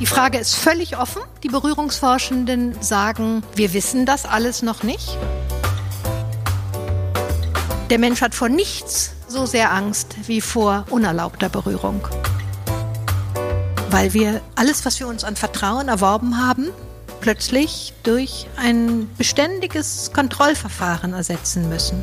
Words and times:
Die 0.00 0.06
Frage 0.06 0.38
ist 0.38 0.54
völlig 0.54 0.96
offen. 0.96 1.20
Die 1.42 1.48
Berührungsforschenden 1.48 2.80
sagen, 2.80 3.42
wir 3.54 3.74
wissen 3.74 4.06
das 4.06 4.24
alles 4.24 4.62
noch 4.62 4.82
nicht. 4.82 5.18
Der 7.90 7.98
Mensch 7.98 8.22
hat 8.22 8.34
vor 8.34 8.48
nichts 8.48 9.12
so 9.28 9.44
sehr 9.44 9.72
Angst 9.72 10.16
wie 10.26 10.40
vor 10.40 10.86
unerlaubter 10.88 11.50
Berührung. 11.50 12.08
Weil 13.90 14.14
wir 14.14 14.40
alles, 14.56 14.86
was 14.86 14.98
wir 15.00 15.06
uns 15.06 15.22
an 15.22 15.36
Vertrauen 15.36 15.88
erworben 15.88 16.38
haben, 16.38 16.70
plötzlich 17.20 17.92
durch 18.02 18.46
ein 18.56 19.10
beständiges 19.18 20.12
Kontrollverfahren 20.14 21.12
ersetzen 21.12 21.68
müssen. 21.68 22.02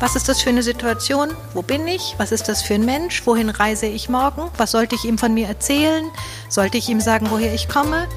Was 0.00 0.16
ist 0.16 0.30
das 0.30 0.40
für 0.40 0.48
eine 0.48 0.62
Situation? 0.62 1.36
Wo 1.52 1.60
bin 1.60 1.86
ich? 1.86 2.14
Was 2.16 2.32
ist 2.32 2.48
das 2.48 2.62
für 2.62 2.72
ein 2.72 2.86
Mensch? 2.86 3.26
Wohin 3.26 3.50
reise 3.50 3.84
ich 3.84 4.08
morgen? 4.08 4.50
Was 4.56 4.70
sollte 4.70 4.94
ich 4.94 5.04
ihm 5.04 5.18
von 5.18 5.34
mir 5.34 5.46
erzählen? 5.46 6.10
Sollte 6.48 6.78
ich 6.78 6.88
ihm 6.88 7.00
sagen, 7.00 7.26
woher 7.28 7.52
ich 7.52 7.68
komme? 7.68 8.08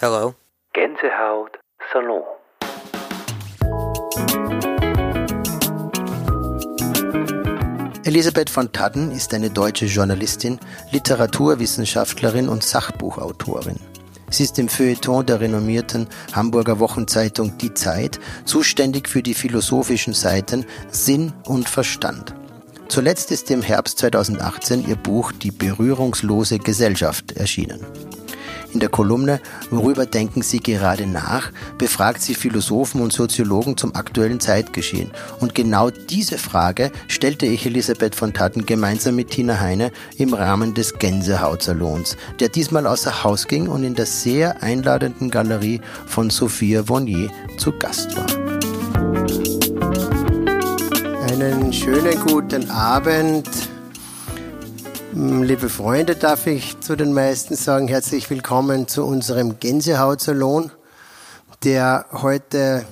Hello. 0.00 0.34
Gänsehaut 0.72 1.60
Salon. 1.92 2.24
Elisabeth 8.04 8.50
von 8.50 8.72
Tadden 8.72 9.12
ist 9.12 9.32
eine 9.32 9.50
deutsche 9.50 9.86
Journalistin, 9.86 10.58
Literaturwissenschaftlerin 10.90 12.48
und 12.48 12.64
Sachbuchautorin. 12.64 13.78
Sie 14.30 14.44
ist 14.44 14.58
im 14.58 14.68
Feuilleton 14.68 15.24
der 15.26 15.40
renommierten 15.40 16.06
Hamburger 16.32 16.78
Wochenzeitung 16.78 17.56
Die 17.58 17.74
Zeit 17.74 18.20
zuständig 18.44 19.08
für 19.08 19.22
die 19.22 19.34
philosophischen 19.34 20.14
Seiten 20.14 20.66
Sinn 20.90 21.32
und 21.44 21.68
Verstand. 21.68 22.34
Zuletzt 22.88 23.30
ist 23.30 23.50
im 23.50 23.62
Herbst 23.62 23.98
2018 23.98 24.88
ihr 24.88 24.96
Buch 24.96 25.32
Die 25.32 25.50
berührungslose 25.50 26.58
Gesellschaft 26.58 27.32
erschienen. 27.32 27.80
In 28.72 28.80
der 28.80 28.88
Kolumne 28.90 29.40
Worüber 29.70 30.06
denken 30.06 30.42
Sie 30.42 30.60
gerade 30.60 31.06
nach? 31.06 31.50
befragt 31.78 32.20
sie 32.22 32.34
Philosophen 32.34 33.00
und 33.00 33.12
Soziologen 33.12 33.76
zum 33.76 33.94
aktuellen 33.94 34.40
Zeitgeschehen. 34.40 35.10
Und 35.40 35.54
genau 35.54 35.90
diese 35.90 36.38
Frage 36.38 36.90
stellte 37.06 37.46
ich 37.46 37.66
Elisabeth 37.66 38.14
von 38.14 38.32
Tatten 38.32 38.66
gemeinsam 38.66 39.16
mit 39.16 39.30
Tina 39.30 39.60
Heine 39.60 39.90
im 40.16 40.34
Rahmen 40.34 40.74
des 40.74 40.94
Gänsehautsalons, 40.94 42.16
der 42.40 42.48
diesmal 42.48 42.86
außer 42.86 43.24
Haus 43.24 43.46
ging 43.46 43.68
und 43.68 43.84
in 43.84 43.94
der 43.94 44.06
sehr 44.06 44.62
einladenden 44.62 45.30
Galerie 45.30 45.80
von 46.06 46.30
Sophia 46.30 46.88
Vonnier 46.88 47.30
zu 47.56 47.72
Gast 47.72 48.16
war. 48.16 48.26
Einen 51.28 51.72
schönen 51.72 52.20
guten 52.26 52.70
Abend. 52.70 53.48
Mm, 55.18 55.42
liebe 55.42 55.68
Freunde, 55.68 56.14
darf 56.14 56.46
ich 56.46 56.78
zu 56.78 56.94
den 56.94 57.12
meisten 57.12 57.56
sagen, 57.56 57.88
herzlich 57.88 58.30
willkommen 58.30 58.86
zu 58.86 59.04
unserem 59.04 59.58
Gänsehautsalon, 59.58 60.70
der 61.64 62.06
heute 62.12 62.84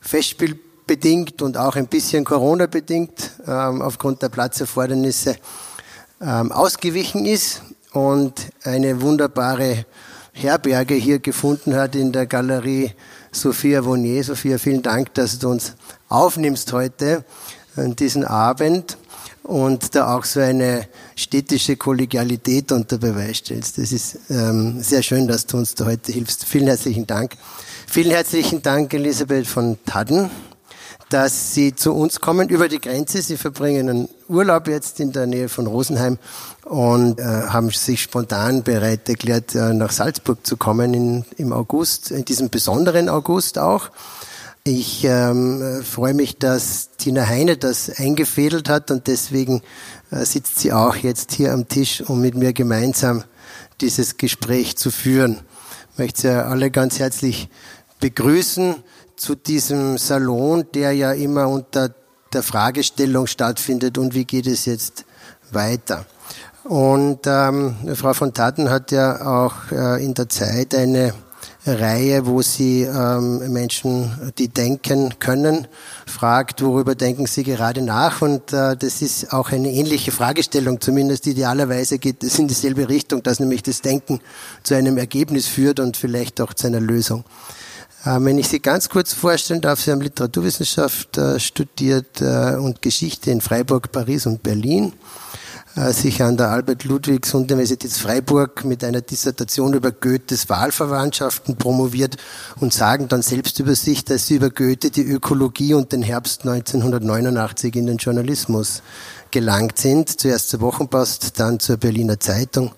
festspielbedingt 0.00 1.40
und 1.40 1.56
auch 1.56 1.76
ein 1.76 1.86
bisschen 1.86 2.24
Corona-bedingt 2.24 3.30
ähm, 3.46 3.80
aufgrund 3.80 4.22
der 4.22 4.28
Platzerfordernisse 4.30 5.36
ähm, 6.20 6.50
ausgewichen 6.50 7.26
ist 7.26 7.62
und 7.92 8.34
eine 8.64 9.00
wunderbare 9.00 9.86
Herberge 10.32 10.94
hier 10.94 11.20
gefunden 11.20 11.76
hat 11.76 11.94
in 11.94 12.10
der 12.10 12.26
Galerie 12.26 12.90
Sophia 13.30 13.84
Vonnier. 13.84 14.24
Sophia, 14.24 14.58
vielen 14.58 14.82
Dank, 14.82 15.14
dass 15.14 15.38
du 15.38 15.50
uns 15.50 15.74
aufnimmst 16.08 16.72
heute 16.72 17.24
an 17.76 17.94
diesen 17.94 18.24
Abend 18.24 18.96
und 19.42 19.94
da 19.94 20.16
auch 20.16 20.24
so 20.24 20.40
eine 20.40 20.86
städtische 21.16 21.76
Kollegialität 21.76 22.70
unter 22.72 22.98
Beweis 22.98 23.38
stellst. 23.38 23.78
Das 23.78 23.92
ist 23.92 24.18
ähm, 24.30 24.80
sehr 24.82 25.02
schön, 25.02 25.26
dass 25.26 25.46
du 25.46 25.56
uns 25.56 25.74
da 25.74 25.86
heute 25.86 26.12
hilfst. 26.12 26.44
Vielen 26.44 26.66
herzlichen 26.66 27.06
Dank. 27.06 27.36
Vielen 27.86 28.10
herzlichen 28.12 28.62
Dank, 28.62 28.94
Elisabeth 28.94 29.46
von 29.46 29.76
Tadden, 29.84 30.30
dass 31.10 31.54
Sie 31.54 31.74
zu 31.74 31.92
uns 31.92 32.20
kommen 32.20 32.48
über 32.48 32.68
die 32.68 32.80
Grenze. 32.80 33.20
Sie 33.20 33.36
verbringen 33.36 33.88
einen 33.88 34.08
Urlaub 34.28 34.68
jetzt 34.68 35.00
in 35.00 35.12
der 35.12 35.26
Nähe 35.26 35.48
von 35.48 35.66
Rosenheim 35.66 36.18
und 36.64 37.20
äh, 37.20 37.24
haben 37.24 37.70
sich 37.70 38.02
spontan 38.02 38.62
bereit 38.62 39.08
erklärt, 39.08 39.54
äh, 39.54 39.74
nach 39.74 39.90
Salzburg 39.90 40.46
zu 40.46 40.56
kommen 40.56 40.94
in, 40.94 41.24
im 41.36 41.52
August, 41.52 42.12
in 42.12 42.24
diesem 42.24 42.48
besonderen 42.48 43.08
August 43.08 43.58
auch. 43.58 43.90
Ich 44.64 45.02
ähm, 45.02 45.82
freue 45.82 46.14
mich, 46.14 46.38
dass 46.38 46.90
Tina 46.96 47.26
Heine 47.26 47.56
das 47.56 47.98
eingefädelt 47.98 48.68
hat 48.68 48.92
und 48.92 49.08
deswegen 49.08 49.60
äh, 50.12 50.24
sitzt 50.24 50.60
sie 50.60 50.72
auch 50.72 50.94
jetzt 50.94 51.32
hier 51.32 51.52
am 51.52 51.66
Tisch, 51.66 52.00
um 52.00 52.20
mit 52.20 52.36
mir 52.36 52.52
gemeinsam 52.52 53.24
dieses 53.80 54.18
Gespräch 54.18 54.76
zu 54.76 54.92
führen. 54.92 55.40
Ich 55.90 55.98
möchte 55.98 56.20
Sie 56.20 56.28
alle 56.28 56.70
ganz 56.70 57.00
herzlich 57.00 57.48
begrüßen 57.98 58.76
zu 59.16 59.34
diesem 59.34 59.98
Salon, 59.98 60.64
der 60.72 60.92
ja 60.92 61.10
immer 61.10 61.48
unter 61.48 61.92
der 62.32 62.44
Fragestellung 62.44 63.26
stattfindet 63.26 63.98
und 63.98 64.14
wie 64.14 64.26
geht 64.26 64.46
es 64.46 64.66
jetzt 64.66 65.06
weiter. 65.50 66.06
Und 66.62 67.26
ähm, 67.26 67.74
Frau 67.96 68.14
von 68.14 68.32
Taten 68.32 68.70
hat 68.70 68.92
ja 68.92 69.26
auch 69.26 69.72
äh, 69.72 70.04
in 70.04 70.14
der 70.14 70.28
Zeit 70.28 70.72
eine 70.72 71.14
Reihe, 71.64 72.26
wo 72.26 72.42
sie 72.42 72.82
ähm, 72.82 73.52
Menschen, 73.52 74.32
die 74.36 74.48
denken 74.48 75.14
können, 75.20 75.68
fragt, 76.06 76.60
worüber 76.62 76.96
denken 76.96 77.26
sie 77.26 77.44
gerade 77.44 77.82
nach. 77.82 78.20
Und 78.20 78.52
äh, 78.52 78.76
das 78.76 79.00
ist 79.00 79.32
auch 79.32 79.52
eine 79.52 79.70
ähnliche 79.70 80.10
Fragestellung, 80.10 80.80
zumindest 80.80 81.26
idealerweise 81.28 81.98
geht 81.98 82.24
es 82.24 82.38
in 82.38 82.48
dieselbe 82.48 82.88
Richtung, 82.88 83.22
dass 83.22 83.38
nämlich 83.38 83.62
das 83.62 83.80
Denken 83.80 84.20
zu 84.64 84.74
einem 84.74 84.98
Ergebnis 84.98 85.46
führt 85.46 85.78
und 85.78 85.96
vielleicht 85.96 86.40
auch 86.40 86.52
zu 86.52 86.66
einer 86.66 86.80
Lösung. 86.80 87.24
Äh, 88.04 88.18
wenn 88.20 88.38
ich 88.38 88.48
Sie 88.48 88.58
ganz 88.58 88.88
kurz 88.88 89.12
vorstellen 89.12 89.60
darf, 89.60 89.80
Sie 89.80 89.92
haben 89.92 90.00
Literaturwissenschaft 90.00 91.16
äh, 91.16 91.38
studiert 91.38 92.20
äh, 92.20 92.56
und 92.56 92.82
Geschichte 92.82 93.30
in 93.30 93.40
Freiburg, 93.40 93.92
Paris 93.92 94.26
und 94.26 94.42
Berlin 94.42 94.94
sich 95.74 96.22
an 96.22 96.36
der 96.36 96.50
Albert-Ludwigs-Universität 96.50 97.92
Freiburg 97.92 98.64
mit 98.64 98.84
einer 98.84 99.00
Dissertation 99.00 99.72
über 99.72 99.90
Goethes 99.90 100.50
Wahlverwandtschaften 100.50 101.56
promoviert 101.56 102.18
und 102.60 102.74
sagen 102.74 103.08
dann 103.08 103.22
selbst 103.22 103.58
über 103.58 103.74
sich, 103.74 104.04
dass 104.04 104.26
sie 104.26 104.36
über 104.36 104.50
Goethe 104.50 104.90
die 104.90 105.02
Ökologie 105.02 105.72
und 105.72 105.92
den 105.92 106.02
Herbst 106.02 106.46
1989 106.46 107.74
in 107.76 107.86
den 107.86 107.96
Journalismus 107.96 108.82
gelangt 109.30 109.78
sind. 109.78 110.20
Zuerst 110.20 110.50
zur 110.50 110.60
Wochenpost, 110.60 111.40
dann 111.40 111.58
zur 111.58 111.78
Berliner 111.78 112.20
Zeitung 112.20 112.72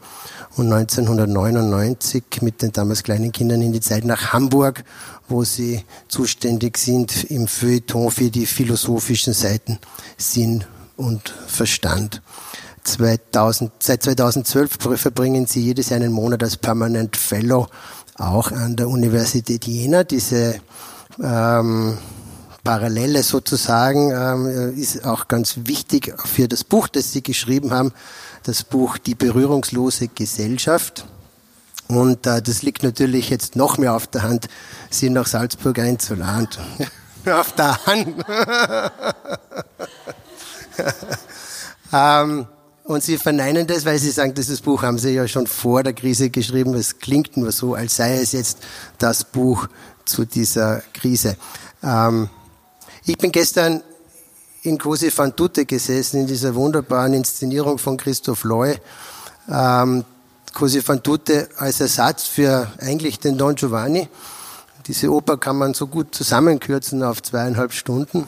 und 0.56 0.72
1999 0.72 2.42
mit 2.42 2.62
den 2.62 2.70
damals 2.70 3.02
kleinen 3.02 3.32
Kindern 3.32 3.60
in 3.60 3.72
die 3.72 3.80
Zeit 3.80 4.04
nach 4.04 4.32
Hamburg, 4.32 4.84
wo 5.28 5.42
sie 5.42 5.84
zuständig 6.06 6.78
sind 6.78 7.24
im 7.24 7.48
Feuilleton 7.48 8.12
für 8.12 8.30
die 8.30 8.46
philosophischen 8.46 9.32
Seiten 9.32 9.80
Sinn 10.16 10.64
und 10.96 11.34
Verstand. 11.48 12.22
2000, 12.84 13.72
seit 13.80 14.02
2012 14.02 14.78
verbringen 14.96 15.46
sie 15.46 15.62
jedes 15.62 15.88
Jahr 15.88 16.00
einen 16.00 16.12
Monat 16.12 16.42
als 16.42 16.56
Permanent 16.56 17.16
Fellow 17.16 17.68
auch 18.16 18.52
an 18.52 18.76
der 18.76 18.88
Universität 18.88 19.66
Jena. 19.66 20.04
Diese 20.04 20.60
ähm, 21.22 21.98
Parallele 22.62 23.22
sozusagen 23.22 24.10
ähm, 24.10 24.76
ist 24.76 25.04
auch 25.04 25.28
ganz 25.28 25.58
wichtig 25.64 26.14
für 26.24 26.48
das 26.48 26.64
Buch, 26.64 26.88
das 26.88 27.12
Sie 27.12 27.22
geschrieben 27.22 27.72
haben, 27.72 27.92
das 28.44 28.64
Buch 28.64 28.98
Die 28.98 29.14
berührungslose 29.14 30.08
Gesellschaft. 30.08 31.06
Und 31.88 32.26
äh, 32.26 32.40
das 32.40 32.62
liegt 32.62 32.82
natürlich 32.82 33.30
jetzt 33.30 33.56
noch 33.56 33.76
mehr 33.76 33.94
auf 33.94 34.06
der 34.06 34.22
Hand, 34.22 34.48
Sie 34.90 35.10
nach 35.10 35.26
Salzburg 35.26 35.78
einzuladen. 35.78 36.48
auf 37.30 37.52
der 37.52 37.86
Hand. 37.86 38.24
ähm, 41.92 42.46
und 42.84 43.02
Sie 43.02 43.16
verneinen 43.16 43.66
das, 43.66 43.84
weil 43.84 43.98
Sie 43.98 44.10
sagen, 44.10 44.34
dieses 44.34 44.60
Buch 44.60 44.82
haben 44.82 44.98
Sie 44.98 45.10
ja 45.10 45.26
schon 45.26 45.46
vor 45.46 45.82
der 45.82 45.94
Krise 45.94 46.30
geschrieben. 46.30 46.74
Es 46.74 46.98
klingt 46.98 47.36
nur 47.36 47.50
so, 47.50 47.74
als 47.74 47.96
sei 47.96 48.18
es 48.18 48.32
jetzt 48.32 48.58
das 48.98 49.24
Buch 49.24 49.68
zu 50.04 50.26
dieser 50.26 50.82
Krise. 50.92 51.36
Ähm, 51.82 52.28
ich 53.06 53.16
bin 53.16 53.32
gestern 53.32 53.82
in 54.62 54.78
Cosi 54.78 55.10
van 55.14 55.34
Tutte 55.34 55.64
gesessen, 55.64 56.20
in 56.20 56.26
dieser 56.26 56.54
wunderbaren 56.54 57.14
Inszenierung 57.14 57.78
von 57.78 57.96
Christoph 57.96 58.44
Loy. 58.44 58.78
Ähm, 59.50 60.04
Cosi 60.52 60.86
van 60.86 61.02
Tutte 61.02 61.48
als 61.56 61.80
Ersatz 61.80 62.26
für 62.26 62.70
eigentlich 62.78 63.18
den 63.18 63.38
Don 63.38 63.54
Giovanni. 63.54 64.08
Diese 64.86 65.10
Oper 65.10 65.38
kann 65.38 65.56
man 65.56 65.72
so 65.72 65.86
gut 65.86 66.14
zusammenkürzen 66.14 67.02
auf 67.02 67.22
zweieinhalb 67.22 67.72
Stunden. 67.72 68.26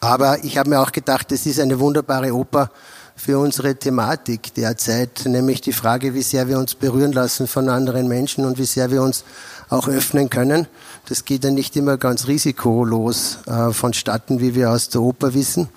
Aber 0.00 0.44
ich 0.44 0.58
habe 0.58 0.68
mir 0.68 0.80
auch 0.80 0.92
gedacht, 0.92 1.32
es 1.32 1.46
ist 1.46 1.58
eine 1.58 1.80
wunderbare 1.80 2.34
Oper, 2.34 2.70
für 3.16 3.38
unsere 3.38 3.76
Thematik 3.76 4.54
derzeit, 4.54 5.22
nämlich 5.26 5.60
die 5.60 5.72
Frage, 5.72 6.14
wie 6.14 6.22
sehr 6.22 6.48
wir 6.48 6.58
uns 6.58 6.74
berühren 6.74 7.12
lassen 7.12 7.46
von 7.46 7.68
anderen 7.68 8.08
Menschen 8.08 8.44
und 8.44 8.58
wie 8.58 8.64
sehr 8.64 8.90
wir 8.90 9.02
uns 9.02 9.24
auch 9.68 9.88
öffnen 9.88 10.30
können. 10.30 10.66
Das 11.08 11.24
geht 11.24 11.44
ja 11.44 11.50
nicht 11.50 11.76
immer 11.76 11.96
ganz 11.96 12.26
risikolos 12.26 13.38
äh, 13.46 13.72
vonstatten, 13.72 14.40
wie 14.40 14.54
wir 14.54 14.70
aus 14.70 14.88
der 14.88 15.00
Oper 15.00 15.34
wissen. 15.34 15.68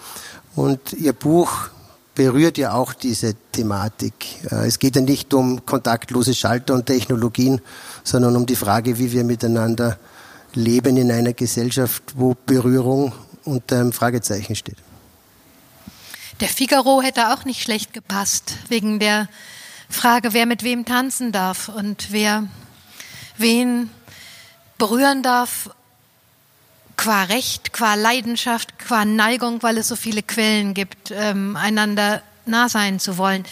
Und 0.56 0.94
Ihr 0.94 1.14
Buch 1.14 1.70
berührt 2.16 2.58
ja 2.58 2.74
auch 2.74 2.94
diese 2.94 3.36
Thematik. 3.52 4.14
Äh, 4.52 4.68
es 4.68 4.80
geht 4.80 4.96
ja 4.96 5.02
nicht 5.02 5.34
um 5.34 5.66
kontaktlose 5.66 6.34
Schalter 6.34 6.74
und 6.74 6.88
Technologien, 6.88 7.62
sondern 8.04 8.36
um 8.36 8.46
die 8.46 8.56
Frage, 8.56 8.98
wie 8.98 9.12
wir 9.12 9.24
miteinander 9.24 9.98
leben 10.54 10.98
in 10.98 11.12
einer 11.12 11.34
Gesellschaft, 11.34 12.04
wo 12.16 12.36
Berührung 12.46 13.14
unter 13.46 13.80
einem 13.80 13.92
Fragezeichen 13.92 14.56
steht. 14.56 14.87
Der 16.40 16.50
Figaro 16.50 17.02
hätte 17.02 17.34
auch 17.34 17.46
nicht 17.46 17.64
schlecht 17.64 17.94
gepasst, 17.94 18.54
wegen 18.68 19.00
der 19.00 19.28
Frage, 19.90 20.34
wer 20.34 20.46
mit 20.46 20.62
wem 20.62 20.86
tanzen 20.86 21.32
darf 21.32 21.68
und 21.68 22.12
wer 22.12 22.48
wen 23.38 23.90
berühren 24.78 25.24
darf, 25.24 25.72
qua 26.96 27.24
Recht, 27.24 27.74
qua 27.74 27.96
Leidenschaft, 27.96 28.78
qua 28.78 29.04
Neigung, 29.04 29.64
weil 29.64 29.80
es 29.80 29.88
so 29.88 29.96
viele 29.96 30.22
Quellen 30.22 30.76
gibt, 30.76 31.10
ähm, 31.10 31.56
einander 31.56 32.22
nah 32.46 32.70
sein 32.70 33.00
zu 33.00 33.18
wollen. 33.18 33.44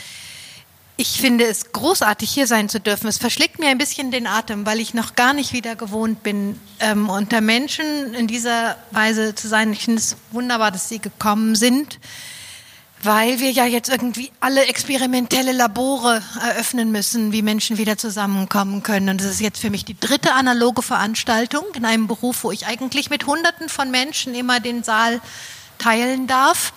Ich 0.96 1.20
finde 1.20 1.46
es 1.46 1.72
großartig, 1.72 2.30
hier 2.30 2.46
sein 2.46 2.70
zu 2.70 2.80
dürfen. 2.80 3.08
Es 3.08 3.18
verschlägt 3.18 3.60
mir 3.60 3.70
ein 3.70 3.80
bisschen 3.80 4.12
den 4.12 4.28
Atem, 4.28 4.66
weil 4.68 4.80
ich 4.80 4.94
noch 4.94 5.16
gar 5.16 5.34
nicht 5.34 5.54
wieder 5.54 5.76
gewohnt 5.76 6.22
bin, 6.22 6.60
ähm, 6.80 7.10
unter 7.10 7.42
Menschen 7.42 8.14
in 8.14 8.28
dieser 8.28 8.78
Weise 8.92 9.34
zu 9.34 9.48
sein. 9.48 9.74
Ich 9.74 9.86
finde 9.86 10.00
es 10.00 10.16
wunderbar, 10.32 10.72
dass 10.72 10.88
Sie 10.88 11.00
gekommen 11.00 11.56
sind 11.56 12.00
weil 13.06 13.40
wir 13.40 13.52
ja 13.52 13.66
jetzt 13.66 13.90
irgendwie 13.90 14.32
alle 14.40 14.66
experimentelle 14.66 15.52
Labore 15.52 16.22
eröffnen 16.42 16.92
müssen, 16.92 17.32
wie 17.32 17.42
Menschen 17.42 17.78
wieder 17.78 17.98
zusammenkommen 17.98 18.84
können. 18.84 19.10
Und 19.10 19.22
das 19.22 19.28
ist 19.28 19.42
jetzt 19.42 19.60
für 19.60 19.70
mich 19.70 19.86
die 19.86 20.00
dritte 20.00 20.34
analoge 20.34 20.82
Veranstaltung 20.82 21.64
in 21.76 21.86
einem 21.86 22.08
Beruf, 22.08 22.44
wo 22.44 22.52
ich 22.52 22.66
eigentlich 22.66 23.10
mit 23.10 23.28
Hunderten 23.28 23.70
von 23.70 23.92
Menschen 23.92 24.34
immer 24.34 24.60
den 24.60 24.84
Saal 24.84 25.22
teilen 25.78 26.28
darf. 26.28 26.74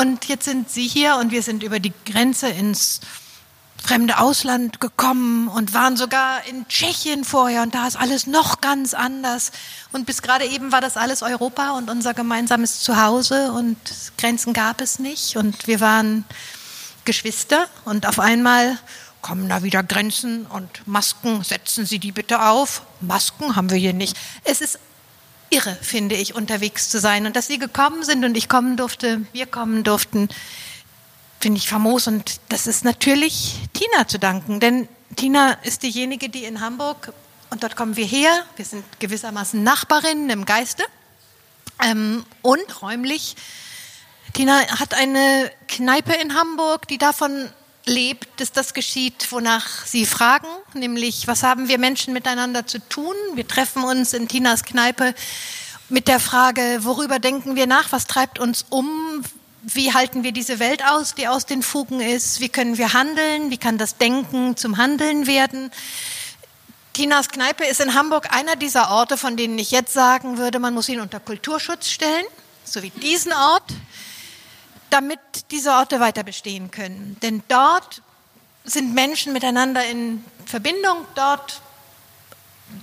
Und 0.00 0.24
jetzt 0.26 0.46
sind 0.46 0.70
Sie 0.70 0.88
hier 0.88 1.16
und 1.16 1.30
wir 1.30 1.42
sind 1.42 1.62
über 1.62 1.78
die 1.78 1.92
Grenze 2.06 2.48
ins 2.48 3.00
fremde 3.84 4.18
Ausland 4.18 4.80
gekommen 4.80 5.48
und 5.48 5.74
waren 5.74 5.96
sogar 5.96 6.44
in 6.46 6.66
Tschechien 6.68 7.22
vorher 7.22 7.62
und 7.62 7.74
da 7.74 7.86
ist 7.86 7.96
alles 7.96 8.26
noch 8.26 8.62
ganz 8.62 8.94
anders. 8.94 9.52
Und 9.92 10.06
bis 10.06 10.22
gerade 10.22 10.46
eben 10.46 10.72
war 10.72 10.80
das 10.80 10.96
alles 10.96 11.22
Europa 11.22 11.72
und 11.72 11.90
unser 11.90 12.14
gemeinsames 12.14 12.80
Zuhause 12.80 13.52
und 13.52 13.76
Grenzen 14.16 14.54
gab 14.54 14.80
es 14.80 14.98
nicht 14.98 15.36
und 15.36 15.66
wir 15.66 15.80
waren 15.80 16.24
Geschwister 17.04 17.68
und 17.84 18.06
auf 18.06 18.18
einmal 18.18 18.78
kommen 19.20 19.48
da 19.48 19.62
wieder 19.62 19.82
Grenzen 19.82 20.46
und 20.46 20.86
Masken, 20.86 21.44
setzen 21.44 21.84
Sie 21.84 21.98
die 21.98 22.12
bitte 22.12 22.42
auf. 22.42 22.82
Masken 23.00 23.54
haben 23.54 23.70
wir 23.70 23.78
hier 23.78 23.92
nicht. 23.92 24.16
Es 24.44 24.62
ist 24.62 24.78
irre, 25.50 25.76
finde 25.82 26.14
ich, 26.14 26.34
unterwegs 26.34 26.88
zu 26.88 26.98
sein 26.98 27.26
und 27.26 27.36
dass 27.36 27.46
Sie 27.46 27.58
gekommen 27.58 28.02
sind 28.02 28.24
und 28.24 28.34
ich 28.36 28.48
kommen 28.48 28.78
durfte, 28.78 29.22
wir 29.32 29.46
kommen 29.46 29.84
durften 29.84 30.28
finde 31.44 31.58
ich 31.58 31.68
famos 31.68 32.06
und 32.06 32.40
das 32.48 32.66
ist 32.66 32.86
natürlich 32.86 33.56
Tina 33.74 34.08
zu 34.08 34.18
danken, 34.18 34.60
denn 34.60 34.88
Tina 35.14 35.52
ist 35.62 35.82
diejenige, 35.82 36.30
die 36.30 36.44
in 36.44 36.62
Hamburg, 36.62 37.12
und 37.50 37.62
dort 37.62 37.76
kommen 37.76 37.98
wir 37.98 38.06
her, 38.06 38.30
wir 38.56 38.64
sind 38.64 38.82
gewissermaßen 38.98 39.62
Nachbarinnen 39.62 40.30
im 40.30 40.46
Geiste 40.46 40.82
ähm, 41.84 42.24
und 42.40 42.80
räumlich. 42.80 43.36
Tina 44.32 44.58
hat 44.80 44.94
eine 44.94 45.50
Kneipe 45.68 46.14
in 46.14 46.34
Hamburg, 46.34 46.88
die 46.88 46.96
davon 46.96 47.50
lebt, 47.84 48.40
dass 48.40 48.50
das 48.50 48.72
geschieht, 48.72 49.30
wonach 49.30 49.84
Sie 49.84 50.06
fragen, 50.06 50.48
nämlich 50.72 51.28
was 51.28 51.42
haben 51.42 51.68
wir 51.68 51.78
Menschen 51.78 52.14
miteinander 52.14 52.66
zu 52.66 52.78
tun? 52.88 53.14
Wir 53.34 53.46
treffen 53.46 53.84
uns 53.84 54.14
in 54.14 54.28
Tinas 54.28 54.64
Kneipe 54.64 55.14
mit 55.90 56.08
der 56.08 56.20
Frage, 56.20 56.78
worüber 56.84 57.18
denken 57.18 57.54
wir 57.54 57.66
nach, 57.66 57.92
was 57.92 58.06
treibt 58.06 58.38
uns 58.38 58.64
um, 58.70 59.22
wie 59.66 59.92
halten 59.94 60.24
wir 60.24 60.32
diese 60.32 60.58
Welt 60.58 60.84
aus, 60.84 61.14
die 61.14 61.26
aus 61.26 61.46
den 61.46 61.62
Fugen 61.62 62.00
ist? 62.00 62.40
Wie 62.40 62.48
können 62.48 62.76
wir 62.76 62.92
handeln? 62.92 63.50
Wie 63.50 63.56
kann 63.56 63.78
das 63.78 63.96
Denken 63.96 64.56
zum 64.56 64.76
Handeln 64.76 65.26
werden? 65.26 65.70
Tinas 66.92 67.28
Kneipe 67.28 67.64
ist 67.64 67.80
in 67.80 67.94
Hamburg 67.94 68.32
einer 68.32 68.56
dieser 68.56 68.90
Orte, 68.90 69.16
von 69.16 69.36
denen 69.36 69.58
ich 69.58 69.70
jetzt 69.70 69.92
sagen 69.92 70.38
würde, 70.38 70.58
man 70.58 70.74
muss 70.74 70.88
ihn 70.88 71.00
unter 71.00 71.18
Kulturschutz 71.18 71.88
stellen, 71.88 72.26
so 72.64 72.82
wie 72.82 72.90
diesen 72.90 73.32
Ort, 73.32 73.64
damit 74.90 75.18
diese 75.50 75.72
Orte 75.72 75.98
weiter 75.98 76.22
bestehen 76.22 76.70
können. 76.70 77.16
Denn 77.22 77.42
dort 77.48 78.02
sind 78.64 78.94
Menschen 78.94 79.32
miteinander 79.32 79.84
in 79.84 80.24
Verbindung, 80.46 81.04
dort 81.14 81.62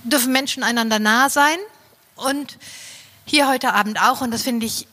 dürfen 0.04 0.32
Menschen 0.32 0.62
einander 0.62 0.98
nah 0.98 1.30
sein 1.30 1.58
und 2.16 2.58
hier 3.24 3.48
heute 3.48 3.72
Abend 3.72 4.00
auch. 4.00 4.20
Und 4.20 4.30
das 4.32 4.42
finde 4.42 4.66
ich 4.66 4.86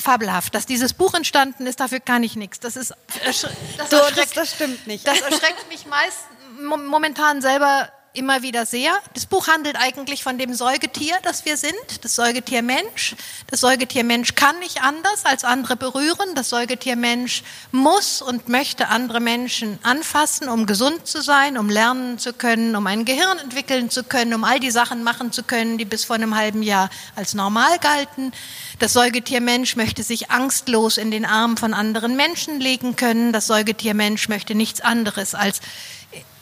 fabelhaft. 0.00 0.54
Dass 0.54 0.66
dieses 0.66 0.92
Buch 0.92 1.14
entstanden 1.14 1.66
ist, 1.66 1.80
dafür 1.80 2.00
kann 2.00 2.22
ich 2.22 2.36
nichts. 2.36 2.60
Das 2.60 2.76
ist 2.76 2.94
das, 3.24 3.46
das, 3.90 4.30
das 4.32 4.54
stimmt 4.54 4.86
nicht. 4.86 5.06
Das 5.06 5.20
erschreckt 5.20 5.68
mich 5.68 5.86
meist 5.86 6.24
momentan 6.60 7.40
selber 7.40 7.90
immer 8.14 8.42
wieder 8.42 8.66
sehr. 8.66 8.92
Das 9.14 9.26
Buch 9.26 9.48
handelt 9.48 9.76
eigentlich 9.76 10.22
von 10.22 10.38
dem 10.38 10.54
Säugetier, 10.54 11.16
das 11.22 11.44
wir 11.44 11.56
sind, 11.56 11.74
das 12.02 12.16
Säugetier 12.16 12.62
Mensch. 12.62 13.14
Das 13.48 13.60
Säugetier 13.60 14.02
Mensch 14.04 14.34
kann 14.34 14.58
nicht 14.58 14.82
anders 14.82 15.24
als 15.24 15.44
andere 15.44 15.76
berühren. 15.76 16.34
Das 16.34 16.48
Säugetier 16.48 16.96
Mensch 16.96 17.42
muss 17.70 18.22
und 18.22 18.48
möchte 18.48 18.88
andere 18.88 19.20
Menschen 19.20 19.78
anfassen, 19.82 20.48
um 20.48 20.66
gesund 20.66 21.06
zu 21.06 21.22
sein, 21.22 21.58
um 21.58 21.68
lernen 21.70 22.18
zu 22.18 22.32
können, 22.32 22.74
um 22.74 22.86
ein 22.86 23.04
Gehirn 23.04 23.38
entwickeln 23.38 23.90
zu 23.90 24.02
können, 24.02 24.34
um 24.34 24.44
all 24.44 24.58
die 24.58 24.70
Sachen 24.70 25.02
machen 25.02 25.30
zu 25.32 25.42
können, 25.42 25.78
die 25.78 25.84
bis 25.84 26.04
vor 26.04 26.16
einem 26.16 26.34
halben 26.34 26.62
Jahr 26.62 26.90
als 27.14 27.34
normal 27.34 27.78
galten. 27.78 28.32
Das 28.78 28.92
Säugetier 28.92 29.40
Mensch 29.40 29.76
möchte 29.76 30.02
sich 30.02 30.30
angstlos 30.30 30.98
in 30.98 31.10
den 31.10 31.24
Arm 31.24 31.56
von 31.56 31.74
anderen 31.74 32.16
Menschen 32.16 32.60
legen 32.60 32.96
können. 32.96 33.32
Das 33.32 33.46
Säugetier 33.46 33.94
Mensch 33.94 34.28
möchte 34.28 34.54
nichts 34.54 34.80
anderes 34.80 35.34
als 35.34 35.60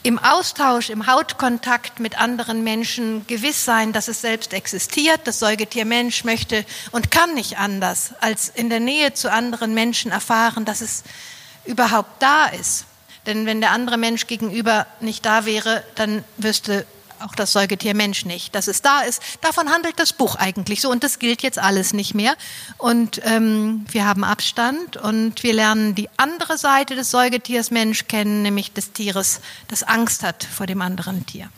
im 0.07 0.19
Austausch, 0.19 0.89
im 0.89 1.05
Hautkontakt 1.05 1.99
mit 1.99 2.17
anderen 2.17 2.63
Menschen 2.63 3.27
gewiss 3.27 3.65
sein, 3.65 3.91
dass 3.91 4.07
es 4.07 4.21
selbst 4.21 4.53
existiert. 4.53 5.19
Das 5.25 5.39
Säugetier 5.39 5.83
Mensch 5.83 6.23
möchte 6.23 6.63
und 6.91 7.11
kann 7.11 7.33
nicht 7.33 7.57
anders, 7.57 8.13
als 8.21 8.47
in 8.47 8.69
der 8.69 8.79
Nähe 8.79 9.13
zu 9.13 9.29
anderen 9.29 9.73
Menschen 9.73 10.09
erfahren, 10.09 10.63
dass 10.63 10.79
es 10.79 11.03
überhaupt 11.65 12.21
da 12.23 12.45
ist. 12.45 12.85
Denn 13.25 13.45
wenn 13.45 13.59
der 13.59 13.71
andere 13.71 13.97
Mensch 13.97 14.27
gegenüber 14.27 14.87
nicht 15.01 15.25
da 15.25 15.43
wäre, 15.43 15.83
dann 15.95 16.23
wüsste 16.37 16.85
auch 17.21 17.35
das 17.35 17.51
Säugetier 17.53 17.93
Mensch 17.93 18.25
nicht, 18.25 18.55
dass 18.55 18.67
es 18.67 18.81
da 18.81 19.01
ist. 19.01 19.21
Davon 19.41 19.69
handelt 19.69 19.99
das 19.99 20.13
Buch 20.13 20.35
eigentlich 20.35 20.81
so 20.81 20.89
und 20.89 21.03
das 21.03 21.19
gilt 21.19 21.41
jetzt 21.43 21.59
alles 21.59 21.93
nicht 21.93 22.13
mehr. 22.13 22.35
Und 22.77 23.21
ähm, 23.25 23.85
wir 23.89 24.05
haben 24.05 24.23
Abstand 24.23 24.97
und 24.97 25.43
wir 25.43 25.53
lernen 25.53 25.95
die 25.95 26.09
andere 26.17 26.57
Seite 26.57 26.95
des 26.95 27.11
Säugetiers 27.11 27.71
Mensch 27.71 28.07
kennen, 28.07 28.41
nämlich 28.41 28.73
des 28.73 28.93
Tieres, 28.93 29.41
das 29.67 29.83
Angst 29.83 30.23
hat 30.23 30.43
vor 30.43 30.67
dem 30.67 30.81
anderen 30.81 31.25
Tier. 31.25 31.49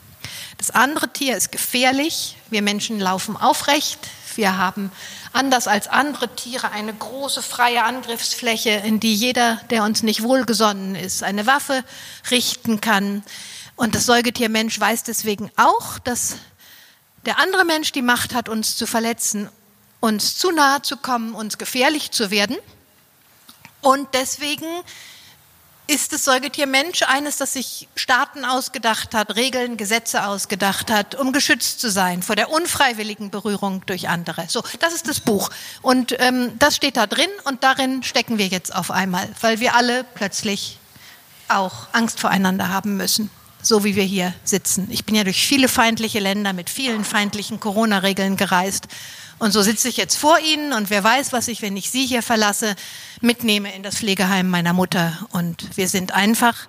Das 0.58 0.72
andere 0.72 1.12
Tier 1.12 1.38
ist 1.38 1.52
gefährlich. 1.52 2.36
Wir 2.50 2.62
Menschen 2.62 3.00
laufen 3.00 3.38
aufrecht. 3.38 4.00
Wir 4.36 4.58
haben 4.58 4.92
anders 5.34 5.68
als 5.68 5.88
andere 5.88 6.34
Tiere 6.36 6.72
eine 6.72 6.94
große 6.94 7.42
freie 7.42 7.84
Angriffsfläche, 7.84 8.70
in 8.70 9.00
die 9.00 9.14
jeder, 9.14 9.60
der 9.70 9.84
uns 9.84 10.04
nicht 10.04 10.24
wohlgesonnen 10.24 10.96
ist, 10.96 11.24
eine 11.24 11.46
Waffe 11.46 11.84
richten 12.32 12.82
kann. 12.82 13.24
Und 13.80 13.96
das 13.96 14.06
Säugetier 14.06 14.50
Mensch 14.50 14.78
weiß 14.78 15.04
deswegen 15.04 15.50
auch, 15.56 16.00
dass 16.00 16.36
der 17.26 17.40
andere 17.40 17.64
Mensch 17.64 17.94
die 17.94 18.02
Macht 18.02 18.36
hat, 18.36 18.50
uns 18.50 18.76
zu 18.76 18.86
verletzen, 18.86 19.48
uns 20.02 20.38
zu 20.38 20.52
nahe 20.52 20.82
zu 20.82 20.98
kommen, 20.98 21.34
uns 21.34 21.58
gefährlich 21.58 22.12
zu 22.12 22.30
werden. 22.30 22.58
Und 23.80 24.10
deswegen 24.14 24.66
ist 25.88 26.12
das 26.12 26.26
Säugetier 26.26 26.68
Mensch 26.68 27.04
eines, 27.04 27.38
das 27.38 27.54
sich 27.54 27.88
Staaten 27.96 28.44
ausgedacht 28.44 29.16
hat, 29.16 29.38
Regeln, 29.38 29.78
Gesetze 29.78 30.26
ausgedacht 30.26 30.92
hat, 30.92 31.16
um 31.16 31.32
geschützt 31.32 31.80
zu 31.80 31.90
sein 31.90 32.22
vor 32.22 32.36
der 32.36 32.52
unfreiwilligen 32.52 33.30
Berührung 33.30 33.86
durch 33.86 34.10
andere. 34.10 34.44
So, 34.50 34.62
das 34.82 34.94
ist 34.94 35.08
das 35.08 35.22
Buch. 35.22 35.52
Und 35.82 36.14
ähm, 36.20 36.52
das 36.60 36.76
steht 36.76 36.98
da 36.98 37.08
drin 37.08 37.30
und 37.46 37.64
darin 37.64 38.04
stecken 38.04 38.40
wir 38.40 38.48
jetzt 38.48 38.76
auf 38.76 38.92
einmal, 38.92 39.30
weil 39.40 39.62
wir 39.62 39.74
alle 39.74 40.04
plötzlich 40.04 40.80
auch 41.48 41.88
Angst 41.94 42.20
voreinander 42.20 42.68
haben 42.68 42.98
müssen 42.98 43.32
so 43.62 43.84
wie 43.84 43.96
wir 43.96 44.04
hier 44.04 44.34
sitzen. 44.44 44.88
Ich 44.90 45.06
bin 45.06 45.16
ja 45.16 45.24
durch 45.24 45.46
viele 45.46 45.68
feindliche 45.68 46.20
Länder 46.20 46.54
mit 46.54 46.70
vielen 46.70 47.04
feindlichen 47.04 47.60
Corona-Regeln 47.60 48.38
gereist. 48.38 48.88
Und 49.38 49.52
so 49.52 49.62
sitze 49.62 49.88
ich 49.90 49.98
jetzt 49.98 50.18
vor 50.18 50.38
Ihnen 50.40 50.74
und 50.74 50.90
wer 50.90 51.04
weiß, 51.04 51.32
was 51.32 51.48
ich, 51.48 51.62
wenn 51.62 51.78
ich 51.78 51.92
Sie 51.92 52.06
hier 52.06 52.22
verlasse, 52.22 52.76
mitnehme 53.22 53.74
in 53.74 53.84
das 53.84 53.96
Pflegeheim 53.96 54.50
meiner 54.50 54.74
Mutter. 54.74 55.18
Und 55.32 55.78
wir 55.78 55.88
sind 55.88 56.12
einfach 56.12 56.68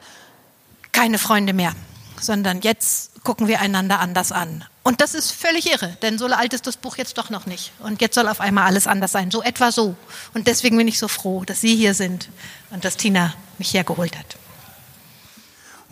keine 0.92 1.18
Freunde 1.18 1.52
mehr, 1.52 1.74
sondern 2.20 2.60
jetzt 2.60 3.10
gucken 3.24 3.48
wir 3.48 3.60
einander 3.60 3.98
anders 3.98 4.32
an. 4.32 4.64
Und 4.82 5.00
das 5.00 5.14
ist 5.14 5.32
völlig 5.32 5.70
irre, 5.70 5.96
denn 6.02 6.16
so 6.16 6.26
alt 6.26 6.54
ist 6.54 6.66
das 6.66 6.76
Buch 6.76 6.96
jetzt 6.96 7.18
doch 7.18 7.28
noch 7.28 7.46
nicht. 7.46 7.72
Und 7.80 8.00
jetzt 8.00 8.14
soll 8.14 8.28
auf 8.28 8.40
einmal 8.40 8.64
alles 8.64 8.86
anders 8.86 9.12
sein, 9.12 9.30
so 9.30 9.42
etwa 9.42 9.72
so. 9.72 9.94
Und 10.32 10.46
deswegen 10.46 10.76
bin 10.76 10.88
ich 10.88 10.98
so 10.98 11.06
froh, 11.06 11.44
dass 11.44 11.60
Sie 11.60 11.76
hier 11.76 11.94
sind 11.94 12.30
und 12.70 12.84
dass 12.84 12.96
Tina 12.96 13.34
mich 13.58 13.74
hergeholt 13.74 14.16
hat. 14.16 14.36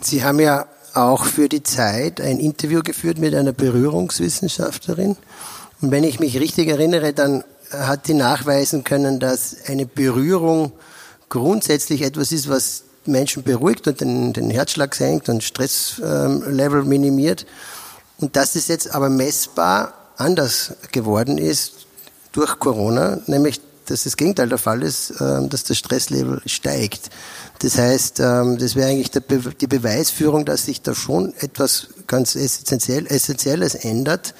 Sie 0.00 0.24
haben 0.24 0.40
ja 0.40 0.66
auch 0.94 1.24
für 1.24 1.48
die 1.48 1.62
Zeit 1.62 2.20
ein 2.20 2.38
Interview 2.38 2.82
geführt 2.82 3.18
mit 3.18 3.34
einer 3.34 3.52
Berührungswissenschaftlerin. 3.52 5.16
Und 5.80 5.90
wenn 5.90 6.04
ich 6.04 6.20
mich 6.20 6.38
richtig 6.38 6.68
erinnere, 6.68 7.12
dann 7.12 7.44
hat 7.70 8.08
die 8.08 8.14
nachweisen 8.14 8.84
können, 8.84 9.20
dass 9.20 9.56
eine 9.66 9.86
Berührung 9.86 10.72
grundsätzlich 11.28 12.02
etwas 12.02 12.32
ist, 12.32 12.48
was 12.48 12.84
Menschen 13.04 13.42
beruhigt 13.42 13.86
und 13.86 14.00
den, 14.00 14.32
den 14.32 14.50
Herzschlag 14.50 14.94
senkt 14.94 15.28
und 15.28 15.42
Stresslevel 15.42 16.84
minimiert. 16.84 17.46
Und 18.18 18.36
dass 18.36 18.54
es 18.54 18.68
jetzt 18.68 18.94
aber 18.94 19.08
messbar 19.08 19.94
anders 20.16 20.74
geworden 20.92 21.38
ist 21.38 21.86
durch 22.32 22.58
Corona, 22.58 23.20
nämlich 23.26 23.60
dass 23.86 24.04
das 24.04 24.16
Gegenteil 24.16 24.48
der 24.48 24.58
Fall 24.58 24.82
ist, 24.82 25.14
ähm, 25.20 25.48
dass 25.48 25.64
das 25.64 25.78
Stresslevel 25.78 26.42
steigt. 26.46 27.10
Das 27.60 27.76
heißt, 27.76 28.20
ähm, 28.20 28.58
das 28.58 28.76
wäre 28.76 28.90
eigentlich 28.90 29.10
die 29.10 29.66
Beweisführung, 29.66 30.44
dass 30.44 30.64
sich 30.64 30.80
da 30.82 30.94
schon 30.94 31.34
etwas 31.38 31.88
ganz 32.06 32.36
essentiell, 32.36 33.06
Essentielles 33.06 33.74
ändert, 33.74 34.34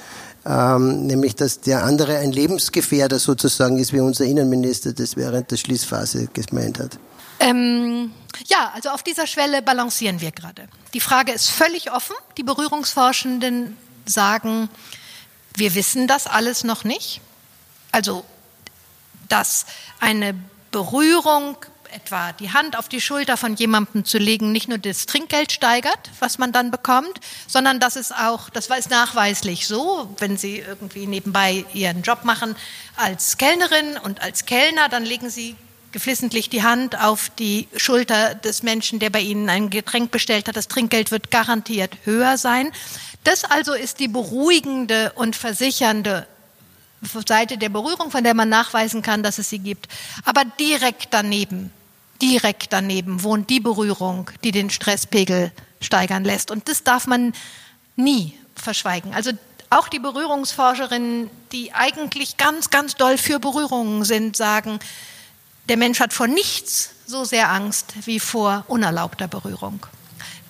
ähm, 0.46 1.06
nämlich 1.06 1.34
dass 1.34 1.60
der 1.60 1.84
andere 1.84 2.18
ein 2.18 2.32
Lebensgefährder 2.32 3.18
sozusagen 3.18 3.78
ist, 3.78 3.92
wie 3.92 4.00
unser 4.00 4.24
Innenminister 4.24 4.92
das 4.92 5.16
während 5.16 5.50
der 5.50 5.56
Schließphase 5.56 6.28
gemeint 6.32 6.78
hat. 6.78 6.98
Ähm, 7.40 8.12
ja, 8.46 8.72
also 8.74 8.90
auf 8.90 9.02
dieser 9.02 9.26
Schwelle 9.26 9.62
balancieren 9.62 10.20
wir 10.20 10.32
gerade. 10.32 10.68
Die 10.94 11.00
Frage 11.00 11.32
ist 11.32 11.50
völlig 11.50 11.92
offen. 11.92 12.16
Die 12.36 12.42
Berührungsforschenden 12.42 13.76
sagen, 14.06 14.68
wir 15.56 15.74
wissen 15.74 16.06
das 16.06 16.26
alles 16.26 16.64
noch 16.64 16.84
nicht. 16.84 17.20
Also, 17.92 18.24
dass 19.28 19.66
eine 20.00 20.34
Berührung, 20.70 21.56
etwa 21.92 22.32
die 22.32 22.52
Hand 22.52 22.76
auf 22.78 22.88
die 22.88 23.00
Schulter 23.00 23.36
von 23.36 23.54
jemandem 23.54 24.04
zu 24.04 24.18
legen, 24.18 24.52
nicht 24.52 24.68
nur 24.68 24.78
das 24.78 25.06
Trinkgeld 25.06 25.52
steigert, 25.52 26.10
was 26.20 26.38
man 26.38 26.52
dann 26.52 26.70
bekommt, 26.70 27.20
sondern 27.46 27.80
dass 27.80 27.96
es 27.96 28.12
auch, 28.12 28.50
das 28.50 28.68
ist 28.68 28.90
nachweislich 28.90 29.66
so, 29.66 30.14
wenn 30.18 30.36
Sie 30.36 30.58
irgendwie 30.58 31.06
nebenbei 31.06 31.64
Ihren 31.74 32.02
Job 32.02 32.24
machen 32.24 32.56
als 32.96 33.36
Kellnerin 33.38 33.96
und 34.02 34.22
als 34.22 34.46
Kellner, 34.46 34.88
dann 34.88 35.04
legen 35.04 35.30
Sie 35.30 35.56
geflissentlich 35.92 36.50
die 36.50 36.62
Hand 36.62 37.00
auf 37.00 37.30
die 37.38 37.68
Schulter 37.76 38.34
des 38.34 38.62
Menschen, 38.62 38.98
der 38.98 39.10
bei 39.10 39.20
Ihnen 39.20 39.48
ein 39.48 39.70
Getränk 39.70 40.10
bestellt 40.10 40.48
hat. 40.48 40.56
Das 40.56 40.68
Trinkgeld 40.68 41.10
wird 41.10 41.30
garantiert 41.30 41.96
höher 42.04 42.36
sein. 42.36 42.70
Das 43.24 43.44
also 43.44 43.72
ist 43.72 43.98
die 44.00 44.08
beruhigende 44.08 45.12
und 45.14 45.36
versichernde 45.36 46.26
Seite 47.26 47.58
der 47.58 47.68
Berührung, 47.68 48.10
von 48.10 48.24
der 48.24 48.34
man 48.34 48.48
nachweisen 48.48 49.02
kann, 49.02 49.22
dass 49.22 49.38
es 49.38 49.50
sie 49.50 49.58
gibt. 49.58 49.88
Aber 50.24 50.44
direkt 50.58 51.08
daneben, 51.10 51.72
direkt 52.20 52.72
daneben 52.72 53.22
wohnt 53.22 53.50
die 53.50 53.60
Berührung, 53.60 54.30
die 54.44 54.50
den 54.50 54.70
Stresspegel 54.70 55.52
steigern 55.80 56.24
lässt. 56.24 56.50
Und 56.50 56.68
das 56.68 56.82
darf 56.84 57.06
man 57.06 57.32
nie 57.96 58.38
verschweigen. 58.54 59.14
Also 59.14 59.32
auch 59.70 59.88
die 59.88 59.98
Berührungsforscherinnen, 59.98 61.30
die 61.52 61.72
eigentlich 61.74 62.36
ganz, 62.36 62.70
ganz 62.70 62.94
doll 62.94 63.18
für 63.18 63.38
Berührungen 63.38 64.04
sind, 64.04 64.36
sagen, 64.36 64.78
der 65.68 65.76
Mensch 65.76 66.00
hat 66.00 66.12
vor 66.12 66.26
nichts 66.26 66.90
so 67.06 67.24
sehr 67.24 67.50
Angst 67.50 67.94
wie 68.06 68.20
vor 68.20 68.64
unerlaubter 68.68 69.28
Berührung. 69.28 69.86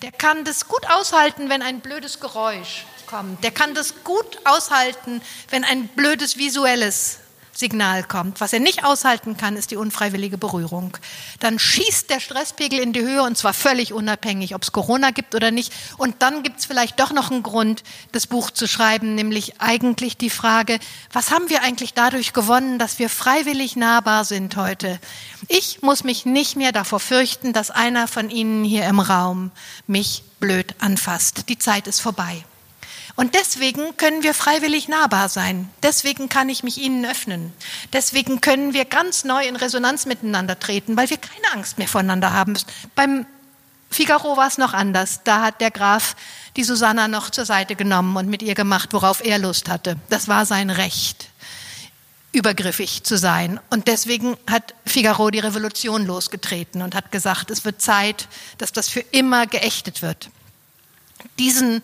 Der 0.01 0.11
kann 0.11 0.45
das 0.45 0.67
gut 0.67 0.89
aushalten, 0.89 1.49
wenn 1.49 1.61
ein 1.61 1.81
blödes 1.81 2.21
Geräusch 2.21 2.85
kommt. 3.05 3.43
Der 3.43 3.51
kann 3.51 3.73
das 3.73 4.03
gut 4.05 4.39
aushalten, 4.45 5.21
wenn 5.49 5.65
ein 5.65 5.87
blödes 5.89 6.37
visuelles 6.37 7.19
Signal 7.59 8.03
kommt. 8.03 8.39
Was 8.39 8.53
er 8.53 8.61
nicht 8.61 8.85
aushalten 8.85 9.35
kann, 9.35 9.57
ist 9.57 9.71
die 9.71 9.75
unfreiwillige 9.75 10.37
Berührung. 10.37 10.97
Dann 11.41 11.59
schießt 11.59 12.09
der 12.09 12.21
Stresspegel 12.21 12.79
in 12.79 12.93
die 12.93 13.01
Höhe 13.01 13.21
und 13.21 13.37
zwar 13.37 13.53
völlig 13.53 13.91
unabhängig, 13.91 14.55
ob 14.55 14.63
es 14.63 14.71
Corona 14.71 15.11
gibt 15.11 15.35
oder 15.35 15.51
nicht. 15.51 15.73
Und 15.97 16.21
dann 16.21 16.41
gibt 16.41 16.59
es 16.59 16.65
vielleicht 16.65 17.01
doch 17.01 17.11
noch 17.11 17.31
einen 17.31 17.43
Grund, 17.43 17.83
das 18.13 18.27
Buch 18.27 18.49
zu 18.49 18.65
schreiben, 18.65 19.13
nämlich 19.13 19.59
eigentlich 19.59 20.15
die 20.15 20.29
Frage, 20.29 20.79
was 21.11 21.31
haben 21.31 21.49
wir 21.49 21.61
eigentlich 21.61 21.93
dadurch 21.93 22.31
gewonnen, 22.31 22.79
dass 22.79 22.97
wir 22.97 23.09
freiwillig 23.09 23.75
nahbar 23.75 24.23
sind 24.23 24.55
heute? 24.55 24.97
Ich 25.49 25.81
muss 25.81 26.05
mich 26.05 26.25
nicht 26.25 26.55
mehr 26.55 26.71
davor 26.71 27.01
fürchten, 27.01 27.51
dass 27.51 27.71
einer 27.71 28.07
von 28.07 28.29
Ihnen 28.29 28.63
hier 28.63 28.85
im 28.85 29.01
Raum 29.01 29.51
mich 29.85 30.23
blöd 30.39 30.75
anfasst. 30.79 31.49
Die 31.49 31.59
Zeit 31.59 31.87
ist 31.87 31.99
vorbei. 31.99 32.45
Und 33.19 33.35
deswegen 33.35 33.97
können 33.97 34.23
wir 34.23 34.33
freiwillig 34.33 34.87
nahbar 34.87 35.27
sein. 35.27 35.69
Deswegen 35.83 36.29
kann 36.29 36.47
ich 36.47 36.63
mich 36.63 36.77
ihnen 36.77 37.03
öffnen. 37.03 37.51
Deswegen 37.91 38.39
können 38.39 38.71
wir 38.71 38.85
ganz 38.85 39.25
neu 39.25 39.45
in 39.45 39.57
Resonanz 39.57 40.05
miteinander 40.05 40.57
treten, 40.57 40.95
weil 40.95 41.09
wir 41.09 41.17
keine 41.17 41.51
Angst 41.51 41.77
mehr 41.77 41.89
voneinander 41.89 42.31
haben. 42.31 42.57
Beim 42.95 43.25
Figaro 43.89 44.37
war 44.37 44.47
es 44.47 44.57
noch 44.57 44.73
anders. 44.73 45.19
Da 45.25 45.41
hat 45.41 45.59
der 45.59 45.69
Graf 45.69 46.15
die 46.55 46.63
Susanna 46.63 47.09
noch 47.09 47.29
zur 47.29 47.43
Seite 47.43 47.75
genommen 47.75 48.15
und 48.15 48.29
mit 48.29 48.41
ihr 48.41 48.55
gemacht, 48.55 48.93
worauf 48.93 49.21
er 49.21 49.37
Lust 49.37 49.67
hatte. 49.67 49.97
Das 50.07 50.29
war 50.29 50.45
sein 50.45 50.69
Recht, 50.69 51.27
übergriffig 52.31 53.03
zu 53.03 53.17
sein. 53.17 53.59
Und 53.69 53.89
deswegen 53.89 54.37
hat 54.49 54.73
Figaro 54.85 55.29
die 55.29 55.39
Revolution 55.39 56.05
losgetreten 56.05 56.81
und 56.81 56.95
hat 56.95 57.11
gesagt, 57.11 57.51
es 57.51 57.65
wird 57.65 57.81
Zeit, 57.81 58.29
dass 58.59 58.71
das 58.71 58.87
für 58.87 59.01
immer 59.11 59.45
geächtet 59.45 60.01
wird. 60.01 60.29
Diesen 61.37 61.83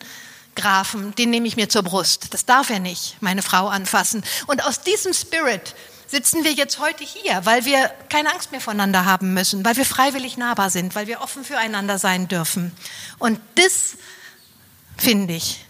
Grafen, 0.55 1.13
den 1.15 1.29
nehme 1.29 1.47
ich 1.47 1.57
mir 1.57 1.69
zur 1.69 1.83
Brust. 1.83 2.33
Das 2.33 2.45
darf 2.45 2.69
er 2.69 2.79
nicht, 2.79 3.17
meine 3.21 3.41
Frau 3.41 3.67
anfassen. 3.67 4.23
Und 4.47 4.63
aus 4.63 4.81
diesem 4.81 5.13
Spirit 5.13 5.75
sitzen 6.07 6.43
wir 6.43 6.53
jetzt 6.53 6.79
heute 6.79 7.03
hier, 7.03 7.45
weil 7.45 7.65
wir 7.65 7.89
keine 8.09 8.31
Angst 8.31 8.51
mehr 8.51 8.61
voneinander 8.61 9.05
haben 9.05 9.33
müssen, 9.33 9.65
weil 9.65 9.75
wir 9.75 9.85
freiwillig 9.85 10.37
nahbar 10.37 10.69
sind, 10.69 10.95
weil 10.95 11.07
wir 11.07 11.21
offen 11.21 11.43
füreinander 11.43 11.99
sein 11.99 12.27
dürfen. 12.27 12.71
Und 13.19 13.39
das, 13.55 13.97
finde 14.97 15.33
ich, 15.33 15.65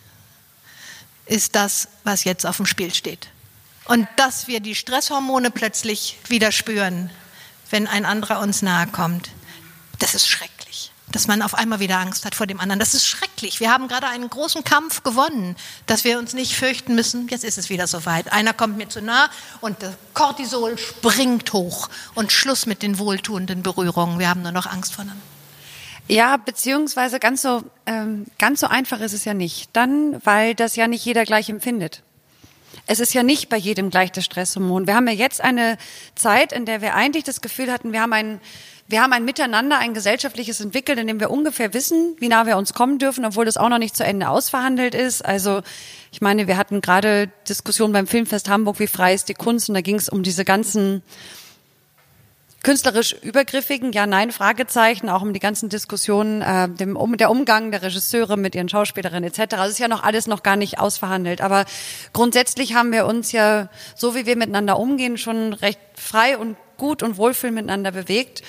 ist 1.25 1.55
das, 1.55 1.87
was 2.03 2.23
jetzt 2.23 2.45
auf 2.45 2.57
dem 2.57 2.65
Spiel 2.65 2.93
steht. 2.93 3.27
Und 3.85 4.07
dass 4.17 4.47
wir 4.47 4.59
die 4.59 4.75
Stresshormone 4.75 5.51
plötzlich 5.51 6.17
wieder 6.27 6.51
spüren, 6.51 7.09
wenn 7.71 7.87
ein 7.87 8.05
anderer 8.05 8.39
uns 8.39 8.61
nahe 8.61 8.87
kommt, 8.87 9.29
das 9.99 10.13
ist 10.13 10.27
schrecklich 10.27 10.54
dass 11.11 11.27
man 11.27 11.41
auf 11.41 11.53
einmal 11.53 11.79
wieder 11.79 11.99
Angst 11.99 12.25
hat 12.25 12.35
vor 12.35 12.47
dem 12.47 12.59
anderen. 12.59 12.79
Das 12.79 12.93
ist 12.93 13.07
schrecklich. 13.07 13.59
Wir 13.59 13.71
haben 13.71 13.87
gerade 13.87 14.07
einen 14.07 14.29
großen 14.29 14.63
Kampf 14.63 15.03
gewonnen, 15.03 15.55
dass 15.85 16.03
wir 16.03 16.17
uns 16.17 16.33
nicht 16.33 16.55
fürchten 16.55 16.95
müssen. 16.95 17.27
Jetzt 17.27 17.43
ist 17.43 17.57
es 17.57 17.69
wieder 17.69 17.87
soweit. 17.87 18.31
Einer 18.33 18.53
kommt 18.53 18.77
mir 18.77 18.89
zu 18.89 19.01
nah 19.01 19.29
und 19.61 19.81
das 19.81 19.93
Cortisol 20.13 20.77
springt 20.77 21.53
hoch 21.53 21.89
und 22.15 22.31
Schluss 22.31 22.65
mit 22.65 22.81
den 22.81 22.97
wohltuenden 22.97 23.61
Berührungen. 23.61 24.19
Wir 24.19 24.29
haben 24.29 24.41
nur 24.41 24.51
noch 24.51 24.65
Angst 24.65 24.93
voneinander. 24.93 25.21
Ja, 26.07 26.37
beziehungsweise 26.37 27.19
ganz 27.19 27.41
so, 27.41 27.63
ähm, 27.87 28.25
ganz 28.37 28.59
so 28.59 28.67
einfach 28.67 28.99
ist 28.99 29.13
es 29.13 29.25
ja 29.25 29.33
nicht. 29.33 29.69
Dann, 29.73 30.23
weil 30.23 30.53
das 30.53 30.75
ja 30.75 30.87
nicht 30.87 31.03
jeder 31.03 31.25
gleich 31.25 31.49
empfindet. 31.49 32.03
Es 32.87 32.99
ist 32.99 33.13
ja 33.13 33.23
nicht 33.23 33.49
bei 33.49 33.57
jedem 33.57 33.89
gleich 33.89 34.11
das 34.11 34.25
Stresshormon. 34.25 34.85
Wir 34.85 34.95
haben 34.95 35.07
ja 35.07 35.13
jetzt 35.13 35.41
eine 35.41 35.77
Zeit, 36.13 36.51
in 36.51 36.65
der 36.65 36.81
wir 36.81 36.93
eigentlich 36.93 37.23
das 37.23 37.41
Gefühl 37.41 37.71
hatten, 37.71 37.93
wir 37.93 38.01
haben 38.01 38.13
einen 38.13 38.41
wir 38.87 39.01
haben 39.01 39.13
ein 39.13 39.25
Miteinander, 39.25 39.79
ein 39.79 39.95
gesellschaftliches 39.95 40.61
entwickelt, 40.61 40.99
in 40.99 41.07
dem 41.07 41.19
wir 41.19 41.31
ungefähr 41.31 41.73
wissen, 41.73 42.15
wie 42.19 42.27
nah 42.27 42.45
wir 42.45 42.55
uns 42.55 42.73
kommen 42.73 42.99
dürfen, 42.99 43.25
obwohl 43.25 43.45
das 43.45 43.57
auch 43.57 43.69
noch 43.69 43.79
nicht 43.79 43.95
zu 43.95 44.03
Ende 44.03 44.29
ausverhandelt 44.29 44.93
ist. 44.93 45.25
Also 45.25 45.61
ich 46.11 46.21
meine, 46.21 46.47
wir 46.47 46.57
hatten 46.57 46.81
gerade 46.81 47.29
Diskussionen 47.49 47.93
beim 47.93 48.05
Filmfest 48.05 48.47
Hamburg, 48.47 48.79
wie 48.79 48.87
frei 48.87 49.15
ist 49.15 49.27
die 49.27 49.33
Kunst, 49.33 49.69
und 49.69 49.75
da 49.75 49.81
ging 49.81 49.95
es 49.95 50.07
um 50.07 50.21
diese 50.21 50.45
ganzen 50.45 51.01
künstlerisch 52.65 53.13
übergriffigen, 53.21 53.91
ja, 53.91 54.07
nein, 54.07 54.31
Fragezeichen, 54.31 55.07
auch 55.07 55.21
um 55.21 55.33
die 55.33 55.39
ganzen 55.39 55.69
Diskussionen, 55.69 56.41
äh, 56.41 56.67
dem, 56.67 56.95
um, 56.95 57.15
der 57.15 57.29
Umgang 57.29 57.69
der 57.69 57.83
Regisseure 57.83 58.37
mit 58.37 58.55
ihren 58.55 58.69
Schauspielerinnen 58.69 59.23
etc. 59.23 59.51
Das 59.51 59.69
ist 59.69 59.79
ja 59.79 59.87
noch 59.87 60.01
alles 60.01 60.25
noch 60.25 60.41
gar 60.41 60.55
nicht 60.55 60.79
ausverhandelt. 60.79 61.41
Aber 61.41 61.65
grundsätzlich 62.11 62.73
haben 62.73 62.91
wir 62.91 63.05
uns 63.05 63.31
ja, 63.31 63.69
so 63.95 64.15
wie 64.15 64.25
wir 64.25 64.35
miteinander 64.35 64.79
umgehen, 64.79 65.19
schon 65.19 65.53
recht 65.53 65.79
frei 65.95 66.39
und 66.39 66.57
gut 66.77 67.03
und 67.03 67.17
wohlfühl 67.17 67.51
miteinander 67.51 67.91
bewegt. 67.91 68.41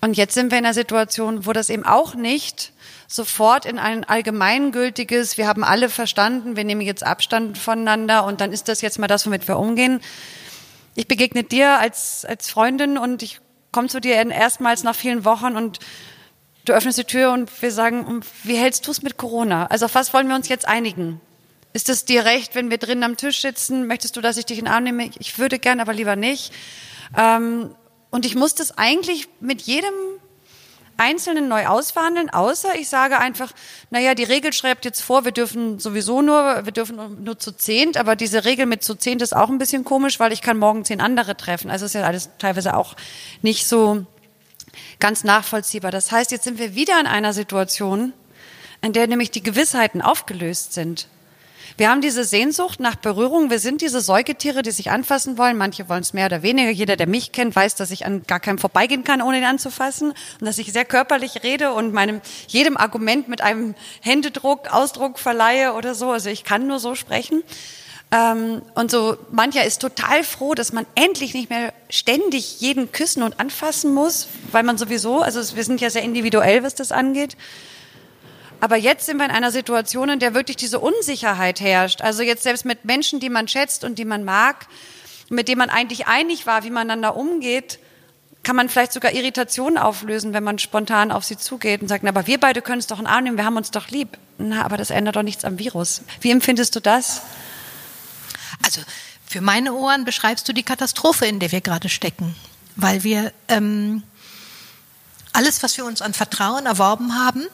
Und 0.00 0.16
jetzt 0.16 0.34
sind 0.34 0.50
wir 0.50 0.58
in 0.58 0.64
einer 0.64 0.74
Situation, 0.74 1.46
wo 1.46 1.52
das 1.52 1.70
eben 1.70 1.84
auch 1.84 2.14
nicht 2.14 2.72
sofort 3.08 3.64
in 3.64 3.78
ein 3.78 4.04
allgemeingültiges, 4.04 5.38
wir 5.38 5.46
haben 5.46 5.64
alle 5.64 5.88
verstanden, 5.88 6.56
wir 6.56 6.64
nehmen 6.64 6.80
jetzt 6.80 7.04
Abstand 7.04 7.56
voneinander 7.56 8.24
und 8.24 8.40
dann 8.40 8.52
ist 8.52 8.68
das 8.68 8.82
jetzt 8.82 8.98
mal 8.98 9.06
das, 9.06 9.26
womit 9.26 9.48
wir 9.48 9.58
umgehen. 9.58 10.00
Ich 10.96 11.06
begegne 11.06 11.44
dir 11.44 11.78
als, 11.78 12.24
als 12.24 12.50
Freundin 12.50 12.98
und 12.98 13.22
ich 13.22 13.40
komme 13.72 13.88
zu 13.88 14.00
dir 14.00 14.14
erstmals 14.14 14.82
nach 14.82 14.94
vielen 14.94 15.24
Wochen 15.24 15.56
und 15.56 15.78
du 16.64 16.72
öffnest 16.72 16.98
die 16.98 17.04
Tür 17.04 17.32
und 17.32 17.50
wir 17.62 17.70
sagen, 17.70 18.22
wie 18.42 18.56
hältst 18.56 18.86
du 18.86 18.90
es 18.90 19.02
mit 19.02 19.16
Corona? 19.16 19.66
Also 19.66 19.86
auf 19.86 19.94
was 19.94 20.12
wollen 20.12 20.28
wir 20.28 20.34
uns 20.34 20.48
jetzt 20.48 20.66
einigen? 20.66 21.20
Ist 21.72 21.88
es 21.90 22.06
dir 22.06 22.24
recht, 22.24 22.54
wenn 22.54 22.70
wir 22.70 22.78
drinnen 22.78 23.02
am 23.02 23.16
Tisch 23.16 23.42
sitzen? 23.42 23.86
Möchtest 23.86 24.16
du, 24.16 24.20
dass 24.20 24.38
ich 24.38 24.46
dich 24.46 24.58
in 24.58 24.64
den 24.64 24.72
Arm 24.72 24.84
nehme? 24.84 25.10
Ich 25.18 25.38
würde 25.38 25.58
gern, 25.58 25.78
aber 25.78 25.92
lieber 25.92 26.16
nicht. 26.16 26.52
Ähm, 27.16 27.70
und 28.16 28.24
ich 28.24 28.34
muss 28.34 28.54
das 28.54 28.78
eigentlich 28.78 29.28
mit 29.40 29.60
jedem 29.60 29.92
Einzelnen 30.96 31.48
neu 31.48 31.66
ausverhandeln, 31.66 32.30
außer 32.30 32.74
ich 32.76 32.88
sage 32.88 33.18
einfach, 33.18 33.52
naja, 33.90 34.14
die 34.14 34.24
Regel 34.24 34.54
schreibt 34.54 34.86
jetzt 34.86 35.02
vor, 35.02 35.26
wir 35.26 35.32
dürfen 35.32 35.78
sowieso 35.78 36.22
nur, 36.22 36.64
wir 36.64 36.72
dürfen 36.72 37.22
nur 37.22 37.38
zu 37.38 37.52
zehnt, 37.52 37.98
aber 37.98 38.16
diese 38.16 38.46
Regel 38.46 38.64
mit 38.64 38.82
zu 38.82 38.94
zehnt 38.94 39.20
ist 39.20 39.36
auch 39.36 39.50
ein 39.50 39.58
bisschen 39.58 39.84
komisch, 39.84 40.18
weil 40.18 40.32
ich 40.32 40.40
kann 40.40 40.56
morgen 40.56 40.86
zehn 40.86 41.02
andere 41.02 41.36
treffen. 41.36 41.70
Also 41.70 41.84
ist 41.84 41.94
ja 41.94 42.04
alles 42.04 42.30
teilweise 42.38 42.74
auch 42.74 42.96
nicht 43.42 43.66
so 43.66 44.06
ganz 44.98 45.22
nachvollziehbar. 45.22 45.90
Das 45.90 46.10
heißt, 46.10 46.30
jetzt 46.30 46.44
sind 46.44 46.58
wir 46.58 46.74
wieder 46.74 46.98
in 46.98 47.06
einer 47.06 47.34
Situation, 47.34 48.14
in 48.80 48.94
der 48.94 49.08
nämlich 49.08 49.30
die 49.30 49.42
Gewissheiten 49.42 50.00
aufgelöst 50.00 50.72
sind. 50.72 51.06
Wir 51.78 51.90
haben 51.90 52.00
diese 52.00 52.24
Sehnsucht 52.24 52.80
nach 52.80 52.96
Berührung. 52.96 53.50
Wir 53.50 53.58
sind 53.58 53.82
diese 53.82 54.00
Säugetiere, 54.00 54.62
die 54.62 54.70
sich 54.70 54.90
anfassen 54.90 55.36
wollen. 55.36 55.58
Manche 55.58 55.90
wollen 55.90 56.00
es 56.00 56.14
mehr 56.14 56.24
oder 56.26 56.42
weniger. 56.42 56.70
Jeder, 56.70 56.96
der 56.96 57.06
mich 57.06 57.32
kennt, 57.32 57.54
weiß, 57.54 57.74
dass 57.74 57.90
ich 57.90 58.06
an 58.06 58.22
gar 58.26 58.40
keinem 58.40 58.56
vorbeigehen 58.56 59.04
kann, 59.04 59.20
ohne 59.20 59.38
ihn 59.38 59.44
anzufassen. 59.44 60.12
Und 60.40 60.46
dass 60.46 60.56
ich 60.56 60.72
sehr 60.72 60.86
körperlich 60.86 61.42
rede 61.42 61.74
und 61.74 61.92
meinem, 61.92 62.22
jedem 62.48 62.78
Argument 62.78 63.28
mit 63.28 63.42
einem 63.42 63.74
Händedruck, 64.00 64.72
Ausdruck 64.72 65.18
verleihe 65.18 65.74
oder 65.74 65.94
so. 65.94 66.10
Also 66.10 66.30
ich 66.30 66.44
kann 66.44 66.66
nur 66.66 66.78
so 66.78 66.94
sprechen. 66.94 67.42
Ähm, 68.10 68.62
und 68.74 68.90
so 68.90 69.18
mancher 69.30 69.64
ist 69.66 69.82
total 69.82 70.24
froh, 70.24 70.54
dass 70.54 70.72
man 70.72 70.86
endlich 70.94 71.34
nicht 71.34 71.50
mehr 71.50 71.74
ständig 71.90 72.58
jeden 72.60 72.90
küssen 72.90 73.22
und 73.22 73.38
anfassen 73.38 73.92
muss, 73.92 74.28
weil 74.50 74.62
man 74.62 74.78
sowieso, 74.78 75.20
also 75.20 75.56
wir 75.56 75.64
sind 75.64 75.82
ja 75.82 75.90
sehr 75.90 76.02
individuell, 76.02 76.62
was 76.62 76.74
das 76.74 76.90
angeht. 76.90 77.36
Aber 78.60 78.76
jetzt 78.76 79.06
sind 79.06 79.18
wir 79.18 79.24
in 79.24 79.30
einer 79.30 79.50
Situation, 79.50 80.08
in 80.08 80.18
der 80.18 80.34
wirklich 80.34 80.56
diese 80.56 80.80
Unsicherheit 80.80 81.60
herrscht. 81.60 82.00
Also 82.00 82.22
jetzt 82.22 82.42
selbst 82.42 82.64
mit 82.64 82.84
Menschen, 82.84 83.20
die 83.20 83.28
man 83.28 83.48
schätzt 83.48 83.84
und 83.84 83.98
die 83.98 84.04
man 84.04 84.24
mag, 84.24 84.66
mit 85.28 85.48
denen 85.48 85.58
man 85.58 85.70
eigentlich 85.70 86.06
einig 86.06 86.46
war, 86.46 86.64
wie 86.64 86.70
man 86.70 86.90
einander 86.90 87.16
umgeht, 87.16 87.78
kann 88.42 88.56
man 88.56 88.68
vielleicht 88.68 88.92
sogar 88.92 89.12
Irritationen 89.12 89.76
auflösen, 89.76 90.32
wenn 90.32 90.44
man 90.44 90.60
spontan 90.60 91.10
auf 91.10 91.24
sie 91.24 91.36
zugeht 91.36 91.82
und 91.82 91.88
sagt, 91.88 92.04
na, 92.04 92.10
aber 92.10 92.28
wir 92.28 92.38
beide 92.38 92.62
können 92.62 92.78
es 92.78 92.86
doch 92.86 93.00
in 93.00 93.06
Arm 93.06 93.24
nehmen, 93.24 93.36
wir 93.36 93.44
haben 93.44 93.56
uns 93.56 93.72
doch 93.72 93.88
lieb. 93.88 94.16
Na, 94.38 94.64
aber 94.64 94.76
das 94.76 94.90
ändert 94.90 95.16
doch 95.16 95.24
nichts 95.24 95.44
am 95.44 95.58
Virus. 95.58 96.02
Wie 96.20 96.30
empfindest 96.30 96.76
du 96.76 96.80
das? 96.80 97.22
Also 98.64 98.80
für 99.26 99.40
meine 99.40 99.74
Ohren 99.74 100.04
beschreibst 100.04 100.48
du 100.48 100.52
die 100.52 100.62
Katastrophe, 100.62 101.26
in 101.26 101.40
der 101.40 101.50
wir 101.50 101.60
gerade 101.60 101.88
stecken, 101.88 102.36
weil 102.76 103.02
wir 103.02 103.32
ähm, 103.48 104.04
alles, 105.32 105.64
was 105.64 105.76
wir 105.76 105.84
uns 105.84 106.00
an 106.00 106.14
Vertrauen 106.14 106.66
erworben 106.66 107.18
haben, 107.18 107.46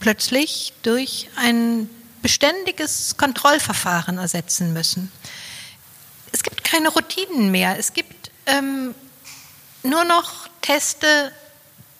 plötzlich 0.00 0.72
durch 0.82 1.28
ein 1.36 1.88
beständiges 2.22 3.16
Kontrollverfahren 3.16 4.18
ersetzen 4.18 4.72
müssen. 4.72 5.10
Es 6.32 6.42
gibt 6.42 6.64
keine 6.64 6.88
Routinen 6.88 7.50
mehr. 7.50 7.78
Es 7.78 7.92
gibt 7.92 8.30
ähm, 8.46 8.94
nur 9.82 10.04
noch 10.04 10.48
Teste, 10.60 11.32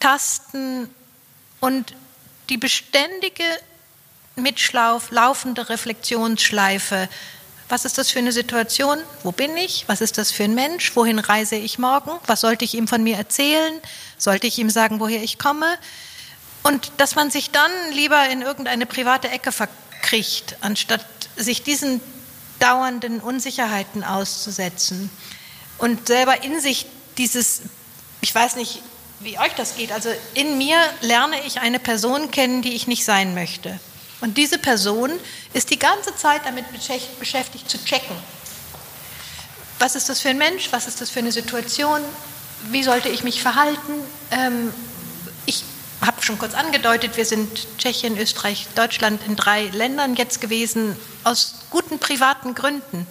Tasten 0.00 0.90
und 1.60 1.94
die 2.48 2.56
beständige 2.56 3.44
Mitschlauf, 4.36 5.10
laufende 5.10 5.68
Reflexionsschleife 5.68 7.08
was 7.68 7.84
ist 7.84 7.98
das 7.98 8.10
für 8.10 8.18
eine 8.18 8.32
Situation? 8.32 8.98
Wo 9.22 9.32
bin 9.32 9.56
ich? 9.56 9.84
Was 9.88 10.00
ist 10.00 10.16
das 10.16 10.30
für 10.30 10.44
ein 10.44 10.54
Mensch? 10.54 10.96
Wohin 10.96 11.18
reise 11.18 11.56
ich 11.56 11.78
morgen? 11.78 12.12
Was 12.26 12.40
sollte 12.40 12.64
ich 12.64 12.74
ihm 12.74 12.88
von 12.88 13.02
mir 13.02 13.16
erzählen? 13.16 13.74
Sollte 14.16 14.46
ich 14.46 14.58
ihm 14.58 14.70
sagen, 14.70 15.00
woher 15.00 15.22
ich 15.22 15.38
komme? 15.38 15.78
Und 16.62 16.92
dass 16.98 17.14
man 17.14 17.30
sich 17.30 17.50
dann 17.50 17.70
lieber 17.92 18.28
in 18.28 18.42
irgendeine 18.42 18.86
private 18.86 19.28
Ecke 19.28 19.52
verkriecht, 19.52 20.56
anstatt 20.60 21.04
sich 21.36 21.62
diesen 21.62 22.00
dauernden 22.58 23.20
Unsicherheiten 23.20 24.04
auszusetzen 24.04 25.10
und 25.78 26.08
selber 26.08 26.42
in 26.42 26.60
sich 26.60 26.86
dieses, 27.16 27.62
ich 28.20 28.34
weiß 28.34 28.56
nicht, 28.56 28.82
wie 29.20 29.38
euch 29.38 29.52
das 29.56 29.76
geht, 29.76 29.92
also 29.92 30.10
in 30.34 30.58
mir 30.58 30.78
lerne 31.00 31.36
ich 31.46 31.60
eine 31.60 31.78
Person 31.78 32.30
kennen, 32.30 32.62
die 32.62 32.74
ich 32.74 32.86
nicht 32.86 33.04
sein 33.04 33.34
möchte. 33.34 33.78
Und 34.20 34.36
diese 34.36 34.58
Person 34.58 35.10
ist 35.52 35.70
die 35.70 35.78
ganze 35.78 36.14
Zeit 36.16 36.42
damit 36.44 36.64
beschäftigt 37.18 37.70
zu 37.70 37.82
checken. 37.84 38.16
Was 39.78 39.94
ist 39.94 40.08
das 40.08 40.20
für 40.20 40.30
ein 40.30 40.38
Mensch? 40.38 40.68
Was 40.72 40.88
ist 40.88 41.00
das 41.00 41.10
für 41.10 41.20
eine 41.20 41.30
Situation? 41.30 42.00
Wie 42.70 42.82
sollte 42.82 43.08
ich 43.08 43.22
mich 43.22 43.40
verhalten? 43.40 43.92
Ähm, 44.32 44.72
habe 46.00 46.22
schon 46.22 46.38
kurz 46.38 46.54
angedeutet, 46.54 47.16
wir 47.16 47.24
sind 47.24 47.66
Tschechien, 47.78 48.18
Österreich, 48.18 48.68
Deutschland 48.74 49.20
in 49.26 49.36
drei 49.36 49.64
Ländern 49.66 50.14
jetzt 50.14 50.40
gewesen, 50.40 50.96
aus 51.24 51.66
guten 51.70 51.98
privaten 51.98 52.54
Gründen. 52.54 53.06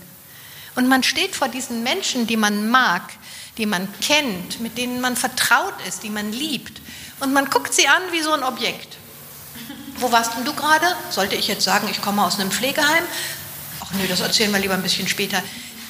Und 0.75 0.87
man 0.87 1.03
steht 1.03 1.35
vor 1.35 1.49
diesen 1.49 1.83
Menschen, 1.83 2.27
die 2.27 2.37
man 2.37 2.69
mag, 2.69 3.01
die 3.57 3.65
man 3.65 3.87
kennt, 3.99 4.59
mit 4.59 4.77
denen 4.77 5.01
man 5.01 5.15
vertraut 5.15 5.73
ist, 5.87 6.03
die 6.03 6.09
man 6.09 6.31
liebt. 6.31 6.81
Und 7.19 7.33
man 7.33 7.49
guckt 7.49 7.73
sie 7.73 7.87
an 7.87 8.01
wie 8.11 8.21
so 8.21 8.31
ein 8.31 8.43
Objekt. 8.43 8.97
Wo 9.97 10.11
warst 10.11 10.35
denn 10.35 10.45
du 10.45 10.53
gerade? 10.53 10.85
Sollte 11.09 11.35
ich 11.35 11.47
jetzt 11.47 11.63
sagen, 11.63 11.87
ich 11.89 12.01
komme 12.01 12.23
aus 12.23 12.39
einem 12.39 12.51
Pflegeheim? 12.51 13.03
Ach 13.81 13.91
nö, 13.93 14.07
das 14.07 14.19
erzählen 14.19 14.51
wir 14.51 14.59
lieber 14.59 14.75
ein 14.75 14.83
bisschen 14.83 15.07
später. 15.07 15.41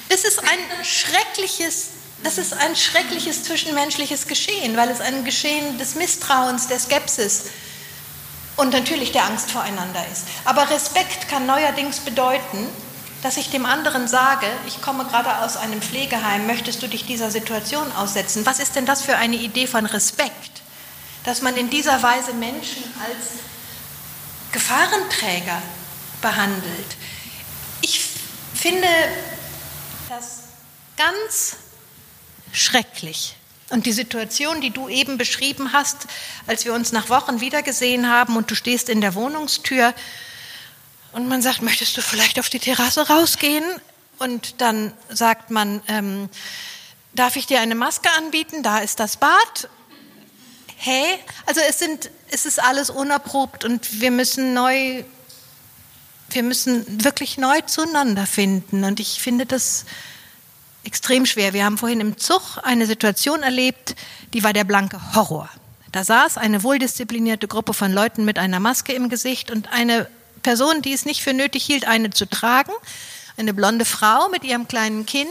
Es 0.08 0.24
ist 0.24 0.38
ein 0.38 0.84
schreckliches, 0.84 1.90
das 2.24 2.38
ist 2.38 2.52
ein 2.52 2.74
schreckliches 2.76 3.44
zwischenmenschliches 3.44 4.26
Geschehen, 4.26 4.76
weil 4.76 4.90
es 4.90 5.00
ein 5.00 5.24
Geschehen 5.24 5.78
des 5.78 5.94
Misstrauens, 5.94 6.68
der 6.68 6.78
Skepsis 6.78 7.44
und 8.56 8.72
natürlich 8.72 9.12
der 9.12 9.24
Angst 9.24 9.50
voreinander 9.50 10.04
ist. 10.12 10.24
Aber 10.44 10.68
Respekt 10.70 11.28
kann 11.28 11.46
neuerdings 11.46 12.00
bedeuten, 12.00 12.66
dass 13.22 13.36
ich 13.36 13.50
dem 13.50 13.66
anderen 13.66 14.06
sage, 14.06 14.46
ich 14.66 14.80
komme 14.82 15.04
gerade 15.04 15.38
aus 15.38 15.56
einem 15.56 15.80
Pflegeheim, 15.80 16.46
möchtest 16.46 16.82
du 16.82 16.86
dich 16.88 17.04
dieser 17.06 17.30
Situation 17.30 17.90
aussetzen? 17.92 18.46
Was 18.46 18.60
ist 18.60 18.76
denn 18.76 18.86
das 18.86 19.02
für 19.02 19.16
eine 19.16 19.36
Idee 19.36 19.66
von 19.66 19.86
Respekt? 19.86 20.62
Dass 21.24 21.42
man 21.42 21.56
in 21.56 21.70
dieser 21.70 22.02
Weise 22.02 22.32
Menschen 22.34 22.82
als 23.00 23.40
Gefahrenträger 24.52 25.60
behandelt. 26.20 26.96
Ich 27.80 28.00
finde 28.54 28.88
das 30.08 30.38
ganz 30.96 31.56
schrecklich. 32.52 33.36
Und 33.70 33.86
die 33.86 33.92
Situation, 33.92 34.60
die 34.60 34.70
du 34.70 34.88
eben 34.88 35.18
beschrieben 35.18 35.72
hast, 35.72 36.06
als 36.46 36.64
wir 36.64 36.72
uns 36.72 36.92
nach 36.92 37.10
Wochen 37.10 37.40
wiedergesehen 37.40 38.08
haben 38.08 38.36
und 38.36 38.50
du 38.50 38.54
stehst 38.54 38.88
in 38.88 39.00
der 39.00 39.14
Wohnungstür 39.14 39.92
und 41.12 41.28
man 41.28 41.42
sagt, 41.42 41.60
möchtest 41.62 41.96
du 41.96 42.02
vielleicht 42.02 42.38
auf 42.38 42.48
die 42.48 42.60
Terrasse 42.60 43.08
rausgehen? 43.08 43.64
Und 44.18 44.60
dann 44.60 44.92
sagt 45.10 45.50
man, 45.50 45.82
ähm, 45.86 46.28
darf 47.12 47.36
ich 47.36 47.46
dir 47.46 47.60
eine 47.60 47.74
Maske 47.74 48.10
anbieten? 48.16 48.62
Da 48.62 48.78
ist 48.78 49.00
das 49.00 49.16
Bad 49.16 49.68
hey, 50.78 51.18
also 51.44 51.60
es 51.68 51.78
sind, 51.78 52.10
es 52.30 52.46
ist 52.46 52.62
alles 52.62 52.88
unerprobt 52.88 53.64
und 53.64 54.00
wir 54.00 54.10
müssen 54.10 54.54
neu, 54.54 55.04
wir 56.30 56.42
müssen 56.42 57.04
wirklich 57.04 57.36
neu 57.36 57.60
zueinander 57.62 58.26
finden. 58.26 58.84
Und 58.84 59.00
ich 59.00 59.20
finde 59.20 59.44
das 59.44 59.84
extrem 60.88 61.26
schwer. 61.26 61.52
Wir 61.52 61.66
haben 61.66 61.76
vorhin 61.76 62.00
im 62.00 62.16
Zug 62.16 62.40
eine 62.62 62.86
Situation 62.86 63.42
erlebt, 63.42 63.94
die 64.32 64.42
war 64.42 64.54
der 64.54 64.64
blanke 64.64 64.98
Horror. 65.14 65.50
Da 65.92 66.02
saß 66.02 66.38
eine 66.38 66.62
wohldisziplinierte 66.62 67.46
Gruppe 67.46 67.74
von 67.74 67.92
Leuten 67.92 68.24
mit 68.24 68.38
einer 68.38 68.58
Maske 68.58 68.94
im 68.94 69.10
Gesicht 69.10 69.50
und 69.50 69.70
eine 69.70 70.08
Person, 70.42 70.80
die 70.80 70.94
es 70.94 71.04
nicht 71.04 71.22
für 71.22 71.34
nötig 71.34 71.64
hielt, 71.64 71.86
eine 71.86 72.08
zu 72.08 72.24
tragen, 72.24 72.72
eine 73.36 73.52
blonde 73.52 73.84
Frau 73.84 74.30
mit 74.30 74.44
ihrem 74.44 74.66
kleinen 74.66 75.04
Kind, 75.04 75.28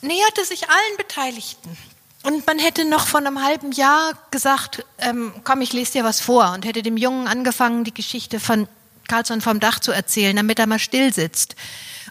näherte 0.00 0.44
sich 0.44 0.68
allen 0.68 0.96
Beteiligten. 0.96 1.76
Und 2.22 2.46
man 2.46 2.60
hätte 2.60 2.84
noch 2.84 3.08
vor 3.08 3.18
einem 3.18 3.42
halben 3.42 3.72
Jahr 3.72 4.12
gesagt, 4.30 4.84
ähm, 4.98 5.32
komm, 5.42 5.60
ich 5.60 5.72
lese 5.72 5.94
dir 5.94 6.04
was 6.04 6.20
vor 6.20 6.52
und 6.52 6.64
hätte 6.64 6.82
dem 6.82 6.96
Jungen 6.96 7.26
angefangen, 7.26 7.82
die 7.82 7.94
Geschichte 7.94 8.38
von 8.38 8.68
Carlson 9.08 9.40
vom 9.40 9.58
Dach 9.58 9.80
zu 9.80 9.90
erzählen, 9.90 10.36
damit 10.36 10.60
er 10.60 10.68
mal 10.68 10.78
still 10.78 11.12
sitzt. 11.12 11.56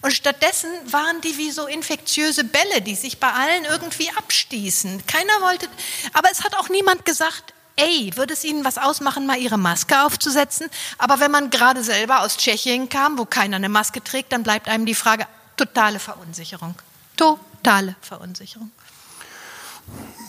Und 0.02 0.12
stattdessen 0.12 0.70
waren 0.86 1.22
die 1.22 1.38
wie 1.38 1.52
so 1.52 1.68
infektiöse 1.68 2.44
Bälle, 2.44 2.82
die 2.82 2.96
sich 2.96 3.20
bei 3.20 3.32
allen 3.32 3.66
irgendwie 3.66 4.10
abstießen. 4.18 5.06
Keiner 5.06 5.42
wollte, 5.42 5.68
aber 6.14 6.30
es 6.32 6.44
hat 6.44 6.56
auch 6.56 6.70
niemand 6.70 7.06
gesagt, 7.06 7.54
ey, 7.76 8.12
würde 8.16 8.34
es 8.34 8.44
Ihnen 8.44 8.66
was 8.66 8.78
ausmachen, 8.78 9.26
mal 9.26 9.38
Ihre 9.38 9.58
Maske 9.58 10.04
aufzusetzen? 10.04 10.70
Aber 10.98 11.20
wenn 11.20 11.32
man 11.32 11.50
gerade 11.50 11.84
selber 11.84 12.22
aus 12.22 12.38
Tschechien 12.38 12.90
kam, 12.90 13.18
wo 13.18 13.26
keiner 13.26 13.58
eine 13.58 13.70
Maske 13.70 14.04
trägt, 14.04 14.32
dann 14.32 14.44
bleibt 14.44 14.68
einem 14.68 14.86
die 14.86 14.96
Frage, 14.96 15.26
totale 15.56 16.00
Verunsicherung. 16.00 16.76
Totale 17.16 17.96
Verunsicherung. 18.02 18.72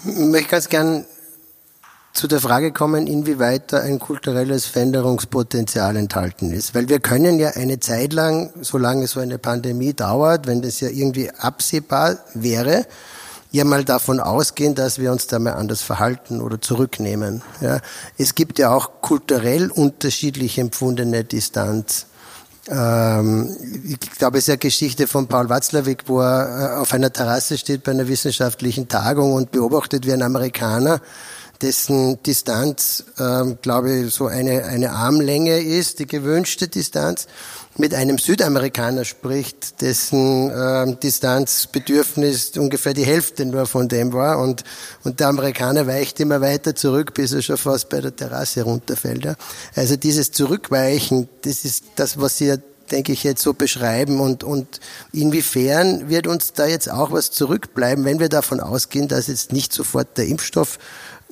Ich 0.04 0.16
möchte 0.16 0.50
ganz 0.50 0.68
gern 0.68 1.06
zu 2.12 2.26
der 2.28 2.40
Frage 2.40 2.72
kommen, 2.72 3.06
inwieweit 3.06 3.72
da 3.72 3.80
ein 3.80 3.98
kulturelles 3.98 4.66
Veränderungspotenzial 4.66 5.96
enthalten 5.96 6.52
ist. 6.52 6.74
Weil 6.74 6.88
wir 6.88 7.00
können 7.00 7.38
ja 7.38 7.50
eine 7.50 7.80
Zeit 7.80 8.12
lang, 8.12 8.50
solange 8.60 9.06
so 9.06 9.20
eine 9.20 9.38
Pandemie 9.38 9.94
dauert, 9.94 10.46
wenn 10.46 10.60
das 10.62 10.80
ja 10.80 10.88
irgendwie 10.88 11.30
absehbar 11.30 12.18
wäre, 12.34 12.86
ja 13.50 13.64
mal 13.64 13.84
davon 13.84 14.20
ausgehen, 14.20 14.74
dass 14.74 14.98
wir 14.98 15.12
uns 15.12 15.26
da 15.26 15.38
mal 15.38 15.52
anders 15.52 15.82
verhalten 15.82 16.40
oder 16.40 16.60
zurücknehmen. 16.60 17.42
Ja. 17.60 17.80
Es 18.18 18.34
gibt 18.34 18.58
ja 18.58 18.74
auch 18.74 19.02
kulturell 19.02 19.70
unterschiedlich 19.70 20.58
empfundene 20.58 21.24
Distanz. 21.24 22.06
Ähm, 22.68 23.54
ich 23.84 24.00
glaube, 24.18 24.38
es 24.38 24.44
ist 24.44 24.50
eine 24.50 24.58
Geschichte 24.58 25.06
von 25.06 25.26
Paul 25.26 25.48
Watzlawick, 25.48 26.04
wo 26.06 26.20
er 26.20 26.76
äh, 26.76 26.80
auf 26.80 26.92
einer 26.92 27.12
Terrasse 27.12 27.58
steht 27.58 27.82
bei 27.82 27.92
einer 27.92 28.08
wissenschaftlichen 28.08 28.88
Tagung 28.88 29.34
und 29.34 29.50
beobachtet, 29.50 30.06
wie 30.06 30.12
ein 30.12 30.22
Amerikaner, 30.22 31.00
dessen 31.62 32.22
Distanz, 32.22 33.04
ähm, 33.18 33.58
glaube 33.62 33.92
ich, 33.92 34.14
so 34.14 34.26
eine, 34.26 34.64
eine 34.64 34.90
Armlänge 34.90 35.60
ist, 35.60 36.00
die 36.00 36.06
gewünschte 36.06 36.68
Distanz, 36.68 37.26
mit 37.78 37.94
einem 37.94 38.18
Südamerikaner 38.18 39.04
spricht, 39.04 39.80
dessen 39.80 40.50
äh, 40.50 40.94
Distanzbedürfnis 41.02 42.50
ungefähr 42.58 42.92
die 42.92 43.06
Hälfte 43.06 43.46
nur 43.46 43.66
von 43.66 43.88
dem 43.88 44.12
war 44.12 44.38
und, 44.40 44.62
und 45.04 45.20
der 45.20 45.28
Amerikaner 45.28 45.86
weicht 45.86 46.20
immer 46.20 46.40
weiter 46.40 46.74
zurück, 46.74 47.14
bis 47.14 47.32
er 47.32 47.40
schon 47.40 47.56
fast 47.56 47.88
bei 47.88 48.00
der 48.00 48.14
Terrasse 48.14 48.62
runterfällt. 48.62 49.24
Ja. 49.24 49.36
Also 49.74 49.96
dieses 49.96 50.32
Zurückweichen, 50.32 51.28
das 51.42 51.64
ist 51.64 51.84
das, 51.96 52.20
was 52.20 52.38
Sie 52.38 52.46
ja 52.46 52.56
denke 52.90 53.12
ich, 53.12 53.24
jetzt 53.24 53.42
so 53.42 53.54
beschreiben 53.54 54.20
und, 54.20 54.44
und 54.44 54.80
inwiefern 55.12 56.08
wird 56.08 56.26
uns 56.26 56.52
da 56.52 56.66
jetzt 56.66 56.90
auch 56.90 57.10
was 57.10 57.30
zurückbleiben, 57.30 58.04
wenn 58.04 58.20
wir 58.20 58.28
davon 58.28 58.60
ausgehen, 58.60 59.08
dass 59.08 59.28
jetzt 59.28 59.50
nicht 59.50 59.72
sofort 59.72 60.18
der 60.18 60.26
Impfstoff 60.26 60.78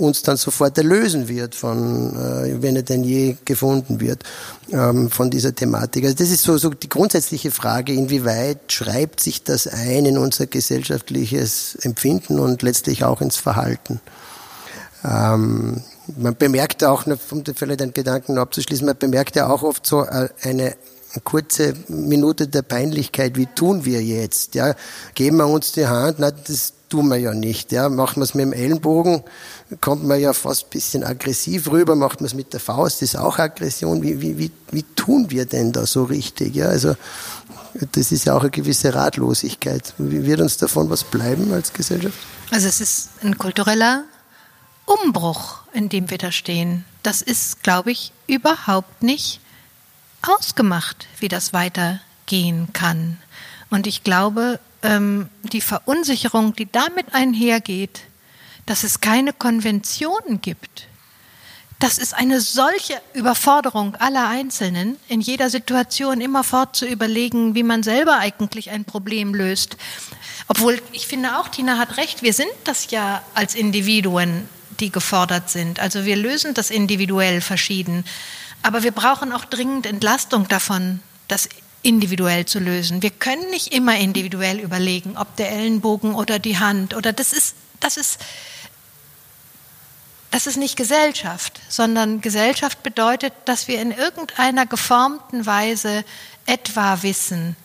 uns 0.01 0.23
dann 0.23 0.37
sofort 0.37 0.77
erlösen 0.79 1.29
wird 1.29 1.55
von, 1.55 2.17
äh, 2.17 2.63
wenn 2.63 2.77
er 2.77 2.83
denn 2.83 3.05
je 3.05 3.37
gefunden 3.45 4.01
wird, 4.01 4.25
ähm, 4.73 5.11
von 5.11 5.31
dieser 5.31 5.55
Thematik. 5.55 6.05
Also 6.05 6.17
das 6.17 6.31
ist 6.31 6.43
so, 6.43 6.57
so 6.57 6.71
die 6.71 6.89
grundsätzliche 6.89 7.51
Frage, 7.51 7.93
inwieweit 7.93 8.73
schreibt 8.73 9.21
sich 9.21 9.45
das 9.45 9.67
ein 9.67 10.07
in 10.07 10.19
unser 10.19 10.47
gesellschaftliches 10.47 11.77
Empfinden 11.83 12.39
und 12.39 12.63
letztlich 12.63 13.05
auch 13.05 13.21
ins 13.21 13.37
Verhalten. 13.37 14.01
Ähm, 15.05 15.83
man 16.17 16.37
bemerkt 16.37 16.83
auch, 16.85 17.07
um 17.07 17.45
vielleicht 17.55 17.83
einen 17.83 17.95
Gedanken 17.95 18.39
abzuschließen, 18.39 18.87
man 18.87 18.99
bemerkt 18.99 19.37
ja 19.37 19.49
auch 19.49 19.63
oft 19.63 19.87
so 19.87 20.05
äh, 20.05 20.29
eine 20.43 20.75
kurze 21.25 21.75
Minute 21.89 22.47
der 22.47 22.63
Peinlichkeit, 22.63 23.37
wie 23.37 23.47
tun 23.47 23.85
wir 23.85 24.03
jetzt? 24.03 24.55
Ja, 24.55 24.75
geben 25.15 25.39
wir 25.39 25.47
uns 25.47 25.73
die 25.73 25.87
Hand? 25.87 26.19
Na, 26.19 26.31
das 26.31 26.73
tun 26.91 27.09
wir 27.09 27.17
ja 27.17 27.33
nicht. 27.33 27.73
Ja, 27.73 27.89
machen 27.89 28.17
wir 28.17 28.25
es 28.25 28.35
mit 28.35 28.45
dem 28.45 28.53
Ellenbogen, 28.53 29.23
kommt 29.81 30.05
man 30.05 30.21
ja 30.21 30.35
fast 30.35 30.65
ein 30.65 30.71
bisschen 30.71 31.05
aggressiv 31.05 31.71
rüber, 31.71 31.97
macht 31.97 32.21
man 32.21 32.27
es 32.27 32.35
mit 32.35 32.53
der 32.53 32.61
Faust, 32.61 33.01
ist 33.01 33.17
auch 33.17 33.39
Aggression. 33.39 34.03
Wie, 34.03 34.21
wie, 34.21 34.37
wie, 34.37 34.51
wie 34.71 34.83
tun 34.83 35.31
wir 35.31 35.47
denn 35.47 35.73
da 35.73 35.87
so 35.87 36.05
richtig? 36.05 36.55
Ja, 36.55 36.67
also 36.67 36.95
das 37.93 38.13
ist 38.13 38.27
ja 38.27 38.35
auch 38.35 38.41
eine 38.41 38.51
gewisse 38.51 38.95
Ratlosigkeit. 38.95 39.95
Wie 39.97 40.27
wird 40.27 40.41
uns 40.41 40.57
davon 40.57 40.91
was 40.91 41.05
bleiben 41.05 41.53
als 41.53 41.73
Gesellschaft? 41.73 42.19
Also 42.51 42.69
es 42.69 42.81
ist 42.81 43.11
ein 43.23 43.39
kultureller 43.39 44.05
Umbruch, 44.85 45.61
in 45.73 45.89
dem 45.89 46.11
wir 46.11 46.19
da 46.19 46.33
stehen. 46.33 46.85
Das 47.03 47.23
ist, 47.23 47.63
glaube 47.63 47.93
ich, 47.93 48.13
überhaupt 48.27 49.03
nicht 49.03 49.41
ausgemacht, 50.23 51.07
wie 51.21 51.29
das 51.29 51.53
weitergehen 51.53 52.69
kann. 52.73 53.19
Und 53.71 53.87
ich 53.87 54.03
glaube, 54.03 54.59
ähm, 54.83 55.29
die 55.43 55.61
Verunsicherung, 55.61 56.55
die 56.55 56.71
damit 56.71 57.15
einhergeht, 57.15 58.03
dass 58.67 58.85
es 58.85 59.01
keine 59.01 59.33
Konventionen 59.33 60.41
gibt, 60.41 60.89
das 61.81 61.97
ist 61.97 62.15
eine 62.15 62.43
solche 62.43 63.01
Überforderung 63.15 63.97
aller 63.97 64.29
Einzelnen, 64.29 64.99
in 65.09 65.23
jeder 65.23 65.49
Situation 65.49 66.21
immerfort 66.21 66.77
zu 66.77 66.87
überlegen, 66.87 67.55
wie 67.55 67.63
man 67.63 67.83
selber 67.83 68.19
eigentlich 68.19 68.69
ein 68.69 68.85
Problem 68.85 69.35
löst. 69.35 69.79
Obwohl, 70.47 70.83
ich 70.93 71.07
finde 71.07 71.39
auch, 71.39 71.49
Tina 71.49 71.79
hat 71.79 71.97
recht, 71.97 72.23
wir 72.23 72.35
sind 72.35 72.51
das 72.65 72.91
ja 72.91 73.23
als 73.35 73.55
Individuen, 73.55 74.47
die 74.79 74.91
gefordert 74.91 75.49
sind. 75.49 75.81
Also 75.81 76.05
wir 76.05 76.17
lösen 76.17 76.53
das 76.53 76.71
individuell 76.71 77.41
verschieden. 77.41 78.05
Aber 78.63 78.83
wir 78.83 78.93
brauchen 78.93 79.33
auch 79.33 79.47
dringend 79.47 79.87
Entlastung 79.87 80.49
davon, 80.49 81.01
das 81.29 81.49
individuell 81.83 82.45
zu 82.47 82.59
lösen. 82.59 83.03
Wir 83.03 83.11
können 83.11 83.49
nicht 83.51 83.73
immer 83.73 83.97
individuell 83.97 84.61
überlegen, 84.61 85.17
ob 85.17 85.37
der 85.37 85.51
Ellenbogen 85.51 86.15
oder 86.15 86.39
die 86.39 86.59
Hand 86.59 86.95
oder 86.95 87.13
das 87.13 87.33
ist, 87.33 87.57
das 87.81 87.97
ist, 87.97 88.21
das 90.31 90.47
ist 90.47 90.57
nicht 90.57 90.77
Gesellschaft, 90.77 91.61
sondern 91.69 92.21
Gesellschaft 92.21 92.83
bedeutet, 92.83 93.33
dass 93.47 93.67
wir 93.67 93.81
in 93.81 93.93
irgendeiner 93.93 94.67
geformten 94.67 95.47
Weise 95.47 96.05
etwa 96.47 97.03
wissen, 97.03 97.57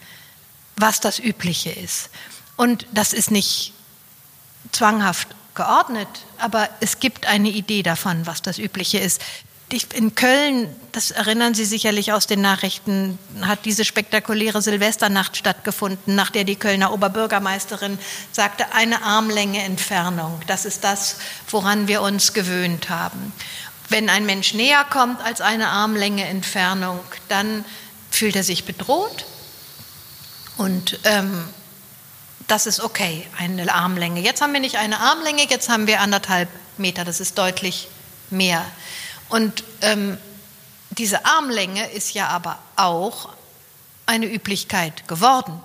was 0.78 0.99
das 0.99 1.19
Übliche 1.19 1.71
ist. 1.71 2.10
Und 2.56 2.88
das 2.93 3.13
ist 3.13 3.32
nicht 3.32 3.73
zwanghaft 4.71 5.28
geordnet, 5.56 6.08
aber 6.38 6.69
es 6.80 6.99
gibt 6.99 7.28
eine 7.28 7.49
Idee 7.49 7.84
davon, 7.84 8.25
was 8.25 8.41
das 8.41 8.58
Übliche 8.58 8.97
ist 8.99 9.21
in 9.69 10.13
Köln, 10.13 10.73
das 10.91 11.12
erinnern 11.12 11.56
Sie 11.56 11.65
sicherlich 11.65 12.13
aus 12.13 12.28
den 12.28 12.41
Nachrichten, 12.41 13.17
hat 13.41 13.65
diese 13.65 13.84
spektakuläre 13.84 14.62
Silvesternacht 14.62 15.36
stattgefunden, 15.38 16.13
nach 16.13 16.30
der 16.30 16.43
die 16.43 16.56
Kölner 16.56 16.93
Oberbürgermeisterin 16.93 17.97
sagte, 18.32 18.73
eine 18.73 19.01
Armlänge 19.04 19.63
Entfernung. 19.63 20.39
Das 20.45 20.65
ist 20.65 20.84
das, 20.84 21.17
woran 21.49 21.88
wir 21.88 22.01
uns 22.01 22.34
gewöhnt 22.34 22.89
haben. 22.89 23.34
Wenn 23.89 24.10
ein 24.10 24.25
Mensch 24.25 24.54
näher 24.54 24.86
kommt 24.89 25.21
als 25.23 25.41
eine 25.41 25.67
Armlänge 25.67 26.25
Entfernung, 26.25 26.99
dann 27.28 27.65
fühlt 28.12 28.36
er 28.36 28.43
sich 28.43 28.65
bedroht 28.65 29.25
und 30.58 30.99
ähm, 31.04 31.43
das 32.47 32.67
ist 32.67 32.80
okay, 32.80 33.28
eine 33.38 33.73
Armlänge. 33.73 34.21
Jetzt 34.21 34.41
haben 34.41 34.54
wir 34.54 34.60
nicht 34.60 34.78
eine 34.78 34.99
Armlänge, 34.99 35.49
jetzt 35.49 35.69
haben 35.69 35.88
wir 35.88 36.01
anderthalb 36.01 36.49
Meter, 36.78 37.04
das 37.04 37.19
ist 37.19 37.38
deutlich 37.38 37.88
mehr. 38.30 38.63
Und 39.29 39.63
ähm, 39.81 40.17
diese 40.91 41.25
Armlänge 41.25 41.89
ist 41.91 42.13
ja 42.13 42.27
aber 42.27 42.59
auch 42.75 43.29
eine 44.05 44.27
Üblichkeit 44.27 45.07
geworden. 45.07 45.59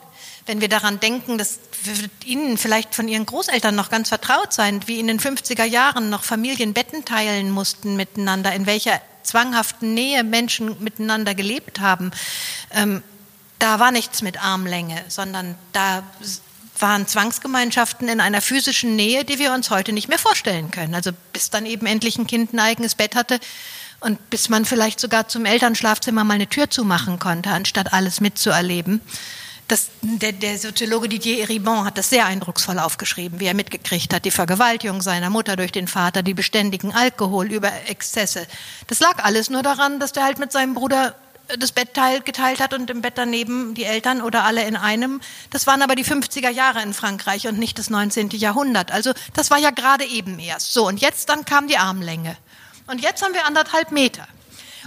Wenn 0.47 0.61
wir 0.61 0.69
daran 0.69 0.99
denken, 0.99 1.39
das 1.39 1.61
wird 1.85 2.11
Ihnen 2.25 2.59
vielleicht 2.59 2.95
von 2.95 3.07
Ihren 3.07 3.27
Großeltern 3.27 3.75
noch 3.75 3.91
ganz 3.91 4.09
vertraut 4.09 4.53
sein, 4.53 4.81
wie 4.87 4.99
in 4.99 5.07
den 5.07 5.21
50er 5.21 5.65
Jahren 5.65 6.11
noch 6.11 6.25
Familien 6.25 6.73
Betten 6.75 7.05
teilen 7.05 7.51
mussten 7.51 7.97
miteinander, 7.97 8.53
in 8.53 8.67
welcher 8.67 9.01
zwanghaften 9.23 9.95
Nähe 9.95 10.25
Menschen 10.25 10.83
miteinander 10.83 11.35
gelebt 11.35 11.81
haben. 11.81 12.11
Ähm, 12.73 13.03
da 13.59 13.79
war 13.79 13.93
nichts 13.93 14.23
mit 14.23 14.43
Armlänge, 14.43 15.05
sondern 15.09 15.55
da 15.73 16.03
waren 16.83 17.07
Zwangsgemeinschaften 17.07 18.09
in 18.09 18.21
einer 18.21 18.41
physischen 18.41 18.97
Nähe, 18.97 19.25
die 19.25 19.39
wir 19.39 19.53
uns 19.53 19.71
heute 19.71 19.93
nicht 19.93 20.09
mehr 20.09 20.19
vorstellen 20.19 20.71
können. 20.71 20.95
Also 20.95 21.11
bis 21.33 21.51
dann 21.51 21.67
eben 21.67 21.87
endlich 21.87 22.19
ein 22.19 22.27
Kind 22.27 22.53
ein 22.53 22.61
eigenes 22.61 22.95
Bett 22.95 23.15
hatte 23.15 23.41
und 24.01 24.31
bis 24.31 24.49
man 24.49 24.65
vielleicht 24.65 25.01
sogar 25.01 25.29
zum 25.29 25.45
Elternschlafzimmer 25.45 26.25
mal 26.25 26.35
eine 26.35 26.49
Tür 26.49 26.71
zumachen 26.71 27.19
konnte, 27.19 27.51
anstatt 27.51 27.93
alles 27.93 28.21
mitzuerleben. 28.21 29.01
Das, 29.69 29.89
der, 30.03 30.33
der, 30.33 30.59
Soziologe 30.59 31.09
Didier 31.09 31.43
Eribon 31.43 31.85
hat 31.85 31.97
das 31.97 32.11
sehr 32.11 32.27
eindrucksvoll 32.27 32.81
aufgeschrieben, 32.81 33.39
wie 33.39 33.47
er 33.47 33.55
mitgekriegt 33.55 34.13
hat, 34.13 34.25
die 34.25 34.33
Vergewaltigung 34.33 35.01
seiner 35.01 35.31
Mutter 35.31 35.55
durch 35.55 35.71
den 35.71 35.87
Vater, 35.87 36.25
die 36.25 36.35
beständigen 36.35 36.93
Alkoholüberexzesse. 36.93 38.49
Das 38.89 38.99
lag 38.99 39.23
alles 39.23 39.49
nur 39.49 39.63
daran, 39.63 40.01
dass 40.01 40.11
der 40.11 40.25
halt 40.25 40.41
mit 40.41 40.51
seinem 40.51 40.75
Bruder 40.75 41.15
das 41.59 41.73
Bett 41.73 41.95
teil, 41.95 42.21
geteilt 42.21 42.61
hat 42.61 42.75
und 42.75 42.91
im 42.91 43.03
Bett 43.03 43.15
daneben 43.17 43.75
die 43.75 43.85
Eltern 43.85 44.23
oder 44.23 44.45
alle 44.45 44.65
in 44.65 44.77
einem. 44.77 45.21
Das 45.51 45.67
waren 45.67 45.83
aber 45.83 45.95
die 45.95 46.05
50er 46.05 46.51
Jahre 46.51 46.83
in 46.83 46.95
Frankreich 46.95 47.49
und 47.49 47.59
nicht 47.59 47.79
das 47.79 47.91
19. 47.91 48.31
Jahrhundert. 48.31 48.91
Also 48.91 49.13
das 49.35 49.51
war 49.51 49.59
ja 49.59 49.71
gerade 49.71 50.05
eben 50.05 50.39
erst. 50.39 50.73
So, 50.73 50.87
und 50.87 51.01
jetzt 51.01 51.29
dann 51.29 51.45
kam 51.45 51.69
die 51.69 51.79
Armlänge. 51.79 52.37
Und 52.87 53.01
jetzt 53.01 53.23
haben 53.23 53.35
wir 53.35 53.47
anderthalb 53.47 53.93
Meter. 53.93 54.27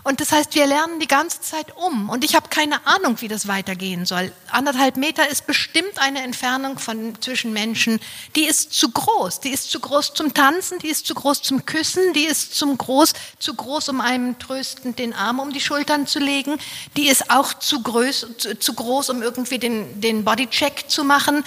Und 0.03 0.19
das 0.19 0.31
heißt, 0.31 0.55
wir 0.55 0.65
lernen 0.65 0.99
die 0.99 1.07
ganze 1.07 1.41
Zeit 1.41 1.75
um. 1.77 2.09
Und 2.09 2.23
ich 2.23 2.35
habe 2.35 2.49
keine 2.49 2.85
Ahnung, 2.87 3.21
wie 3.21 3.27
das 3.27 3.47
weitergehen 3.47 4.05
soll. 4.05 4.31
Anderthalb 4.49 4.97
Meter 4.97 5.29
ist 5.29 5.45
bestimmt 5.45 5.99
eine 5.99 6.23
Entfernung 6.23 6.79
von 6.79 7.21
zwischen 7.21 7.53
Menschen, 7.53 7.99
die 8.35 8.45
ist 8.45 8.73
zu 8.73 8.89
groß. 8.89 9.39
Die 9.41 9.49
ist 9.49 9.69
zu 9.69 9.79
groß 9.79 10.13
zum 10.13 10.33
Tanzen, 10.33 10.79
die 10.79 10.89
ist 10.89 11.05
zu 11.05 11.13
groß 11.13 11.41
zum 11.43 11.65
Küssen, 11.65 12.13
die 12.13 12.25
ist 12.25 12.55
zum 12.55 12.77
groß, 12.77 13.13
zu 13.39 13.53
groß, 13.53 13.89
um 13.89 14.01
einem 14.01 14.39
tröstend 14.39 14.99
den 14.99 15.13
Arm 15.13 15.39
um 15.39 15.53
die 15.53 15.61
Schultern 15.61 16.07
zu 16.07 16.19
legen. 16.19 16.57
Die 16.97 17.07
ist 17.07 17.29
auch 17.29 17.53
zu 17.53 17.81
groß, 17.81 18.27
zu, 18.37 18.59
zu 18.59 18.73
groß, 18.73 19.09
um 19.09 19.21
irgendwie 19.21 19.59
den, 19.59 20.01
den 20.01 20.25
Bodycheck 20.25 20.85
zu 20.89 21.03
machen. 21.03 21.43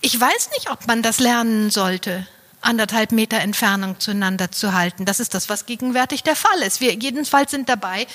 Ich 0.00 0.18
weiß 0.18 0.50
nicht, 0.50 0.70
ob 0.70 0.86
man 0.86 1.02
das 1.02 1.18
lernen 1.18 1.70
sollte 1.70 2.26
anderthalb 2.60 3.12
Meter 3.12 3.38
Entfernung 3.38 4.00
zueinander 4.00 4.50
zu 4.50 4.72
halten. 4.72 5.04
Das 5.04 5.20
ist 5.20 5.34
das, 5.34 5.48
was 5.48 5.66
gegenwärtig 5.66 6.22
der 6.22 6.36
Fall 6.36 6.60
ist. 6.62 6.80
Wir 6.80 6.94
jedenfalls 6.94 7.50
sind 7.50 7.68
dabei, 7.68 8.06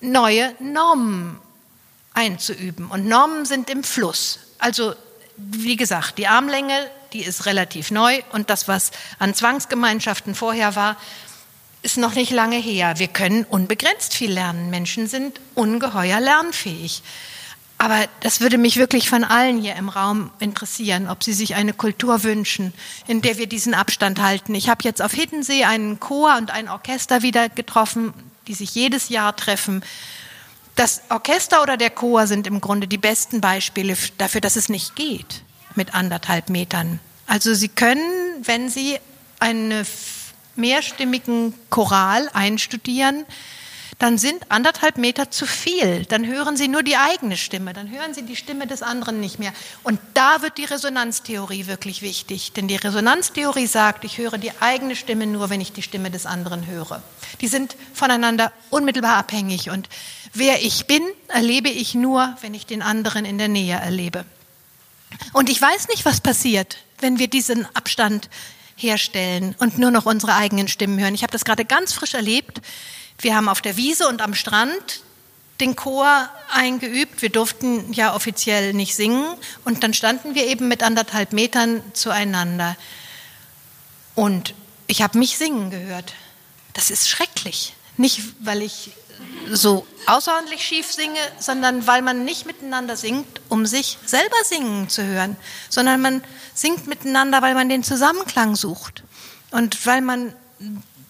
neue 0.00 0.54
Normen 0.58 1.38
einzuüben. 2.14 2.86
Und 2.90 3.06
Normen 3.06 3.44
sind 3.44 3.70
im 3.70 3.84
Fluss. 3.84 4.38
Also, 4.58 4.94
wie 5.36 5.76
gesagt, 5.76 6.18
die 6.18 6.26
Armlänge, 6.26 6.90
die 7.12 7.22
ist 7.22 7.46
relativ 7.46 7.90
neu 7.90 8.20
und 8.32 8.50
das, 8.50 8.68
was 8.68 8.90
an 9.18 9.34
Zwangsgemeinschaften 9.34 10.34
vorher 10.34 10.76
war, 10.76 10.96
ist 11.82 11.98
noch 11.98 12.14
nicht 12.14 12.30
lange 12.30 12.56
her. 12.56 12.98
Wir 12.98 13.08
können 13.08 13.44
unbegrenzt 13.44 14.14
viel 14.14 14.32
lernen. 14.32 14.70
Menschen 14.70 15.08
sind 15.08 15.40
ungeheuer 15.54 16.20
lernfähig. 16.20 17.02
Aber 17.82 18.06
das 18.20 18.40
würde 18.40 18.58
mich 18.58 18.76
wirklich 18.76 19.10
von 19.10 19.24
allen 19.24 19.60
hier 19.60 19.74
im 19.74 19.88
Raum 19.88 20.30
interessieren, 20.38 21.08
ob 21.08 21.24
Sie 21.24 21.32
sich 21.32 21.56
eine 21.56 21.72
Kultur 21.72 22.22
wünschen, 22.22 22.72
in 23.08 23.22
der 23.22 23.38
wir 23.38 23.48
diesen 23.48 23.74
Abstand 23.74 24.22
halten. 24.22 24.54
Ich 24.54 24.68
habe 24.68 24.84
jetzt 24.84 25.02
auf 25.02 25.10
Hiddensee 25.10 25.64
einen 25.64 25.98
Chor 25.98 26.36
und 26.38 26.52
ein 26.52 26.68
Orchester 26.68 27.22
wieder 27.22 27.48
getroffen, 27.48 28.14
die 28.46 28.54
sich 28.54 28.76
jedes 28.76 29.08
Jahr 29.08 29.34
treffen. 29.34 29.82
Das 30.76 31.02
Orchester 31.08 31.60
oder 31.60 31.76
der 31.76 31.90
Chor 31.90 32.28
sind 32.28 32.46
im 32.46 32.60
Grunde 32.60 32.86
die 32.86 32.98
besten 32.98 33.40
Beispiele 33.40 33.96
dafür, 34.16 34.40
dass 34.40 34.54
es 34.54 34.68
nicht 34.68 34.94
geht 34.94 35.42
mit 35.74 35.92
anderthalb 35.92 36.50
Metern. 36.50 37.00
Also 37.26 37.52
Sie 37.52 37.68
können, 37.68 38.44
wenn 38.44 38.68
Sie 38.68 39.00
einen 39.40 39.84
mehrstimmigen 40.54 41.52
Choral 41.68 42.30
einstudieren, 42.32 43.24
dann 44.02 44.18
sind 44.18 44.50
anderthalb 44.50 44.98
Meter 44.98 45.30
zu 45.30 45.46
viel. 45.46 46.06
Dann 46.06 46.26
hören 46.26 46.56
Sie 46.56 46.66
nur 46.66 46.82
die 46.82 46.96
eigene 46.96 47.36
Stimme, 47.36 47.72
dann 47.72 47.88
hören 47.88 48.14
Sie 48.14 48.22
die 48.22 48.34
Stimme 48.34 48.66
des 48.66 48.82
anderen 48.82 49.20
nicht 49.20 49.38
mehr. 49.38 49.52
Und 49.84 50.00
da 50.14 50.42
wird 50.42 50.58
die 50.58 50.64
Resonanztheorie 50.64 51.68
wirklich 51.68 52.02
wichtig, 52.02 52.52
denn 52.52 52.66
die 52.66 52.74
Resonanztheorie 52.74 53.68
sagt, 53.68 54.02
ich 54.02 54.18
höre 54.18 54.38
die 54.38 54.50
eigene 54.58 54.96
Stimme 54.96 55.28
nur, 55.28 55.50
wenn 55.50 55.60
ich 55.60 55.72
die 55.72 55.82
Stimme 55.82 56.10
des 56.10 56.26
anderen 56.26 56.66
höre. 56.66 57.00
Die 57.40 57.46
sind 57.46 57.76
voneinander 57.94 58.50
unmittelbar 58.70 59.18
abhängig 59.18 59.70
und 59.70 59.88
wer 60.32 60.64
ich 60.64 60.86
bin, 60.86 61.04
erlebe 61.28 61.68
ich 61.68 61.94
nur, 61.94 62.36
wenn 62.40 62.54
ich 62.54 62.66
den 62.66 62.82
anderen 62.82 63.24
in 63.24 63.38
der 63.38 63.46
Nähe 63.46 63.76
erlebe. 63.76 64.24
Und 65.32 65.48
ich 65.48 65.62
weiß 65.62 65.86
nicht, 65.90 66.04
was 66.04 66.20
passiert, 66.20 66.78
wenn 66.98 67.20
wir 67.20 67.28
diesen 67.28 67.66
Abstand 67.76 68.28
herstellen 68.74 69.54
und 69.60 69.78
nur 69.78 69.92
noch 69.92 70.06
unsere 70.06 70.34
eigenen 70.34 70.66
Stimmen 70.66 70.98
hören. 70.98 71.14
Ich 71.14 71.22
habe 71.22 71.32
das 71.32 71.44
gerade 71.44 71.64
ganz 71.64 71.92
frisch 71.92 72.14
erlebt. 72.14 72.60
Wir 73.22 73.36
haben 73.36 73.48
auf 73.48 73.62
der 73.62 73.76
Wiese 73.76 74.08
und 74.08 74.20
am 74.20 74.34
Strand 74.34 75.02
den 75.60 75.76
Chor 75.76 76.28
eingeübt. 76.52 77.22
Wir 77.22 77.30
durften 77.30 77.92
ja 77.92 78.14
offiziell 78.14 78.74
nicht 78.74 78.96
singen 78.96 79.24
und 79.64 79.84
dann 79.84 79.94
standen 79.94 80.34
wir 80.34 80.46
eben 80.46 80.68
mit 80.68 80.82
anderthalb 80.82 81.32
Metern 81.32 81.82
zueinander. 81.94 82.76
Und 84.16 84.54
ich 84.88 85.02
habe 85.02 85.18
mich 85.18 85.38
singen 85.38 85.70
gehört. 85.70 86.14
Das 86.74 86.90
ist 86.90 87.08
schrecklich. 87.08 87.74
Nicht, 87.96 88.20
weil 88.40 88.60
ich 88.60 88.90
so 89.50 89.86
außerordentlich 90.06 90.64
schief 90.64 90.90
singe, 90.90 91.18
sondern 91.38 91.86
weil 91.86 92.02
man 92.02 92.24
nicht 92.24 92.44
miteinander 92.44 92.96
singt, 92.96 93.40
um 93.48 93.66
sich 93.66 93.98
selber 94.04 94.36
singen 94.44 94.88
zu 94.88 95.04
hören, 95.04 95.36
sondern 95.68 96.00
man 96.00 96.24
singt 96.54 96.88
miteinander, 96.88 97.40
weil 97.40 97.54
man 97.54 97.68
den 97.68 97.84
Zusammenklang 97.84 98.56
sucht 98.56 99.04
und 99.52 99.86
weil 99.86 100.00
man 100.00 100.34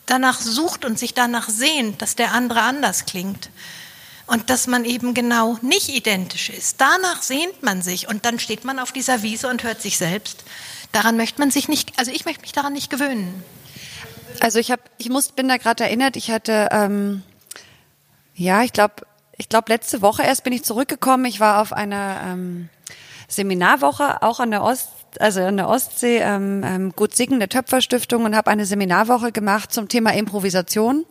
danach 0.06 0.40
sucht 0.40 0.84
und 0.84 0.98
sich 0.98 1.14
danach 1.14 1.48
sehnt, 1.48 2.02
dass 2.02 2.16
der 2.16 2.32
andere 2.32 2.62
anders 2.62 3.06
klingt 3.06 3.50
und 4.26 4.50
dass 4.50 4.66
man 4.66 4.84
eben 4.84 5.14
genau 5.14 5.58
nicht 5.62 5.88
identisch 5.88 6.50
ist. 6.50 6.80
Danach 6.80 7.22
sehnt 7.22 7.62
man 7.62 7.82
sich 7.82 8.08
und 8.08 8.24
dann 8.24 8.38
steht 8.38 8.64
man 8.64 8.78
auf 8.78 8.92
dieser 8.92 9.22
Wiese 9.22 9.48
und 9.48 9.62
hört 9.62 9.82
sich 9.82 9.98
selbst. 9.98 10.44
Daran 10.92 11.16
möchte 11.16 11.40
man 11.40 11.50
sich 11.50 11.68
nicht, 11.68 11.98
also 11.98 12.10
ich 12.12 12.24
möchte 12.24 12.42
mich 12.42 12.52
daran 12.52 12.72
nicht 12.72 12.90
gewöhnen. 12.90 13.42
Also 14.40 14.58
ich 14.58 14.70
habe, 14.70 14.82
ich 14.98 15.08
muss, 15.08 15.28
bin 15.28 15.48
da 15.48 15.56
gerade 15.56 15.84
erinnert, 15.84 16.16
ich 16.16 16.30
hatte 16.30 16.68
ähm 16.70 17.22
ja, 18.34 18.62
ich 18.62 18.72
glaube, 18.72 19.06
ich 19.36 19.48
glaube, 19.48 19.72
letzte 19.72 20.02
Woche 20.02 20.22
erst 20.22 20.44
bin 20.44 20.52
ich 20.52 20.64
zurückgekommen. 20.64 21.24
Ich 21.26 21.40
war 21.40 21.60
auf 21.60 21.72
einer 21.72 22.20
ähm, 22.24 22.68
Seminarwoche, 23.28 24.22
auch 24.22 24.40
an 24.40 24.50
der 24.50 24.62
Ost, 24.62 24.88
also 25.20 25.40
an 25.40 25.56
der 25.56 25.68
Ostsee, 25.68 26.18
ähm, 26.18 26.62
ähm, 26.64 26.92
Gut 26.94 27.14
Singen 27.14 27.38
der 27.38 27.48
Töpferstiftung 27.48 28.24
und 28.24 28.36
habe 28.36 28.50
eine 28.50 28.66
Seminarwoche 28.66 29.32
gemacht 29.32 29.72
zum 29.72 29.88
Thema 29.88 30.12
Improvisation. 30.14 31.04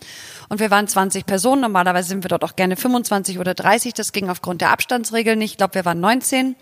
Und 0.49 0.59
wir 0.59 0.71
waren 0.71 0.87
20 0.87 1.25
Personen. 1.25 1.61
Normalerweise 1.61 2.09
sind 2.09 2.23
wir 2.23 2.29
dort 2.29 2.43
auch 2.43 2.55
gerne 2.55 2.75
25 2.75 3.39
oder 3.39 3.53
30. 3.53 3.93
Das 3.93 4.11
ging 4.11 4.29
aufgrund 4.29 4.61
der 4.61 4.71
Abstandsregeln 4.71 5.39
nicht. 5.39 5.51
Ich 5.51 5.57
glaube, 5.57 5.75
wir 5.75 5.85
waren 5.85 5.99
19 5.99 6.55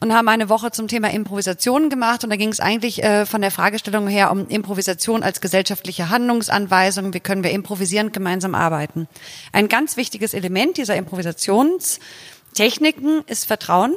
und 0.00 0.14
haben 0.14 0.28
eine 0.28 0.48
Woche 0.48 0.70
zum 0.70 0.88
Thema 0.88 1.10
Improvisation 1.10 1.90
gemacht. 1.90 2.24
Und 2.24 2.30
da 2.30 2.36
ging 2.36 2.50
es 2.50 2.60
eigentlich 2.60 3.02
äh, 3.02 3.26
von 3.26 3.40
der 3.40 3.50
Fragestellung 3.50 4.08
her 4.08 4.30
um 4.30 4.48
Improvisation 4.48 5.22
als 5.22 5.40
gesellschaftliche 5.40 6.08
Handlungsanweisung. 6.08 7.14
Wie 7.14 7.20
können 7.20 7.42
wir 7.42 7.50
improvisierend 7.50 8.12
gemeinsam 8.12 8.54
arbeiten? 8.54 9.08
Ein 9.52 9.68
ganz 9.68 9.96
wichtiges 9.96 10.34
Element 10.34 10.76
dieser 10.76 10.96
Improvisationstechniken 10.96 13.22
ist 13.26 13.44
Vertrauen. 13.44 13.94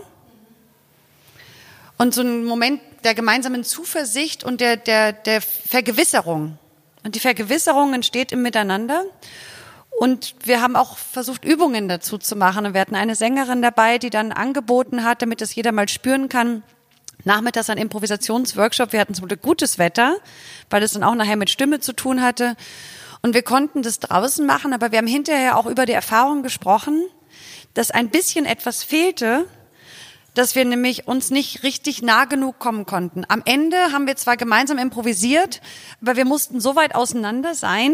Und 2.01 2.13
so 2.13 2.21
ein 2.21 2.45
Moment 2.45 2.79
der 3.03 3.13
gemeinsamen 3.13 3.65
Zuversicht 3.65 4.45
und 4.45 4.61
der, 4.61 4.77
der, 4.77 5.11
der 5.11 5.41
Vergewisserung. 5.41 6.57
Und 7.03 7.15
die 7.15 7.19
Vergewisserung 7.19 7.93
entsteht 7.93 8.31
im 8.31 8.41
Miteinander. 8.41 9.03
Und 9.99 10.33
wir 10.45 10.61
haben 10.61 10.77
auch 10.77 10.97
versucht, 10.97 11.43
Übungen 11.43 11.89
dazu 11.89 12.17
zu 12.17 12.37
machen. 12.37 12.65
Und 12.65 12.73
wir 12.73 12.79
hatten 12.79 12.95
eine 12.95 13.15
Sängerin 13.15 13.61
dabei, 13.61 13.97
die 13.97 14.09
dann 14.09 14.31
angeboten 14.31 15.03
hat, 15.03 15.21
damit 15.21 15.41
das 15.41 15.53
jeder 15.53 15.73
mal 15.73 15.89
spüren 15.89 16.29
kann, 16.29 16.63
nachmittags 17.25 17.69
ein 17.69 17.77
Improvisationsworkshop. 17.77 18.93
Wir 18.93 19.01
hatten 19.01 19.13
zum 19.13 19.27
Glück 19.27 19.41
gutes 19.41 19.77
Wetter, 19.77 20.15
weil 20.69 20.81
es 20.83 20.93
dann 20.93 21.03
auch 21.03 21.15
nachher 21.15 21.35
mit 21.35 21.49
Stimme 21.49 21.81
zu 21.81 21.91
tun 21.91 22.21
hatte. 22.21 22.55
Und 23.21 23.33
wir 23.33 23.43
konnten 23.43 23.81
das 23.81 23.99
draußen 23.99 24.45
machen, 24.45 24.71
aber 24.71 24.93
wir 24.93 24.99
haben 24.99 25.07
hinterher 25.07 25.57
auch 25.57 25.65
über 25.65 25.85
die 25.85 25.91
Erfahrung 25.91 26.43
gesprochen, 26.43 27.03
dass 27.73 27.91
ein 27.91 28.07
bisschen 28.07 28.45
etwas 28.45 28.85
fehlte, 28.85 29.45
dass 30.39 30.55
wir 30.55 30.63
nämlich 30.63 31.05
uns 31.05 31.29
nicht 31.31 31.63
richtig 31.63 32.01
nah 32.01 32.23
genug 32.23 32.59
kommen 32.59 32.85
konnten. 32.85 33.25
Am 33.27 33.41
Ende 33.43 33.75
haben 33.91 34.07
wir 34.07 34.15
zwar 34.15 34.37
gemeinsam 34.37 34.77
improvisiert, 34.77 35.59
aber 36.01 36.15
wir 36.15 36.23
mussten 36.23 36.61
so 36.61 36.77
weit 36.77 36.95
auseinander 36.95 37.55
sein, 37.55 37.93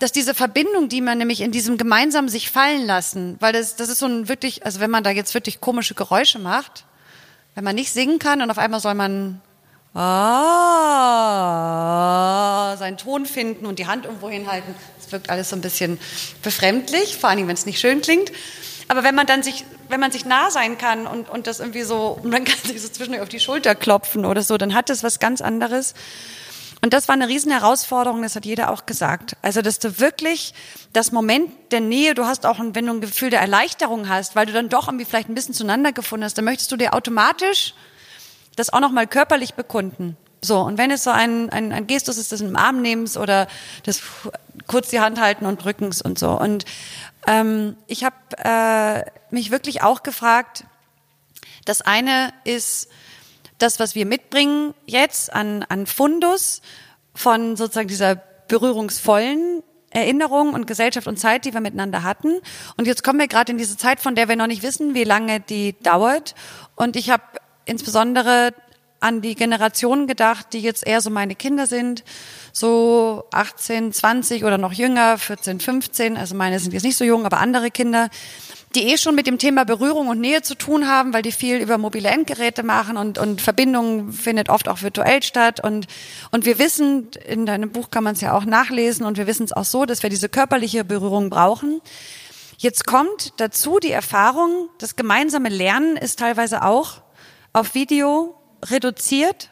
dass 0.00 0.10
diese 0.10 0.34
Verbindung, 0.34 0.88
die 0.88 1.00
man 1.00 1.18
nämlich 1.18 1.42
in 1.42 1.52
diesem 1.52 1.78
gemeinsam 1.78 2.28
sich 2.28 2.50
fallen 2.50 2.84
lassen, 2.84 3.36
weil 3.38 3.52
das, 3.52 3.76
das 3.76 3.88
ist 3.88 4.00
so 4.00 4.06
ein 4.06 4.28
wirklich, 4.28 4.66
also 4.66 4.80
wenn 4.80 4.90
man 4.90 5.04
da 5.04 5.10
jetzt 5.10 5.34
wirklich 5.34 5.60
komische 5.60 5.94
Geräusche 5.94 6.40
macht, 6.40 6.84
wenn 7.54 7.62
man 7.62 7.76
nicht 7.76 7.92
singen 7.92 8.18
kann 8.18 8.42
und 8.42 8.50
auf 8.50 8.58
einmal 8.58 8.80
soll 8.80 8.94
man 8.94 9.40
ah, 9.94 10.04
seinen 12.76 12.96
Ton 12.96 13.24
finden 13.24 13.66
und 13.66 13.78
die 13.78 13.86
Hand 13.86 14.04
irgendwo 14.04 14.28
hinhalten, 14.28 14.74
das 14.96 15.12
wirkt 15.12 15.30
alles 15.30 15.50
so 15.50 15.54
ein 15.54 15.62
bisschen 15.62 16.00
befremdlich, 16.42 17.16
vor 17.16 17.30
allem 17.30 17.46
wenn 17.46 17.54
es 17.54 17.66
nicht 17.66 17.78
schön 17.78 18.00
klingt. 18.00 18.32
Aber 18.88 19.04
wenn 19.04 19.14
man 19.14 19.26
dann 19.26 19.42
sich, 19.42 19.64
wenn 19.88 20.00
man 20.00 20.12
sich 20.12 20.24
nah 20.24 20.50
sein 20.50 20.78
kann 20.78 21.06
und, 21.06 21.28
und 21.28 21.46
das 21.46 21.60
irgendwie 21.60 21.82
so, 21.82 22.18
und 22.22 22.30
man 22.30 22.44
kann 22.44 22.58
sich 22.64 22.80
so 22.80 22.88
zwischendurch 22.88 23.22
auf 23.22 23.28
die 23.28 23.40
Schulter 23.40 23.74
klopfen 23.74 24.24
oder 24.24 24.42
so, 24.42 24.56
dann 24.58 24.74
hat 24.74 24.90
das 24.90 25.02
was 25.02 25.18
ganz 25.18 25.40
anderes. 25.40 25.94
Und 26.82 26.92
das 26.92 27.08
war 27.08 27.14
eine 27.14 27.26
riesen 27.26 27.50
Herausforderung, 27.50 28.22
das 28.22 28.36
hat 28.36 28.44
jeder 28.44 28.70
auch 28.70 28.86
gesagt. 28.86 29.36
Also, 29.42 29.62
dass 29.62 29.78
du 29.78 29.98
wirklich 29.98 30.52
das 30.92 31.10
Moment 31.10 31.50
der 31.72 31.80
Nähe, 31.80 32.14
du 32.14 32.26
hast 32.26 32.44
auch, 32.44 32.58
wenn 32.60 32.86
du 32.86 32.92
ein 32.92 33.00
Gefühl 33.00 33.30
der 33.30 33.40
Erleichterung 33.40 34.08
hast, 34.08 34.36
weil 34.36 34.46
du 34.46 34.52
dann 34.52 34.68
doch 34.68 34.86
irgendwie 34.86 35.06
vielleicht 35.06 35.28
ein 35.28 35.34
bisschen 35.34 35.54
zueinander 35.54 35.92
gefunden 35.92 36.24
hast, 36.24 36.36
dann 36.36 36.44
möchtest 36.44 36.70
du 36.70 36.76
dir 36.76 36.94
automatisch 36.94 37.74
das 38.56 38.72
auch 38.72 38.80
nochmal 38.80 39.06
körperlich 39.06 39.54
bekunden. 39.54 40.16
So, 40.42 40.60
und 40.60 40.78
wenn 40.78 40.90
es 40.90 41.02
so 41.02 41.10
ein, 41.10 41.50
ein, 41.50 41.72
ein 41.72 41.86
Gestus 41.86 42.18
ist, 42.18 42.30
das 42.30 42.40
im 42.40 42.56
Arm 42.56 42.82
nehmens 42.82 43.16
oder 43.16 43.48
das 43.84 44.02
kurz 44.66 44.88
die 44.88 45.00
Hand 45.00 45.20
halten 45.20 45.46
und 45.46 45.64
drückens 45.64 46.02
und 46.02 46.18
so. 46.18 46.30
Und 46.30 46.64
ähm, 47.26 47.76
ich 47.86 48.04
habe 48.04 48.16
äh, 48.38 49.10
mich 49.30 49.50
wirklich 49.50 49.82
auch 49.82 50.02
gefragt, 50.02 50.64
das 51.64 51.82
eine 51.82 52.32
ist, 52.44 52.88
das, 53.58 53.80
was 53.80 53.94
wir 53.94 54.06
mitbringen 54.06 54.74
jetzt 54.84 55.32
an, 55.32 55.64
an 55.68 55.86
Fundus 55.86 56.60
von 57.14 57.56
sozusagen 57.56 57.88
dieser 57.88 58.16
berührungsvollen 58.16 59.62
Erinnerung 59.90 60.52
und 60.52 60.66
Gesellschaft 60.66 61.06
und 61.06 61.18
Zeit, 61.18 61.44
die 61.44 61.54
wir 61.54 61.60
miteinander 61.60 62.02
hatten. 62.02 62.40
Und 62.76 62.86
jetzt 62.86 63.02
kommen 63.02 63.18
wir 63.18 63.28
gerade 63.28 63.52
in 63.52 63.58
diese 63.58 63.76
Zeit, 63.76 64.00
von 64.00 64.14
der 64.14 64.28
wir 64.28 64.36
noch 64.36 64.46
nicht 64.46 64.62
wissen, 64.62 64.94
wie 64.94 65.04
lange 65.04 65.40
die 65.40 65.74
dauert. 65.82 66.34
Und 66.74 66.96
ich 66.96 67.08
habe 67.10 67.22
insbesondere 67.64 68.52
an 69.00 69.20
die 69.20 69.34
Generationen 69.34 70.06
gedacht, 70.06 70.52
die 70.52 70.60
jetzt 70.60 70.86
eher 70.86 71.00
so 71.00 71.10
meine 71.10 71.34
Kinder 71.34 71.66
sind, 71.66 72.04
so 72.52 73.24
18, 73.32 73.92
20 73.92 74.44
oder 74.44 74.58
noch 74.58 74.72
jünger, 74.72 75.18
14, 75.18 75.60
15. 75.60 76.16
Also 76.16 76.34
meine 76.34 76.58
sind 76.58 76.72
jetzt 76.72 76.84
nicht 76.84 76.96
so 76.96 77.04
jung, 77.04 77.26
aber 77.26 77.38
andere 77.38 77.70
Kinder, 77.70 78.08
die 78.74 78.92
eh 78.92 78.98
schon 78.98 79.14
mit 79.14 79.26
dem 79.26 79.38
Thema 79.38 79.64
Berührung 79.64 80.08
und 80.08 80.20
Nähe 80.20 80.42
zu 80.42 80.54
tun 80.54 80.88
haben, 80.88 81.12
weil 81.12 81.22
die 81.22 81.32
viel 81.32 81.56
über 81.56 81.78
mobile 81.78 82.08
Endgeräte 82.08 82.62
machen 82.62 82.96
und, 82.96 83.18
und 83.18 83.40
Verbindung 83.40 84.12
findet 84.12 84.48
oft 84.48 84.68
auch 84.68 84.82
virtuell 84.82 85.22
statt. 85.22 85.62
Und, 85.62 85.86
und 86.30 86.44
wir 86.44 86.58
wissen, 86.58 87.08
in 87.26 87.46
deinem 87.46 87.70
Buch 87.70 87.90
kann 87.90 88.04
man 88.04 88.14
es 88.14 88.20
ja 88.20 88.32
auch 88.32 88.44
nachlesen 88.44 89.04
und 89.04 89.18
wir 89.18 89.26
wissen 89.26 89.44
es 89.44 89.52
auch 89.52 89.64
so, 89.64 89.84
dass 89.84 90.02
wir 90.02 90.10
diese 90.10 90.28
körperliche 90.28 90.84
Berührung 90.84 91.30
brauchen. 91.30 91.80
Jetzt 92.58 92.86
kommt 92.86 93.34
dazu 93.36 93.78
die 93.78 93.92
Erfahrung, 93.92 94.70
das 94.78 94.96
gemeinsame 94.96 95.50
Lernen 95.50 95.96
ist 95.96 96.18
teilweise 96.18 96.62
auch 96.62 97.02
auf 97.52 97.74
Video 97.74 98.34
reduziert. 98.70 99.50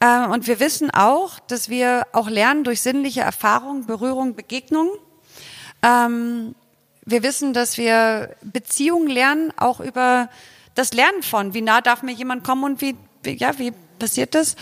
Äh, 0.00 0.26
und 0.26 0.46
wir 0.46 0.60
wissen 0.60 0.90
auch, 0.90 1.38
dass 1.40 1.68
wir 1.68 2.06
auch 2.12 2.28
lernen 2.28 2.64
durch 2.64 2.82
sinnliche 2.82 3.20
Erfahrung, 3.20 3.86
Berührung, 3.86 4.34
Begegnung. 4.34 4.90
Ähm, 5.82 6.54
wir 7.04 7.22
wissen, 7.22 7.52
dass 7.52 7.78
wir 7.78 8.36
Beziehungen 8.42 9.08
lernen, 9.08 9.52
auch 9.56 9.80
über 9.80 10.28
das 10.74 10.92
Lernen 10.92 11.22
von, 11.22 11.54
wie 11.54 11.62
nah 11.62 11.80
darf 11.80 12.02
mir 12.02 12.12
jemand 12.12 12.44
kommen 12.44 12.64
und 12.64 12.80
wie, 12.80 12.96
ja, 13.24 13.58
wie 13.58 13.72
passiert 13.98 14.34
das? 14.34 14.56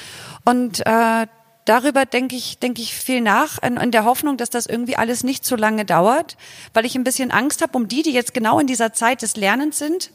Und 0.44 0.86
äh, 0.86 1.26
darüber 1.66 2.06
denke 2.06 2.36
ich, 2.36 2.58
denke 2.58 2.80
ich 2.80 2.94
viel 2.94 3.20
nach, 3.20 3.58
in, 3.62 3.90
der 3.90 4.04
Hoffnung, 4.04 4.36
dass 4.36 4.48
das 4.48 4.66
irgendwie 4.66 4.96
alles 4.96 5.24
nicht 5.24 5.44
so 5.44 5.56
lange 5.56 5.84
dauert, 5.84 6.36
weil 6.72 6.86
ich 6.86 6.94
ein 6.94 7.04
bisschen 7.04 7.30
Angst 7.30 7.60
habe 7.60 7.76
um 7.76 7.88
die, 7.88 8.02
die 8.02 8.12
jetzt 8.12 8.32
genau 8.32 8.58
in 8.58 8.66
dieser 8.66 8.92
Zeit 8.92 9.22
des 9.22 9.36
Lernens 9.36 9.78
sind. 9.78 10.10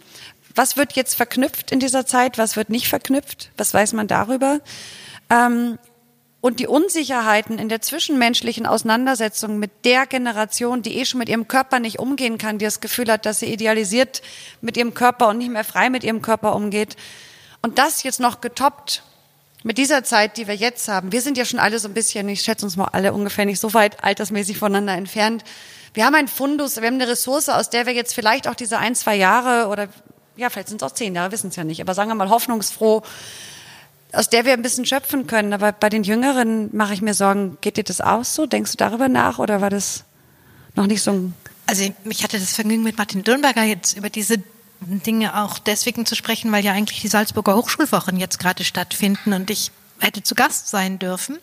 Was 0.55 0.77
wird 0.77 0.93
jetzt 0.93 1.15
verknüpft 1.15 1.71
in 1.71 1.79
dieser 1.79 2.05
Zeit? 2.05 2.37
Was 2.37 2.55
wird 2.55 2.69
nicht 2.69 2.87
verknüpft? 2.87 3.51
Was 3.57 3.73
weiß 3.73 3.93
man 3.93 4.07
darüber? 4.07 4.59
Ähm, 5.29 5.77
und 6.41 6.59
die 6.59 6.67
Unsicherheiten 6.67 7.59
in 7.59 7.69
der 7.69 7.81
zwischenmenschlichen 7.81 8.65
Auseinandersetzung 8.65 9.59
mit 9.59 9.85
der 9.85 10.07
Generation, 10.07 10.81
die 10.81 10.97
eh 10.97 11.05
schon 11.05 11.19
mit 11.19 11.29
ihrem 11.29 11.47
Körper 11.47 11.79
nicht 11.79 11.99
umgehen 11.99 12.39
kann, 12.39 12.57
die 12.57 12.65
das 12.65 12.81
Gefühl 12.81 13.11
hat, 13.11 13.27
dass 13.27 13.39
sie 13.39 13.45
idealisiert 13.45 14.23
mit 14.59 14.75
ihrem 14.75 14.95
Körper 14.95 15.27
und 15.27 15.37
nicht 15.37 15.51
mehr 15.51 15.63
frei 15.63 15.91
mit 15.91 16.03
ihrem 16.03 16.23
Körper 16.23 16.55
umgeht. 16.55 16.95
Und 17.61 17.77
das 17.77 18.01
jetzt 18.01 18.19
noch 18.19 18.41
getoppt 18.41 19.03
mit 19.63 19.77
dieser 19.77 20.03
Zeit, 20.03 20.37
die 20.37 20.47
wir 20.47 20.55
jetzt 20.55 20.87
haben. 20.87 21.11
Wir 21.11 21.21
sind 21.21 21.37
ja 21.37 21.45
schon 21.45 21.59
alle 21.59 21.77
so 21.77 21.87
ein 21.87 21.93
bisschen, 21.93 22.27
ich 22.27 22.41
schätze 22.41 22.65
uns 22.65 22.75
mal 22.75 22.89
alle 22.91 23.13
ungefähr 23.13 23.45
nicht 23.45 23.59
so 23.59 23.75
weit 23.75 24.03
altersmäßig 24.03 24.57
voneinander 24.57 24.93
entfernt. 24.93 25.43
wir 25.93 26.05
haben 26.05 26.15
ein 26.15 26.27
Fundus, 26.27 26.77
wir 26.77 26.87
haben 26.87 26.95
eine 26.95 27.07
Ressource, 27.07 27.49
aus 27.49 27.69
der 27.69 27.85
wir 27.85 27.93
jetzt 27.93 28.15
vielleicht 28.15 28.47
auch 28.47 28.55
diese 28.55 28.79
ein, 28.79 28.95
zwei 28.95 29.15
Jahre 29.15 29.67
oder 29.67 29.89
ja, 30.35 30.49
vielleicht 30.49 30.69
sind 30.69 30.81
es 30.81 30.87
auch 30.87 30.93
zehn 30.93 31.15
Jahre, 31.15 31.31
wissen 31.31 31.49
es 31.49 31.55
ja 31.55 31.63
nicht, 31.63 31.81
aber 31.81 31.93
sagen 31.93 32.09
wir 32.09 32.15
mal 32.15 32.29
hoffnungsfroh, 32.29 33.03
aus 34.13 34.29
der 34.29 34.45
wir 34.45 34.53
ein 34.53 34.61
bisschen 34.61 34.85
schöpfen 34.85 35.27
können. 35.27 35.53
Aber 35.53 35.71
bei 35.71 35.89
den 35.89 36.03
Jüngeren 36.03 36.69
mache 36.75 36.93
ich 36.93 37.01
mir 37.01 37.13
Sorgen, 37.13 37.57
geht 37.61 37.77
dir 37.77 37.83
das 37.83 38.01
auch 38.01 38.23
so? 38.23 38.45
Denkst 38.45 38.71
du 38.71 38.77
darüber 38.77 39.07
nach 39.07 39.39
oder 39.39 39.61
war 39.61 39.69
das 39.69 40.03
noch 40.75 40.87
nicht 40.87 41.01
so 41.01 41.11
ein... 41.11 41.33
Also 41.67 41.89
ich 42.05 42.23
hatte 42.23 42.39
das 42.39 42.53
Vergnügen 42.53 42.83
mit 42.83 42.97
Martin 42.97 43.23
Dürnberger 43.23 43.63
jetzt 43.63 43.97
über 43.97 44.09
diese 44.09 44.41
Dinge 44.81 45.41
auch 45.41 45.59
deswegen 45.59 46.05
zu 46.05 46.15
sprechen, 46.15 46.51
weil 46.51 46.65
ja 46.65 46.73
eigentlich 46.73 47.01
die 47.01 47.07
Salzburger 47.07 47.55
Hochschulwochen 47.55 48.17
jetzt 48.17 48.39
gerade 48.39 48.63
stattfinden 48.63 49.33
und 49.33 49.49
ich 49.49 49.71
hätte 50.01 50.23
zu 50.23 50.35
Gast 50.35 50.67
sein 50.67 50.99
dürfen. 50.99 51.37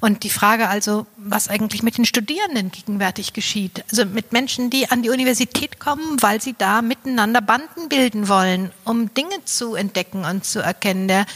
Und 0.00 0.24
die 0.24 0.30
Frage 0.30 0.68
also, 0.68 1.06
was 1.16 1.48
eigentlich 1.48 1.82
mit 1.82 1.96
den 1.96 2.04
Studierenden 2.04 2.70
gegenwärtig 2.72 3.32
geschieht. 3.32 3.84
Also 3.90 4.04
mit 4.04 4.32
Menschen, 4.32 4.68
die 4.70 4.90
an 4.90 5.02
die 5.02 5.10
Universität 5.10 5.78
kommen, 5.78 6.20
weil 6.20 6.40
sie 6.42 6.54
da 6.56 6.82
miteinander 6.82 7.40
Banden 7.40 7.88
bilden 7.88 8.28
wollen, 8.28 8.72
um 8.84 9.14
Dinge 9.14 9.44
zu 9.44 9.74
entdecken 9.74 10.24
und 10.24 10.44
zu 10.44 10.60
erkennen. 10.60 11.08
Der 11.08 11.26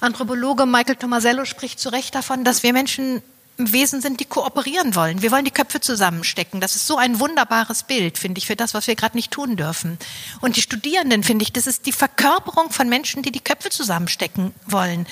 Anthropologe 0.00 0.66
Michael 0.66 0.96
Tomasello 0.96 1.44
spricht 1.44 1.78
zu 1.78 1.90
Recht 1.90 2.14
davon, 2.14 2.44
dass 2.44 2.62
wir 2.62 2.72
Menschen 2.72 3.22
im 3.56 3.72
Wesen 3.72 4.00
sind, 4.00 4.20
die 4.20 4.24
kooperieren 4.24 4.94
wollen. 4.96 5.22
Wir 5.22 5.30
wollen 5.30 5.44
die 5.44 5.50
Köpfe 5.50 5.80
zusammenstecken. 5.80 6.60
Das 6.60 6.74
ist 6.74 6.86
so 6.86 6.96
ein 6.96 7.20
wunderbares 7.20 7.84
Bild, 7.84 8.18
finde 8.18 8.38
ich, 8.38 8.46
für 8.46 8.56
das, 8.56 8.74
was 8.74 8.86
wir 8.86 8.96
gerade 8.96 9.16
nicht 9.16 9.30
tun 9.30 9.56
dürfen. 9.56 9.98
Und 10.40 10.56
die 10.56 10.62
Studierenden, 10.62 11.22
finde 11.22 11.44
ich, 11.44 11.52
das 11.52 11.66
ist 11.66 11.86
die 11.86 11.92
Verkörperung 11.92 12.70
von 12.70 12.88
Menschen, 12.88 13.22
die 13.22 13.30
die 13.30 13.40
Köpfe 13.40 13.70
zusammenstecken 13.70 14.52
wollen. 14.66 15.06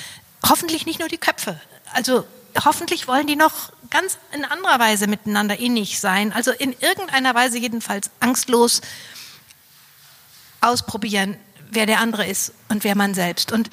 Hoffentlich 0.49 0.87
nicht 0.87 0.99
nur 0.99 1.09
die 1.09 1.19
Köpfe. 1.19 1.61
Also 1.93 2.27
hoffentlich 2.65 3.09
wollen 3.09 3.27
die 3.27 3.37
noch 3.37 3.73
ganz 3.91 4.19
in 4.33 4.45
anderer 4.45 4.79
Weise 4.79 5.07
miteinander 5.07 5.59
innig 5.59 6.01
sein. 6.01 6.33
Also 6.33 6.51
in 6.51 6.75
irgendeiner 6.81 7.35
Weise 7.35 7.59
jedenfalls 7.59 8.11
angstlos 8.21 8.81
ausprobieren, 10.61 11.37
wer 11.71 11.87
der 11.87 12.01
andere 12.01 12.27
ist 12.27 12.53
und 12.69 12.85
wer 12.85 12.97
man 12.97 13.15
selbst. 13.15 13.53
Und 13.53 13.71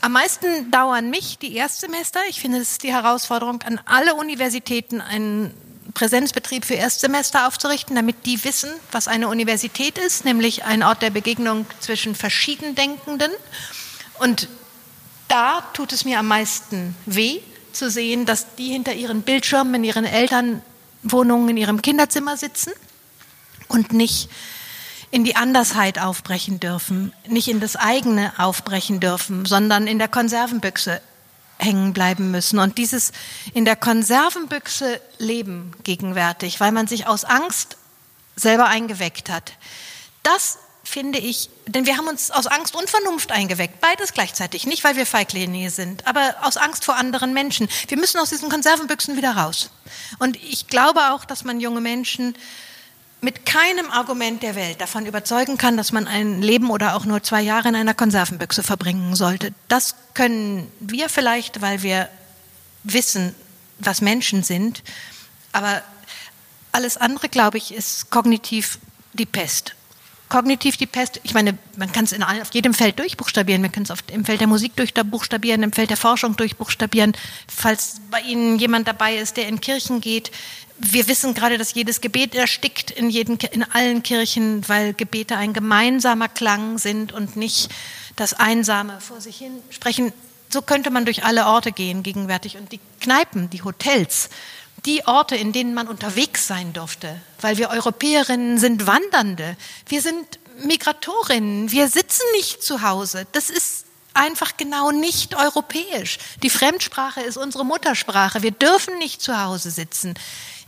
am 0.00 0.12
meisten 0.12 0.70
dauern 0.70 1.10
mich 1.10 1.38
die 1.38 1.54
Erstsemester. 1.54 2.20
Ich 2.28 2.40
finde, 2.40 2.58
es 2.58 2.72
ist 2.72 2.82
die 2.82 2.92
Herausforderung 2.92 3.62
an 3.62 3.80
alle 3.84 4.14
Universitäten, 4.14 5.00
einen 5.00 5.54
Präsenzbetrieb 5.94 6.64
für 6.64 6.74
Erstsemester 6.74 7.46
aufzurichten, 7.46 7.94
damit 7.94 8.26
die 8.26 8.42
wissen, 8.44 8.70
was 8.90 9.08
eine 9.08 9.28
Universität 9.28 9.98
ist, 9.98 10.24
nämlich 10.24 10.64
ein 10.64 10.82
Ort 10.82 11.02
der 11.02 11.10
Begegnung 11.10 11.66
zwischen 11.80 12.14
Verschiedendenkenden. 12.14 13.30
Und 14.18 14.48
da 15.32 15.62
tut 15.72 15.92
es 15.92 16.04
mir 16.04 16.18
am 16.18 16.28
meisten 16.28 16.94
weh, 17.06 17.40
zu 17.72 17.90
sehen, 17.90 18.26
dass 18.26 18.54
die 18.56 18.68
hinter 18.68 18.92
ihren 18.92 19.22
Bildschirmen 19.22 19.76
in 19.76 19.84
ihren 19.84 20.04
Elternwohnungen, 20.04 21.48
in 21.48 21.56
ihrem 21.56 21.80
Kinderzimmer 21.80 22.36
sitzen 22.36 22.72
und 23.68 23.94
nicht 23.94 24.28
in 25.10 25.24
die 25.24 25.34
Andersheit 25.34 25.98
aufbrechen 25.98 26.60
dürfen, 26.60 27.14
nicht 27.26 27.48
in 27.48 27.60
das 27.60 27.76
eigene 27.76 28.34
aufbrechen 28.38 29.00
dürfen, 29.00 29.46
sondern 29.46 29.86
in 29.86 29.98
der 29.98 30.08
Konservenbüchse 30.08 31.00
hängen 31.58 31.94
bleiben 31.94 32.30
müssen. 32.30 32.58
Und 32.58 32.76
dieses 32.76 33.12
in 33.54 33.64
der 33.64 33.76
Konservenbüchse 33.76 35.00
leben 35.16 35.72
gegenwärtig, 35.82 36.60
weil 36.60 36.72
man 36.72 36.86
sich 36.86 37.06
aus 37.06 37.24
Angst 37.24 37.78
selber 38.36 38.66
eingeweckt 38.66 39.30
hat, 39.30 39.52
das 40.22 40.58
finde 40.92 41.18
ich, 41.18 41.48
denn 41.66 41.86
wir 41.86 41.96
haben 41.96 42.06
uns 42.06 42.30
aus 42.30 42.46
Angst 42.46 42.76
und 42.76 42.90
Vernunft 42.90 43.32
eingeweckt, 43.32 43.80
beides 43.80 44.12
gleichzeitig, 44.12 44.66
nicht 44.66 44.84
weil 44.84 44.94
wir 44.94 45.06
Feiglinge 45.06 45.70
sind, 45.70 46.06
aber 46.06 46.36
aus 46.42 46.58
Angst 46.58 46.84
vor 46.84 46.96
anderen 46.96 47.32
Menschen. 47.32 47.66
Wir 47.88 47.96
müssen 47.96 48.18
aus 48.18 48.28
diesen 48.28 48.50
Konservenbüchsen 48.50 49.16
wieder 49.16 49.34
raus. 49.34 49.70
Und 50.18 50.36
ich 50.36 50.66
glaube 50.66 51.12
auch, 51.12 51.24
dass 51.24 51.44
man 51.44 51.60
junge 51.60 51.80
Menschen 51.80 52.34
mit 53.22 53.46
keinem 53.46 53.90
Argument 53.90 54.42
der 54.42 54.54
Welt 54.54 54.82
davon 54.82 55.06
überzeugen 55.06 55.56
kann, 55.56 55.78
dass 55.78 55.92
man 55.92 56.06
ein 56.06 56.42
Leben 56.42 56.70
oder 56.70 56.94
auch 56.94 57.06
nur 57.06 57.22
zwei 57.22 57.40
Jahre 57.40 57.68
in 57.68 57.76
einer 57.76 57.94
Konservenbüchse 57.94 58.62
verbringen 58.62 59.14
sollte. 59.14 59.54
Das 59.68 59.94
können 60.12 60.70
wir 60.80 61.08
vielleicht, 61.08 61.62
weil 61.62 61.82
wir 61.82 62.10
wissen, 62.82 63.34
was 63.78 64.02
Menschen 64.02 64.42
sind. 64.42 64.82
Aber 65.52 65.82
alles 66.72 66.98
andere, 66.98 67.30
glaube 67.30 67.56
ich, 67.56 67.72
ist 67.72 68.10
kognitiv 68.10 68.78
die 69.14 69.26
Pest. 69.26 69.74
Kognitiv 70.32 70.78
die 70.78 70.86
Pest, 70.86 71.20
ich 71.24 71.34
meine, 71.34 71.58
man 71.76 71.92
kann 71.92 72.06
es 72.06 72.14
auf 72.14 72.54
jedem 72.54 72.72
Feld 72.72 72.98
durchbuchstabieren. 72.98 73.60
Man 73.60 73.70
kann 73.70 73.82
es 73.82 73.92
im 74.10 74.24
Feld 74.24 74.40
der 74.40 74.46
Musik 74.46 74.74
durchbuchstabieren, 74.76 75.62
im 75.62 75.72
Feld 75.72 75.90
der 75.90 75.98
Forschung 75.98 76.36
durchbuchstabieren. 76.36 77.12
Falls 77.46 77.96
bei 78.10 78.22
Ihnen 78.22 78.58
jemand 78.58 78.88
dabei 78.88 79.16
ist, 79.16 79.36
der 79.36 79.46
in 79.46 79.60
Kirchen 79.60 80.00
geht, 80.00 80.30
wir 80.78 81.06
wissen 81.06 81.34
gerade, 81.34 81.58
dass 81.58 81.74
jedes 81.74 82.00
Gebet 82.00 82.34
erstickt 82.34 82.90
in, 82.90 83.10
jeden, 83.10 83.36
in 83.36 83.62
allen 83.62 84.02
Kirchen, 84.02 84.66
weil 84.70 84.94
Gebete 84.94 85.36
ein 85.36 85.52
gemeinsamer 85.52 86.28
Klang 86.28 86.78
sind 86.78 87.12
und 87.12 87.36
nicht 87.36 87.68
das 88.16 88.32
Einsame 88.32 89.02
vor 89.02 89.20
sich 89.20 89.36
hin 89.36 89.52
sprechen. 89.68 90.14
So 90.48 90.62
könnte 90.62 90.90
man 90.90 91.04
durch 91.04 91.24
alle 91.24 91.44
Orte 91.44 91.72
gehen 91.72 92.02
gegenwärtig. 92.02 92.56
Und 92.56 92.72
die 92.72 92.80
Kneipen, 93.02 93.50
die 93.50 93.62
Hotels, 93.62 94.30
die 94.86 95.06
Orte, 95.06 95.36
in 95.36 95.52
denen 95.52 95.74
man 95.74 95.88
unterwegs 95.88 96.46
sein 96.46 96.72
durfte, 96.72 97.20
weil 97.40 97.56
wir 97.56 97.70
Europäerinnen 97.70 98.58
sind 98.58 98.86
Wandernde, 98.86 99.56
wir 99.86 100.02
sind 100.02 100.38
Migratorinnen, 100.64 101.70
wir 101.70 101.88
sitzen 101.88 102.24
nicht 102.36 102.62
zu 102.62 102.82
Hause. 102.82 103.26
Das 103.32 103.48
ist 103.48 103.86
einfach 104.14 104.56
genau 104.56 104.90
nicht 104.90 105.34
europäisch. 105.34 106.18
Die 106.42 106.50
Fremdsprache 106.50 107.20
ist 107.20 107.36
unsere 107.36 107.64
Muttersprache. 107.64 108.42
Wir 108.42 108.50
dürfen 108.50 108.98
nicht 108.98 109.22
zu 109.22 109.40
Hause 109.40 109.70
sitzen. 109.70 110.14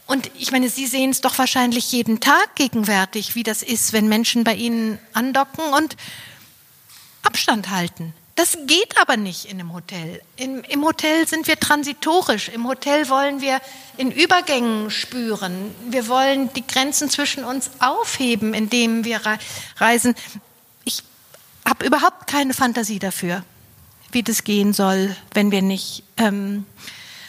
Und 0.06 0.30
ich 0.38 0.52
meine, 0.52 0.68
Sie 0.68 0.86
sehen 0.86 1.10
es 1.10 1.20
doch 1.20 1.38
wahrscheinlich 1.38 1.90
jeden 1.92 2.20
Tag 2.20 2.54
gegenwärtig, 2.56 3.34
wie 3.34 3.42
das 3.42 3.62
ist, 3.62 3.92
wenn 3.92 4.08
Menschen 4.08 4.44
bei 4.44 4.54
Ihnen 4.54 4.98
andocken 5.12 5.64
und 5.72 5.96
Abstand 7.22 7.70
halten. 7.70 8.14
Das 8.36 8.58
geht 8.66 8.98
aber 9.00 9.16
nicht 9.16 9.44
in 9.44 9.60
einem 9.60 9.72
Hotel. 9.72 10.20
Im, 10.36 10.64
Im, 10.64 10.84
Hotel 10.84 11.28
sind 11.28 11.46
wir 11.46 11.58
transitorisch. 11.58 12.48
Im 12.48 12.66
Hotel 12.66 13.08
wollen 13.08 13.40
wir 13.40 13.60
in 13.96 14.10
Übergängen 14.10 14.90
spüren. 14.90 15.72
Wir 15.88 16.08
wollen 16.08 16.52
die 16.52 16.66
Grenzen 16.66 17.08
zwischen 17.10 17.44
uns 17.44 17.70
aufheben, 17.78 18.52
indem 18.52 19.04
wir 19.04 19.20
reisen. 19.76 20.16
Ich 20.84 21.04
habe 21.64 21.86
überhaupt 21.86 22.26
keine 22.26 22.54
Fantasie 22.54 22.98
dafür, 22.98 23.44
wie 24.10 24.24
das 24.24 24.42
gehen 24.42 24.72
soll, 24.72 25.14
wenn 25.32 25.52
wir 25.52 25.62
nicht 25.62 26.02
ähm, 26.16 26.66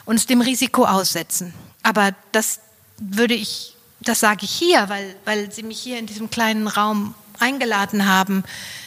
uns 0.05 0.25
dem 0.25 0.41
Risiko 0.41 0.85
aussetzen. 0.85 1.53
Aber 1.83 2.15
das 2.31 2.61
würde 2.97 3.35
ich, 3.35 3.75
das 4.01 4.21
sage 4.21 4.45
ich 4.45 4.51
hier, 4.51 4.89
weil, 4.89 5.15
weil 5.23 5.51
Sie 5.51 5.61
mich 5.61 5.79
hier 5.79 5.99
in 5.99 6.07
diesem 6.07 6.31
kleinen 6.31 6.67
Raum 6.67 7.13
eingeladen 7.39 8.07
haben. 8.07 8.43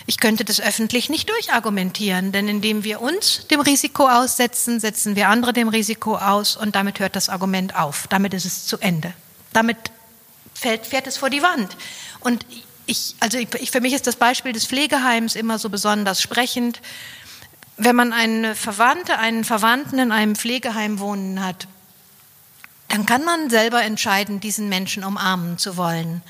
Ich 0.06 0.18
könnte 0.18 0.44
das 0.44 0.60
öffentlich 0.60 1.08
nicht 1.08 1.28
durchargumentieren, 1.28 2.32
denn 2.32 2.48
indem 2.48 2.84
wir 2.84 3.00
uns 3.00 3.46
dem 3.48 3.60
Risiko 3.60 4.08
aussetzen, 4.08 4.80
setzen 4.80 5.16
wir 5.16 5.28
andere 5.28 5.52
dem 5.52 5.68
Risiko 5.68 6.16
aus 6.16 6.56
und 6.56 6.74
damit 6.74 7.00
hört 7.00 7.16
das 7.16 7.28
Argument 7.28 7.76
auf. 7.76 8.06
Damit 8.08 8.34
ist 8.34 8.44
es 8.44 8.66
zu 8.66 8.78
Ende. 8.78 9.12
Damit 9.52 9.76
fällt, 10.54 10.86
fährt 10.86 11.06
es 11.06 11.16
vor 11.16 11.30
die 11.30 11.42
Wand. 11.42 11.76
Und 12.20 12.44
ich, 12.86 13.14
also 13.20 13.38
ich, 13.38 13.70
für 13.70 13.80
mich 13.80 13.92
ist 13.92 14.06
das 14.06 14.16
Beispiel 14.16 14.52
des 14.52 14.66
Pflegeheims 14.66 15.36
immer 15.36 15.58
so 15.58 15.68
besonders 15.68 16.22
sprechend. 16.22 16.80
Wenn 17.76 17.94
man 17.94 18.12
eine 18.12 18.54
Verwandte, 18.54 19.18
einen 19.18 19.44
Verwandten 19.44 19.98
in 19.98 20.10
einem 20.10 20.34
Pflegeheim 20.34 20.98
wohnen 20.98 21.44
hat, 21.44 21.68
dann 22.88 23.04
kann 23.04 23.24
man 23.24 23.50
selber 23.50 23.82
entscheiden, 23.82 24.40
diesen 24.40 24.68
Menschen 24.68 25.04
umarmen 25.04 25.58
zu 25.58 25.76
wollen. 25.76 26.22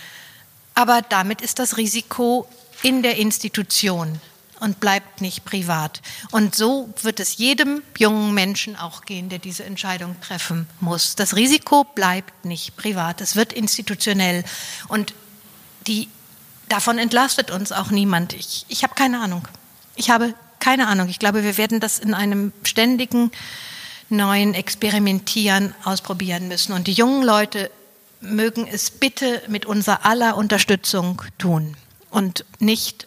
Aber 0.78 1.02
damit 1.02 1.40
ist 1.40 1.58
das 1.58 1.76
Risiko 1.76 2.46
in 2.84 3.02
der 3.02 3.16
Institution 3.16 4.20
und 4.60 4.78
bleibt 4.78 5.20
nicht 5.20 5.44
privat. 5.44 6.00
Und 6.30 6.54
so 6.54 6.88
wird 7.02 7.18
es 7.18 7.36
jedem 7.36 7.82
jungen 7.98 8.32
Menschen 8.32 8.76
auch 8.76 9.00
gehen, 9.02 9.28
der 9.28 9.40
diese 9.40 9.64
Entscheidung 9.64 10.14
treffen 10.20 10.68
muss. 10.78 11.16
Das 11.16 11.34
Risiko 11.34 11.82
bleibt 11.82 12.44
nicht 12.44 12.76
privat, 12.76 13.20
es 13.20 13.34
wird 13.34 13.52
institutionell. 13.52 14.44
Und 14.86 15.14
die, 15.88 16.06
davon 16.68 16.98
entlastet 16.98 17.50
uns 17.50 17.72
auch 17.72 17.90
niemand. 17.90 18.34
Ich, 18.34 18.64
ich 18.68 18.84
habe 18.84 18.94
keine 18.94 19.20
Ahnung. 19.20 19.48
Ich 19.96 20.10
habe 20.10 20.32
keine 20.60 20.86
Ahnung. 20.86 21.08
Ich 21.08 21.18
glaube, 21.18 21.42
wir 21.42 21.58
werden 21.58 21.80
das 21.80 21.98
in 21.98 22.14
einem 22.14 22.52
ständigen 22.62 23.32
neuen 24.10 24.54
Experimentieren 24.54 25.74
ausprobieren 25.82 26.46
müssen. 26.46 26.72
Und 26.72 26.86
die 26.86 26.92
jungen 26.92 27.24
Leute 27.24 27.68
mögen 28.20 28.66
es 28.70 28.90
bitte 28.90 29.42
mit 29.48 29.66
unserer 29.66 30.04
aller 30.04 30.36
Unterstützung 30.36 31.22
tun 31.38 31.76
und 32.10 32.44
nicht 32.58 33.06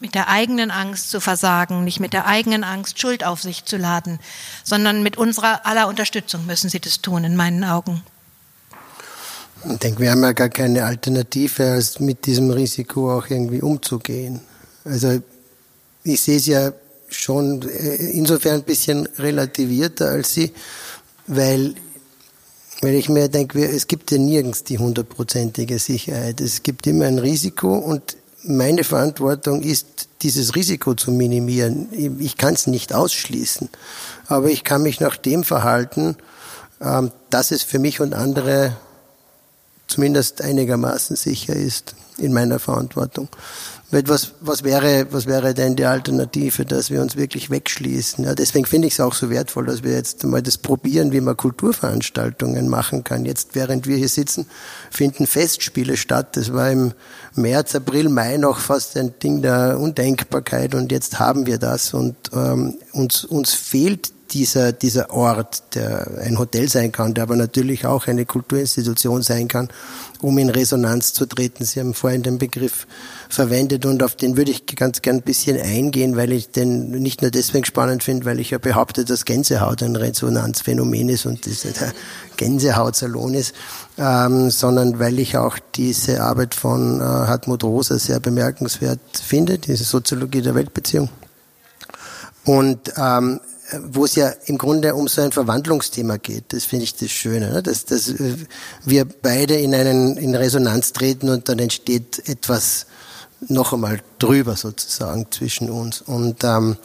mit 0.00 0.14
der 0.16 0.28
eigenen 0.28 0.70
Angst 0.70 1.10
zu 1.10 1.20
versagen, 1.20 1.84
nicht 1.84 2.00
mit 2.00 2.12
der 2.12 2.26
eigenen 2.26 2.64
Angst 2.64 2.98
Schuld 2.98 3.24
auf 3.24 3.40
sich 3.40 3.64
zu 3.64 3.76
laden, 3.76 4.18
sondern 4.64 5.02
mit 5.02 5.16
unserer 5.16 5.64
aller 5.64 5.86
Unterstützung 5.86 6.44
müssen 6.46 6.68
sie 6.68 6.80
das 6.80 7.00
tun, 7.00 7.22
in 7.22 7.36
meinen 7.36 7.62
Augen. 7.62 8.02
Ich 9.70 9.78
denke, 9.78 10.00
wir 10.00 10.10
haben 10.10 10.22
ja 10.24 10.32
gar 10.32 10.48
keine 10.48 10.84
Alternative, 10.84 11.70
als 11.70 12.00
mit 12.00 12.26
diesem 12.26 12.50
Risiko 12.50 13.16
auch 13.16 13.30
irgendwie 13.30 13.62
umzugehen. 13.62 14.40
Also 14.84 15.22
ich 16.02 16.20
sehe 16.20 16.38
es 16.38 16.46
ja 16.46 16.72
schon 17.08 17.62
äh, 17.68 17.94
insofern 18.10 18.54
ein 18.54 18.64
bisschen 18.64 19.06
relativierter 19.18 20.08
als 20.08 20.34
Sie, 20.34 20.52
weil 21.28 21.74
weil 22.82 22.94
ich 22.94 23.08
mir 23.08 23.28
denke, 23.28 23.64
es 23.64 23.86
gibt 23.86 24.10
ja 24.10 24.18
nirgends 24.18 24.64
die 24.64 24.76
hundertprozentige 24.76 25.78
Sicherheit. 25.78 26.40
Es 26.40 26.64
gibt 26.64 26.86
immer 26.86 27.06
ein 27.06 27.20
Risiko 27.20 27.76
und 27.76 28.16
meine 28.42 28.82
Verantwortung 28.82 29.62
ist, 29.62 30.08
dieses 30.22 30.56
Risiko 30.56 30.94
zu 30.94 31.12
minimieren. 31.12 31.88
Ich 32.18 32.36
kann 32.36 32.54
es 32.54 32.66
nicht 32.66 32.92
ausschließen, 32.92 33.68
aber 34.26 34.48
ich 34.50 34.64
kann 34.64 34.82
mich 34.82 34.98
nach 34.98 35.16
dem 35.16 35.44
verhalten, 35.44 36.16
ähm, 36.80 37.12
dass 37.30 37.52
es 37.52 37.62
für 37.62 37.78
mich 37.78 38.00
und 38.00 38.14
andere 38.14 38.76
zumindest 39.92 40.42
einigermaßen 40.42 41.16
sicher 41.16 41.54
ist 41.54 41.94
in 42.18 42.32
meiner 42.32 42.58
Verantwortung. 42.58 43.28
Was, 43.90 44.32
was, 44.40 44.64
wäre, 44.64 45.06
was 45.10 45.26
wäre 45.26 45.52
denn 45.52 45.76
die 45.76 45.84
Alternative, 45.84 46.64
dass 46.64 46.90
wir 46.90 47.02
uns 47.02 47.14
wirklich 47.14 47.50
wegschließen? 47.50 48.24
Ja, 48.24 48.34
deswegen 48.34 48.64
finde 48.64 48.88
ich 48.88 48.94
es 48.94 49.00
auch 49.00 49.12
so 49.12 49.28
wertvoll, 49.28 49.66
dass 49.66 49.82
wir 49.82 49.92
jetzt 49.92 50.24
mal 50.24 50.40
das 50.40 50.56
probieren, 50.56 51.12
wie 51.12 51.20
man 51.20 51.36
Kulturveranstaltungen 51.36 52.68
machen 52.68 53.04
kann. 53.04 53.26
Jetzt, 53.26 53.54
während 53.54 53.86
wir 53.86 53.98
hier 53.98 54.08
sitzen, 54.08 54.46
finden 54.90 55.26
Festspiele 55.26 55.98
statt. 55.98 56.38
Das 56.38 56.54
war 56.54 56.70
im 56.70 56.92
März, 57.34 57.74
April, 57.74 58.08
Mai 58.08 58.38
noch 58.38 58.60
fast 58.60 58.96
ein 58.96 59.12
Ding 59.22 59.42
der 59.42 59.78
Undenkbarkeit 59.78 60.74
und 60.74 60.90
jetzt 60.90 61.18
haben 61.18 61.44
wir 61.44 61.58
das 61.58 61.92
und 61.92 62.16
ähm, 62.32 62.78
uns, 62.92 63.26
uns 63.26 63.52
fehlt 63.52 64.10
dieser, 64.32 64.72
dieser 64.72 65.10
Ort, 65.10 65.74
der 65.74 66.06
ein 66.22 66.38
Hotel 66.38 66.68
sein 66.68 66.92
kann, 66.92 67.14
der 67.14 67.24
aber 67.24 67.36
natürlich 67.36 67.86
auch 67.86 68.06
eine 68.06 68.24
Kulturinstitution 68.24 69.22
sein 69.22 69.48
kann, 69.48 69.68
um 70.20 70.38
in 70.38 70.48
Resonanz 70.48 71.12
zu 71.12 71.26
treten. 71.26 71.64
Sie 71.64 71.80
haben 71.80 71.94
vorhin 71.94 72.22
den 72.22 72.38
Begriff 72.38 72.86
verwendet 73.28 73.84
und 73.84 74.02
auf 74.02 74.16
den 74.16 74.36
würde 74.36 74.50
ich 74.50 74.66
ganz 74.66 75.02
gern 75.02 75.16
ein 75.16 75.22
bisschen 75.22 75.60
eingehen, 75.60 76.16
weil 76.16 76.32
ich 76.32 76.50
den 76.50 76.90
nicht 76.90 77.22
nur 77.22 77.30
deswegen 77.30 77.64
spannend 77.64 78.02
finde, 78.02 78.24
weil 78.26 78.40
ich 78.40 78.50
ja 78.50 78.58
behaupte, 78.58 79.04
dass 79.04 79.24
Gänsehaut 79.24 79.82
ein 79.82 79.96
Resonanzphänomen 79.96 81.08
ist 81.08 81.26
und 81.26 81.46
das 81.46 81.62
der 81.62 81.92
Gänsehautsalon 82.36 83.34
ist, 83.34 83.54
ähm, 83.98 84.50
sondern 84.50 84.98
weil 84.98 85.18
ich 85.18 85.36
auch 85.36 85.58
diese 85.74 86.22
Arbeit 86.22 86.54
von 86.54 87.00
äh, 87.00 87.04
Hartmut 87.04 87.64
Rosa 87.64 87.98
sehr 87.98 88.20
bemerkenswert 88.20 89.00
finde, 89.12 89.58
diese 89.58 89.84
Soziologie 89.84 90.42
der 90.42 90.54
Weltbeziehung. 90.54 91.08
Und 92.44 92.92
ähm, 92.96 93.40
wo 93.90 94.04
es 94.04 94.14
ja 94.14 94.32
im 94.46 94.58
Grunde 94.58 94.94
um 94.94 95.08
so 95.08 95.22
ein 95.22 95.32
Verwandlungsthema 95.32 96.16
geht. 96.16 96.52
Das 96.52 96.64
finde 96.64 96.84
ich 96.84 96.96
das 96.96 97.10
Schöne, 97.10 97.50
ne? 97.52 97.62
dass, 97.62 97.84
dass 97.84 98.08
äh, 98.08 98.36
wir 98.84 99.04
beide 99.04 99.54
in 99.54 99.74
einen 99.74 100.16
in 100.16 100.34
Resonanz 100.34 100.92
treten 100.92 101.28
und 101.28 101.48
dann 101.48 101.58
entsteht 101.58 102.28
etwas 102.28 102.86
noch 103.48 103.72
einmal 103.72 104.00
drüber 104.18 104.56
sozusagen 104.56 105.26
zwischen 105.30 105.70
uns. 105.70 106.00
Und 106.00 106.44
ähm, 106.44 106.76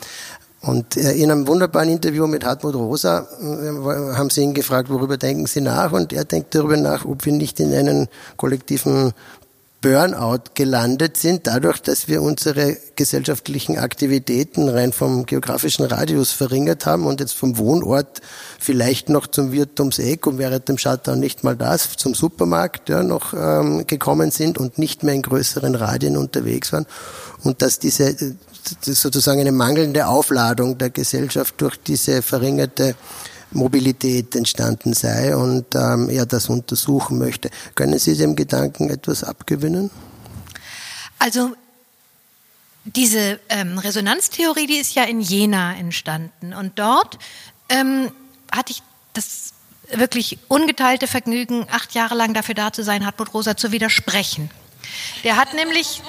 und 0.62 0.98
äh, 0.98 1.14
in 1.14 1.32
einem 1.32 1.48
wunderbaren 1.48 1.90
Interview 1.90 2.26
mit 2.26 2.44
Hartmut 2.44 2.76
Rosa 2.76 3.28
äh, 3.40 4.16
haben 4.16 4.30
sie 4.30 4.42
ihn 4.42 4.54
gefragt, 4.54 4.90
worüber 4.90 5.18
denken 5.18 5.46
Sie 5.46 5.62
nach? 5.62 5.92
Und 5.92 6.12
er 6.14 6.26
denkt 6.26 6.56
darüber 6.56 6.78
nach, 6.78 7.06
ob 7.06 7.26
wir 7.26 7.34
nicht 7.34 7.60
in 7.60 7.74
einen 7.74 8.08
kollektiven 8.38 9.14
Burnout 9.88 10.52
gelandet 10.54 11.16
sind, 11.16 11.48
dadurch, 11.48 11.80
dass 11.80 12.10
wir 12.10 12.22
unsere 12.22 12.76
gesellschaftlichen 12.98 13.78
Aktivitäten 13.78 14.68
rein 14.68 14.92
vom 14.92 15.26
geografischen 15.26 15.86
Radius 15.86 16.34
verringert 16.34 16.86
haben 16.86 17.06
und 17.06 17.22
jetzt 17.22 17.32
vom 17.32 17.58
Wohnort 17.58 18.20
vielleicht 18.60 19.08
noch 19.08 19.28
zum 19.28 19.54
Wirt 19.54 19.80
ums 19.80 20.00
Eck 20.00 20.28
und 20.28 20.40
während 20.40 20.68
dem 20.68 20.78
Shutdown 20.78 21.22
nicht 21.22 21.46
mal 21.46 21.56
das, 21.56 21.96
zum 21.96 22.16
Supermarkt 22.16 22.90
ja, 22.90 23.02
noch 23.02 23.34
ähm, 23.34 23.88
gekommen 23.88 24.30
sind 24.30 24.58
und 24.58 24.78
nicht 24.78 25.04
mehr 25.04 25.14
in 25.14 25.22
größeren 25.22 25.74
Radien 25.76 26.18
unterwegs 26.18 26.74
waren 26.74 26.86
und 27.44 27.62
dass 27.62 27.80
diese 27.80 28.14
sozusagen 28.82 29.40
eine 29.40 29.54
mangelnde 29.54 30.08
Aufladung 30.08 30.78
der 30.78 30.90
Gesellschaft 30.90 31.56
durch 31.60 31.78
diese 31.78 32.22
verringerte 32.22 32.96
Mobilität 33.52 34.36
entstanden 34.36 34.94
sei 34.94 35.36
und 35.36 35.74
ähm, 35.76 36.10
er 36.10 36.26
das 36.26 36.50
untersuchen 36.50 37.18
möchte. 37.18 37.50
Können 37.76 37.98
Sie 38.00 38.16
dem 38.16 38.36
Gedanken 38.36 38.90
etwas 38.90 39.24
abgewinnen? 39.24 39.90
Also 41.20 41.56
diese 42.84 43.40
ähm, 43.50 43.78
Resonanztheorie, 43.78 44.68
die 44.68 44.78
ist 44.78 44.96
ja 44.96 45.04
in 45.04 45.22
Jena 45.22 45.76
entstanden 45.76 46.54
und 46.54 46.80
dort 46.80 47.18
ähm, 47.70 48.12
hatte 48.52 48.72
ich 48.72 48.84
das 49.14 49.54
wirklich 49.92 50.38
ungeteilte 50.48 51.08
Vergnügen, 51.08 51.68
acht 51.72 51.94
Jahre 51.94 52.16
lang 52.16 52.34
dafür 52.34 52.56
da 52.56 52.74
zu 52.74 52.84
sein, 52.84 53.06
Hartmut 53.06 53.34
Rosa 53.34 53.58
zu 53.58 53.72
widersprechen. 53.72 54.50
Der 55.24 55.38
hat 55.38 55.54
nämlich 55.54 56.02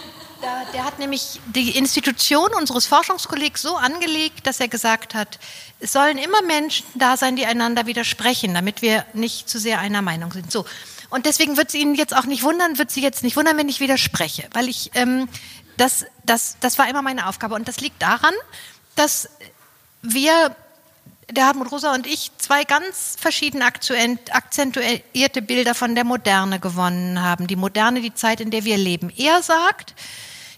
der 0.72 0.84
hat 0.84 0.98
nämlich 0.98 1.40
die 1.46 1.76
Institution 1.76 2.50
unseres 2.54 2.86
Forschungskollegs 2.86 3.62
so 3.62 3.76
angelegt, 3.76 4.46
dass 4.46 4.60
er 4.60 4.68
gesagt 4.68 5.14
hat, 5.14 5.38
es 5.80 5.92
sollen 5.92 6.18
immer 6.18 6.42
Menschen 6.42 6.86
da 6.94 7.16
sein, 7.16 7.36
die 7.36 7.46
einander 7.46 7.86
widersprechen, 7.86 8.54
damit 8.54 8.82
wir 8.82 9.04
nicht 9.14 9.48
zu 9.48 9.58
sehr 9.58 9.80
einer 9.80 10.02
Meinung 10.02 10.32
sind. 10.32 10.50
So. 10.50 10.64
Und 11.10 11.26
deswegen 11.26 11.56
wird 11.56 11.68
es 11.68 11.74
Ihnen 11.74 11.94
jetzt 11.94 12.14
auch 12.14 12.24
nicht 12.24 12.42
wundern, 12.42 12.78
wird 12.78 12.90
Sie 12.90 13.02
jetzt 13.02 13.22
nicht 13.22 13.36
wundern, 13.36 13.56
wenn 13.56 13.68
ich 13.68 13.80
widerspreche, 13.80 14.48
weil 14.52 14.68
ich 14.68 14.90
ähm, 14.94 15.28
das, 15.76 16.06
das, 16.24 16.56
das 16.60 16.78
war 16.78 16.88
immer 16.88 17.02
meine 17.02 17.28
Aufgabe 17.28 17.54
und 17.54 17.66
das 17.66 17.80
liegt 17.80 18.02
daran, 18.02 18.34
dass 18.94 19.30
wir 20.02 20.54
der 21.30 21.46
Hartmut 21.46 21.70
Rosa 21.70 21.94
und 21.94 22.06
ich 22.06 22.30
zwei 22.38 22.64
ganz 22.64 23.16
verschieden 23.18 23.62
akzentuierte 23.62 25.42
Bilder 25.42 25.74
von 25.74 25.94
der 25.94 26.04
Moderne 26.04 26.58
gewonnen 26.58 27.22
haben. 27.22 27.46
Die 27.46 27.56
Moderne, 27.56 28.00
die 28.00 28.14
Zeit, 28.14 28.40
in 28.40 28.50
der 28.50 28.64
wir 28.64 28.78
leben. 28.78 29.12
Er 29.16 29.42
sagt, 29.42 29.94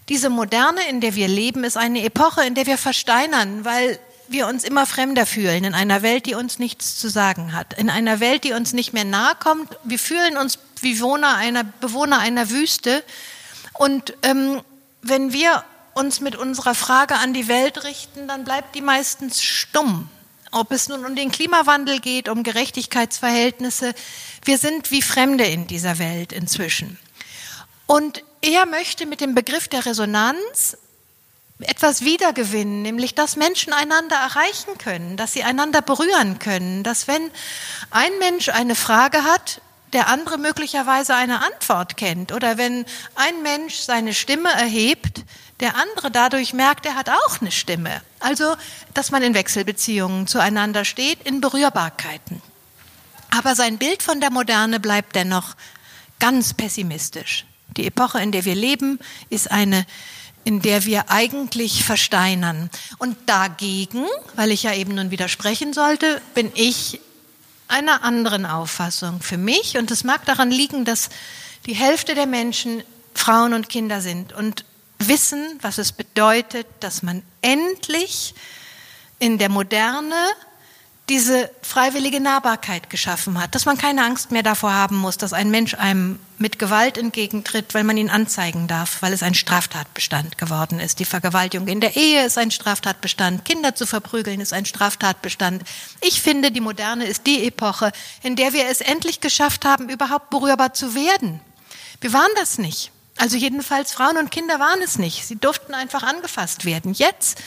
diese 0.09 0.29
Moderne, 0.29 0.81
in 0.89 1.01
der 1.01 1.15
wir 1.15 1.27
leben, 1.27 1.63
ist 1.63 1.77
eine 1.77 2.03
Epoche, 2.03 2.45
in 2.45 2.55
der 2.55 2.65
wir 2.65 2.77
versteinern, 2.77 3.65
weil 3.65 3.99
wir 4.29 4.47
uns 4.47 4.63
immer 4.63 4.85
fremder 4.85 5.25
fühlen, 5.25 5.65
in 5.65 5.73
einer 5.73 6.01
Welt, 6.01 6.25
die 6.25 6.35
uns 6.35 6.57
nichts 6.57 6.97
zu 6.97 7.09
sagen 7.09 7.53
hat, 7.53 7.73
in 7.73 7.89
einer 7.89 8.21
Welt, 8.21 8.45
die 8.45 8.53
uns 8.53 8.71
nicht 8.71 8.93
mehr 8.93 9.03
nahe 9.03 9.35
kommt. 9.35 9.77
Wir 9.83 9.99
fühlen 9.99 10.37
uns 10.37 10.57
wie 10.79 10.93
Bewohner 10.93 11.35
einer, 11.35 11.65
Bewohner 11.65 12.19
einer 12.19 12.49
Wüste. 12.49 13.03
Und 13.73 14.13
ähm, 14.23 14.61
wenn 15.01 15.33
wir 15.33 15.63
uns 15.93 16.21
mit 16.21 16.37
unserer 16.37 16.75
Frage 16.75 17.15
an 17.15 17.33
die 17.33 17.49
Welt 17.49 17.83
richten, 17.83 18.27
dann 18.27 18.45
bleibt 18.45 18.75
die 18.75 18.81
meistens 18.81 19.43
stumm. 19.43 20.09
Ob 20.51 20.71
es 20.71 20.89
nun 20.89 21.05
um 21.05 21.15
den 21.15 21.31
Klimawandel 21.31 21.99
geht, 21.99 22.27
um 22.27 22.43
Gerechtigkeitsverhältnisse, 22.43 23.93
wir 24.43 24.57
sind 24.57 24.91
wie 24.91 25.01
Fremde 25.01 25.45
in 25.45 25.65
dieser 25.65 25.97
Welt 25.97 26.33
inzwischen. 26.33 26.99
Und 27.85 28.23
er 28.41 28.65
möchte 28.65 29.05
mit 29.05 29.21
dem 29.21 29.33
Begriff 29.33 29.67
der 29.69 29.85
Resonanz 29.85 30.77
etwas 31.59 32.01
wiedergewinnen, 32.01 32.81
nämlich 32.81 33.15
dass 33.15 33.35
Menschen 33.35 33.71
einander 33.71 34.15
erreichen 34.15 34.77
können, 34.77 35.15
dass 35.15 35.33
sie 35.33 35.43
einander 35.43 35.81
berühren 35.81 36.39
können, 36.39 36.83
dass 36.83 37.07
wenn 37.07 37.31
ein 37.91 38.11
Mensch 38.19 38.49
eine 38.49 38.75
Frage 38.75 39.23
hat, 39.23 39.61
der 39.93 40.07
andere 40.07 40.37
möglicherweise 40.37 41.15
eine 41.15 41.43
Antwort 41.45 41.97
kennt 41.97 42.31
oder 42.31 42.57
wenn 42.57 42.85
ein 43.15 43.41
Mensch 43.43 43.75
seine 43.75 44.13
Stimme 44.13 44.49
erhebt, 44.49 45.23
der 45.61 45.75
andere 45.75 46.11
dadurch 46.11 46.53
merkt, 46.53 46.85
er 46.85 46.95
hat 46.95 47.09
auch 47.09 47.39
eine 47.39 47.51
Stimme. 47.51 48.01
Also, 48.19 48.55
dass 48.93 49.11
man 49.11 49.23
in 49.23 49.33
Wechselbeziehungen 49.33 50.27
zueinander 50.27 50.85
steht, 50.85 51.19
in 51.23 51.39
Berührbarkeiten. 51.39 52.41
Aber 53.29 53.55
sein 53.55 53.77
Bild 53.77 54.03
von 54.03 54.19
der 54.19 54.31
Moderne 54.31 54.79
bleibt 54.79 55.15
dennoch 55.15 55.55
ganz 56.19 56.53
pessimistisch. 56.53 57.45
Die 57.77 57.87
Epoche, 57.87 58.21
in 58.21 58.31
der 58.31 58.43
wir 58.43 58.55
leben, 58.55 58.99
ist 59.29 59.49
eine, 59.49 59.85
in 60.43 60.61
der 60.61 60.85
wir 60.85 61.09
eigentlich 61.09 61.85
versteinern. 61.85 62.69
Und 62.97 63.17
dagegen, 63.27 64.05
weil 64.35 64.51
ich 64.51 64.63
ja 64.63 64.73
eben 64.73 64.95
nun 64.95 65.11
widersprechen 65.11 65.73
sollte, 65.73 66.21
bin 66.33 66.51
ich 66.55 66.99
einer 67.67 68.03
anderen 68.03 68.45
Auffassung. 68.45 69.21
Für 69.21 69.37
mich, 69.37 69.77
und 69.77 69.91
es 69.91 70.03
mag 70.03 70.25
daran 70.25 70.51
liegen, 70.51 70.83
dass 70.83 71.09
die 71.65 71.75
Hälfte 71.75 72.15
der 72.15 72.27
Menschen 72.27 72.83
Frauen 73.13 73.53
und 73.53 73.69
Kinder 73.69 74.01
sind 74.01 74.33
und 74.33 74.65
wissen, 75.07 75.59
was 75.61 75.77
es 75.77 75.91
bedeutet, 75.91 76.67
dass 76.79 77.03
man 77.03 77.23
endlich 77.41 78.33
in 79.19 79.37
der 79.37 79.49
Moderne 79.49 80.15
diese 81.11 81.51
freiwillige 81.61 82.21
Nahbarkeit 82.21 82.89
geschaffen 82.89 83.37
hat, 83.37 83.53
dass 83.53 83.65
man 83.65 83.77
keine 83.77 84.05
Angst 84.05 84.31
mehr 84.31 84.43
davor 84.43 84.73
haben 84.73 84.95
muss, 84.95 85.17
dass 85.17 85.33
ein 85.33 85.51
Mensch 85.51 85.73
einem 85.73 86.19
mit 86.37 86.57
Gewalt 86.57 86.97
entgegentritt, 86.97 87.73
weil 87.73 87.83
man 87.83 87.97
ihn 87.97 88.09
anzeigen 88.09 88.67
darf, 88.67 89.01
weil 89.01 89.11
es 89.11 89.21
ein 89.21 89.33
Straftatbestand 89.33 90.37
geworden 90.37 90.79
ist. 90.79 90.99
Die 90.99 91.05
Vergewaltigung 91.05 91.67
in 91.67 91.81
der 91.81 91.97
Ehe 91.97 92.25
ist 92.25 92.37
ein 92.37 92.49
Straftatbestand, 92.49 93.43
Kinder 93.43 93.75
zu 93.75 93.85
verprügeln 93.85 94.39
ist 94.39 94.53
ein 94.53 94.65
Straftatbestand. 94.65 95.63
Ich 95.99 96.21
finde, 96.21 96.49
die 96.49 96.61
Moderne 96.61 97.05
ist 97.05 97.27
die 97.27 97.45
Epoche, 97.45 97.91
in 98.23 98.37
der 98.37 98.53
wir 98.53 98.69
es 98.69 98.79
endlich 98.79 99.19
geschafft 99.19 99.65
haben, 99.65 99.89
überhaupt 99.89 100.29
berührbar 100.29 100.73
zu 100.73 100.95
werden. 100.95 101.41
Wir 101.99 102.13
waren 102.13 102.31
das 102.37 102.57
nicht. 102.57 102.91
Also 103.21 103.37
jedenfalls 103.37 103.91
Frauen 103.91 104.17
und 104.17 104.31
Kinder 104.31 104.59
waren 104.59 104.81
es 104.81 104.97
nicht. 104.97 105.27
Sie 105.27 105.35
durften 105.35 105.75
einfach 105.75 106.01
angefasst 106.01 106.65
werden. 106.65 106.91
Jetzt 106.91 107.39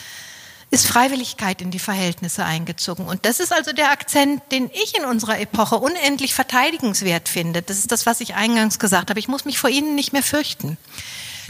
ist 0.70 0.86
Freiwilligkeit 0.86 1.60
in 1.60 1.72
die 1.72 1.80
Verhältnisse 1.80 2.44
eingezogen. 2.44 3.08
Und 3.08 3.26
das 3.26 3.40
ist 3.40 3.52
also 3.52 3.72
der 3.72 3.90
Akzent, 3.90 4.40
den 4.52 4.70
ich 4.72 4.96
in 4.96 5.04
unserer 5.04 5.40
Epoche 5.40 5.74
unendlich 5.74 6.32
verteidigenswert 6.32 7.28
finde. 7.28 7.60
Das 7.60 7.78
ist 7.78 7.90
das, 7.90 8.06
was 8.06 8.20
ich 8.20 8.36
eingangs 8.36 8.78
gesagt 8.78 9.10
habe. 9.10 9.18
Ich 9.18 9.26
muss 9.26 9.46
mich 9.46 9.58
vor 9.58 9.68
Ihnen 9.68 9.96
nicht 9.96 10.12
mehr 10.12 10.22
fürchten. 10.22 10.78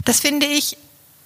Das 0.05 0.21
finde 0.21 0.47
ich 0.47 0.75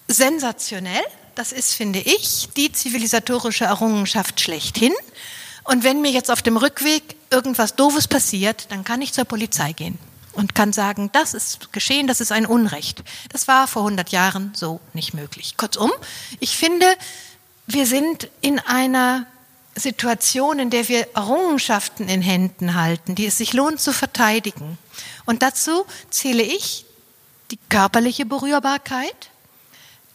sensationell. 0.10 1.04
Das 1.36 1.54
ist, 1.54 1.76
finde 1.76 2.00
ich, 2.00 2.50
die 2.58 2.74
zivilisatorische 2.74 3.64
Errungenschaft 3.64 4.42
schlechthin. 4.42 4.94
Und 5.64 5.86
wenn 5.86 6.02
mir 6.02 6.12
jetzt 6.12 6.30
auf 6.30 6.42
dem 6.42 6.58
Rückweg 6.58 7.16
irgendwas 7.30 7.76
Doofes 7.78 8.10
passiert, 8.10 8.70
dann 8.72 8.84
kann 8.84 9.02
ich 9.02 9.14
zur 9.14 9.24
Polizei 9.24 9.72
gehen 9.72 9.98
und 10.34 10.56
kann 10.56 10.74
sagen, 10.74 11.10
das 11.14 11.34
ist 11.34 11.74
geschehen, 11.74 12.08
das 12.08 12.22
ist 12.22 12.32
ein 12.32 12.46
Unrecht. 12.46 13.04
Das 13.32 13.48
war 13.48 13.68
vor 13.68 13.84
100 13.84 14.10
Jahren 14.10 14.52
so 14.56 14.80
nicht 14.94 15.14
möglich. 15.14 15.56
Kurzum, 15.58 15.92
ich 16.40 16.56
finde, 16.58 16.86
wir 17.68 17.86
sind 17.86 18.30
in 18.42 18.60
einer 18.60 19.26
Situation, 19.76 20.60
in 20.60 20.70
der 20.70 20.88
wir 20.88 21.08
Errungenschaften 21.16 22.10
in 22.10 22.22
Händen 22.22 22.76
halten, 22.76 23.16
die 23.16 23.26
es 23.26 23.38
sich 23.38 23.54
lohnt 23.54 23.80
zu 23.80 23.94
verteidigen. 23.94 24.78
Und 25.26 25.42
dazu 25.42 25.86
zähle 26.10 26.44
ich 26.44 26.86
die 27.52 27.60
körperliche 27.70 28.26
Berührbarkeit, 28.26 29.29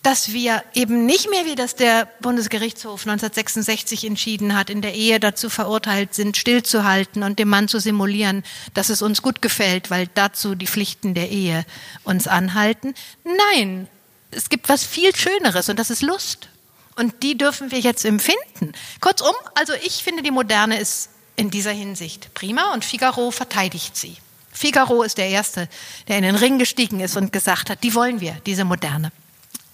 dass 0.05 0.33
wir 0.33 0.63
eben 0.75 1.07
nicht 1.07 1.31
mehr, 1.31 1.47
wie 1.47 1.55
das 1.55 1.77
der 1.77 2.07
Bundesgerichtshof 2.21 3.01
1966 3.01 4.05
entschieden 4.05 4.55
hat, 4.55 4.69
in 4.69 4.83
der 4.83 4.95
Ehe 4.95 5.19
dazu 5.19 5.49
verurteilt 5.49 6.15
sind, 6.15 6.37
stillzuhalten 6.37 7.23
und 7.23 7.39
dem 7.39 7.49
Mann 7.49 7.69
zu 7.69 7.81
simulieren, 7.81 8.45
dass 8.75 8.91
es 8.91 9.01
uns 9.01 9.23
gut 9.23 9.41
gefällt, 9.41 9.91
weil 9.91 10.09
dazu 10.15 10.55
die 10.55 10.67
Pflichten 10.67 11.15
der 11.15 11.31
Ehe 11.31 11.65
uns 12.05 12.27
anhalten. 12.27 12.95
Nein, 13.25 13.89
es 14.31 14.51
gibt 14.51 14.69
was 14.69 14.85
viel 14.85 15.17
Schöneres 15.17 15.71
und 15.71 15.79
das 15.79 15.89
ist 15.89 16.03
Lust. 16.03 16.49
Und 16.97 17.23
die 17.23 17.37
dürfen 17.37 17.71
wir 17.71 17.81
jetzt 17.81 18.05
empfinden. 18.05 18.73
Kurzum, 19.01 19.35
also 19.55 19.73
ich 19.85 20.05
finde, 20.05 20.23
die 20.23 20.31
Moderne 20.31 20.79
ist 20.79 21.09
in 21.35 21.51
dieser 21.51 21.73
Hinsicht 21.73 22.33
prima 22.35 22.75
und 22.75 22.85
Figaro 22.85 23.31
verteidigt 23.31 23.97
sie. 23.97 24.17
Figaro 24.53 25.03
ist 25.03 25.17
der 25.19 25.29
Erste, 25.31 25.69
der 26.09 26.19
in 26.19 26.23
den 26.25 26.37
Ring 26.37 26.59
gestiegen 26.59 27.01
ist 27.01 27.17
und 27.17 27.33
gesagt 27.33 27.71
hat, 27.71 27.83
die 27.83 27.95
wollen 27.95 28.21
wir, 28.21 28.37
diese 28.47 28.65
Moderne. 28.65 29.11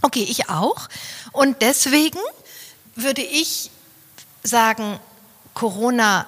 Okay, 0.02 0.26
ich 0.28 0.48
auch. 0.48 0.88
Und 1.32 1.62
deswegen 1.62 2.20
würde 2.94 3.22
ich 3.22 3.70
sagen, 4.42 4.98
Corona 5.54 6.26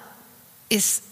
ist 0.69 1.03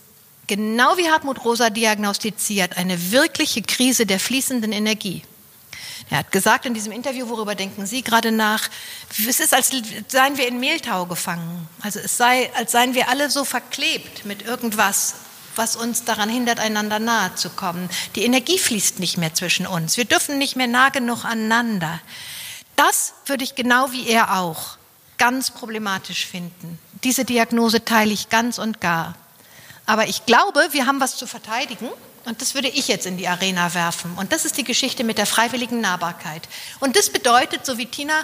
genau 0.47 0.97
wie 0.97 1.09
Hartmut 1.09 1.43
Rosa 1.45 1.69
diagnostiziert 1.69 2.77
eine 2.77 3.11
wirkliche 3.11 3.61
Krise 3.61 4.05
der 4.05 4.19
fließenden 4.19 4.71
Energie. 4.71 5.23
Er 6.09 6.19
hat 6.19 6.31
gesagt 6.31 6.65
in 6.65 6.73
diesem 6.73 6.91
Interview, 6.91 7.29
worüber 7.29 7.55
denken 7.55 7.85
Sie 7.85 8.01
gerade 8.01 8.31
nach? 8.31 8.69
Es 9.27 9.39
ist, 9.39 9.53
als 9.53 9.71
seien 10.09 10.37
wir 10.37 10.47
in 10.47 10.59
Mehltau 10.59 11.05
gefangen. 11.05 11.69
Also 11.79 11.99
es 11.99 12.17
sei, 12.17 12.53
als 12.55 12.73
seien 12.73 12.95
wir 12.95 13.07
alle 13.07 13.29
so 13.29 13.45
verklebt 13.45 14.25
mit 14.25 14.41
irgendwas, 14.41 15.15
was 15.55 15.77
uns 15.77 16.03
daran 16.03 16.29
hindert, 16.29 16.59
einander 16.59 16.99
nahe 16.99 17.33
zu 17.35 17.49
kommen. 17.49 17.89
Die 18.15 18.25
Energie 18.25 18.57
fließt 18.57 18.99
nicht 18.99 19.17
mehr 19.17 19.33
zwischen 19.33 19.65
uns. 19.65 19.95
Wir 19.95 20.05
dürfen 20.05 20.37
nicht 20.37 20.55
mehr 20.57 20.67
nah 20.67 20.89
genug 20.89 21.23
aneinander. 21.23 22.01
Das 22.83 23.13
würde 23.27 23.43
ich 23.43 23.53
genau 23.53 23.91
wie 23.91 24.07
er 24.07 24.39
auch 24.39 24.77
ganz 25.19 25.51
problematisch 25.51 26.25
finden. 26.25 26.79
Diese 27.03 27.25
Diagnose 27.25 27.85
teile 27.85 28.11
ich 28.11 28.29
ganz 28.29 28.57
und 28.57 28.81
gar. 28.81 29.13
Aber 29.85 30.07
ich 30.07 30.25
glaube, 30.25 30.67
wir 30.71 30.87
haben 30.87 30.99
was 30.99 31.15
zu 31.15 31.27
verteidigen 31.27 31.87
und 32.25 32.41
das 32.41 32.55
würde 32.55 32.69
ich 32.69 32.87
jetzt 32.87 33.05
in 33.05 33.17
die 33.17 33.27
Arena 33.27 33.75
werfen. 33.75 34.15
Und 34.17 34.33
das 34.33 34.45
ist 34.45 34.57
die 34.57 34.63
Geschichte 34.63 35.03
mit 35.03 35.19
der 35.19 35.27
freiwilligen 35.27 35.79
Nahbarkeit. 35.79 36.49
Und 36.79 36.95
das 36.95 37.11
bedeutet, 37.11 37.67
so 37.67 37.77
wie 37.77 37.85
Tina 37.85 38.15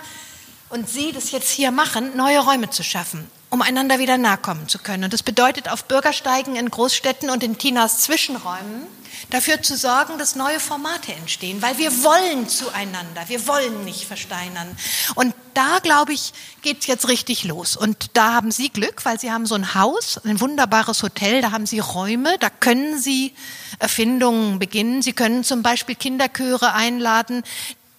und 0.69 0.89
Sie 0.89 1.11
das 1.11 1.29
jetzt 1.29 1.51
hier 1.51 1.69
machen, 1.69 2.17
neue 2.17 2.39
Räume 2.39 2.71
zu 2.71 2.83
schaffen, 2.83 3.29
um 3.49 3.61
einander 3.61 3.99
wieder 3.99 4.17
nahe 4.17 4.37
kommen 4.37 4.67
zu 4.67 4.79
können. 4.79 5.05
Und 5.05 5.13
das 5.13 5.23
bedeutet, 5.23 5.69
auf 5.69 5.85
Bürgersteigen 5.85 6.55
in 6.55 6.69
Großstädten 6.69 7.29
und 7.29 7.43
in 7.43 7.57
Tinas 7.57 8.01
Zwischenräumen 8.01 8.87
dafür 9.29 9.61
zu 9.61 9.75
sorgen, 9.75 10.17
dass 10.17 10.35
neue 10.35 10.59
Formate 10.59 11.13
entstehen, 11.13 11.61
weil 11.61 11.77
wir 11.77 11.91
wollen 12.03 12.47
zueinander, 12.47 13.23
wir 13.27 13.47
wollen 13.47 13.83
nicht 13.83 14.05
versteinern. 14.05 14.77
Und 15.15 15.33
da, 15.53 15.79
glaube 15.79 16.13
ich, 16.13 16.33
geht 16.61 16.81
es 16.81 16.87
jetzt 16.87 17.07
richtig 17.07 17.43
los. 17.43 17.75
Und 17.75 18.11
da 18.13 18.33
haben 18.33 18.51
Sie 18.51 18.69
Glück, 18.69 19.05
weil 19.05 19.19
Sie 19.19 19.31
haben 19.31 19.45
so 19.45 19.55
ein 19.55 19.73
Haus, 19.73 20.19
ein 20.23 20.39
wunderbares 20.39 21.03
Hotel, 21.03 21.41
da 21.41 21.51
haben 21.51 21.65
Sie 21.65 21.79
Räume, 21.79 22.37
da 22.39 22.49
können 22.49 22.99
Sie 22.99 23.33
Erfindungen 23.79 24.59
beginnen. 24.59 25.01
Sie 25.01 25.13
können 25.13 25.43
zum 25.43 25.63
Beispiel 25.63 25.95
Kinderchöre 25.95 26.73
einladen, 26.73 27.43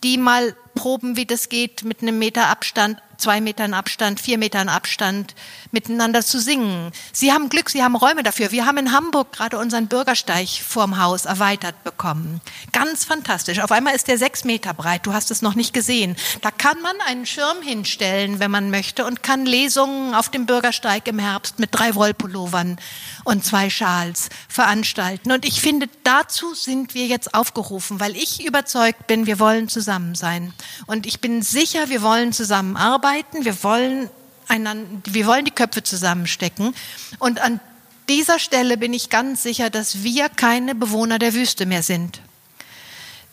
die 0.03 0.17
mal 0.17 0.55
proben, 0.75 1.17
wie 1.17 1.27
das 1.27 1.49
geht, 1.49 1.83
mit 1.83 2.03
einem 2.03 2.19
Meter 2.19 2.47
Abstand 2.47 3.03
zwei 3.19 3.41
Metern 3.41 3.75
Abstand, 3.75 4.21
vier 4.21 4.39
Metern 4.39 4.69
Abstand 4.69 5.35
miteinander 5.71 6.23
zu 6.23 6.41
singen. 6.41 6.93
Sie 7.13 7.33
haben 7.33 7.49
Glück, 7.49 7.71
Sie 7.71 7.83
haben 7.83 7.97
Räume 7.97 8.23
dafür. 8.23 8.53
Wir 8.53 8.67
haben 8.67 8.79
in 8.79 8.93
Hamburg 8.93 9.33
gerade 9.33 9.59
unseren 9.59 9.87
Bürgersteig 9.87 10.49
vorm 10.49 11.03
Haus 11.03 11.25
erweitert 11.25 11.85
bekommen. 11.85 12.41
Ganz 12.73 13.05
fantastisch. 13.05 13.61
Auf 13.61 13.73
einmal 13.73 13.95
ist 13.95 14.09
der 14.09 14.19
sechs 14.19 14.45
Meter 14.45 14.75
breit. 14.75 15.07
Du 15.07 15.13
hast 15.13 15.31
es 15.31 15.43
noch 15.43 15.55
nicht 15.55 15.73
gesehen. 15.73 16.17
Da 16.43 16.51
kann 16.51 16.81
man 16.83 16.95
einen 17.07 17.27
Schirm 17.27 17.63
hinstellen, 17.63 18.41
wenn 18.41 18.51
man 18.51 18.71
möchte, 18.71 19.05
und 19.05 19.23
kann 19.23 19.47
Lesungen 19.47 20.15
auf 20.15 20.29
dem 20.29 20.47
Bürgersteig 20.47 21.07
im 21.09 21.19
Herbst 21.19 21.59
mit 21.59 21.71
drei 21.73 21.95
Wollpullovern 21.95 22.79
und 23.25 23.45
zwei 23.45 23.71
Schals 23.71 24.29
veranstalten. 24.49 25.33
Und 25.33 25.45
ich 25.45 25.61
finde, 25.61 25.89
dazu 26.05 26.55
sind 26.55 26.95
wir 26.95 27.07
jetzt 27.07 27.35
aufgerufen, 27.35 28.01
weil 28.01 28.17
ich 28.17 28.45
überzeugt 28.45 29.07
bin, 29.07 29.27
wir 29.27 29.39
wollen 29.39 29.69
zusammen 29.69 30.15
sein. 30.15 30.53
Und 30.87 31.07
ich 31.07 31.21
bin 31.21 31.43
sicher, 31.43 31.89
wir 31.89 32.03
wollen 32.03 32.33
zusammenarbeiten 32.33 32.99
arbeiten, 32.99 33.45
wir 33.45 33.63
wollen, 33.63 34.11
einander, 34.49 35.01
wir 35.05 35.27
wollen 35.27 35.45
die 35.45 35.51
Köpfe 35.51 35.83
zusammenstecken. 35.83 36.75
Und 37.19 37.41
an 37.41 37.61
dieser 38.09 38.39
Stelle 38.39 38.77
bin 38.77 38.93
ich 38.93 39.11
ganz 39.11 39.43
sicher, 39.43 39.71
dass 39.71 40.03
wir 40.03 40.29
keine 40.29 40.75
Bewohner 40.75 41.19
der 41.19 41.35
Wüste 41.35 41.67
mehr 41.67 41.83
sind. 41.83 42.21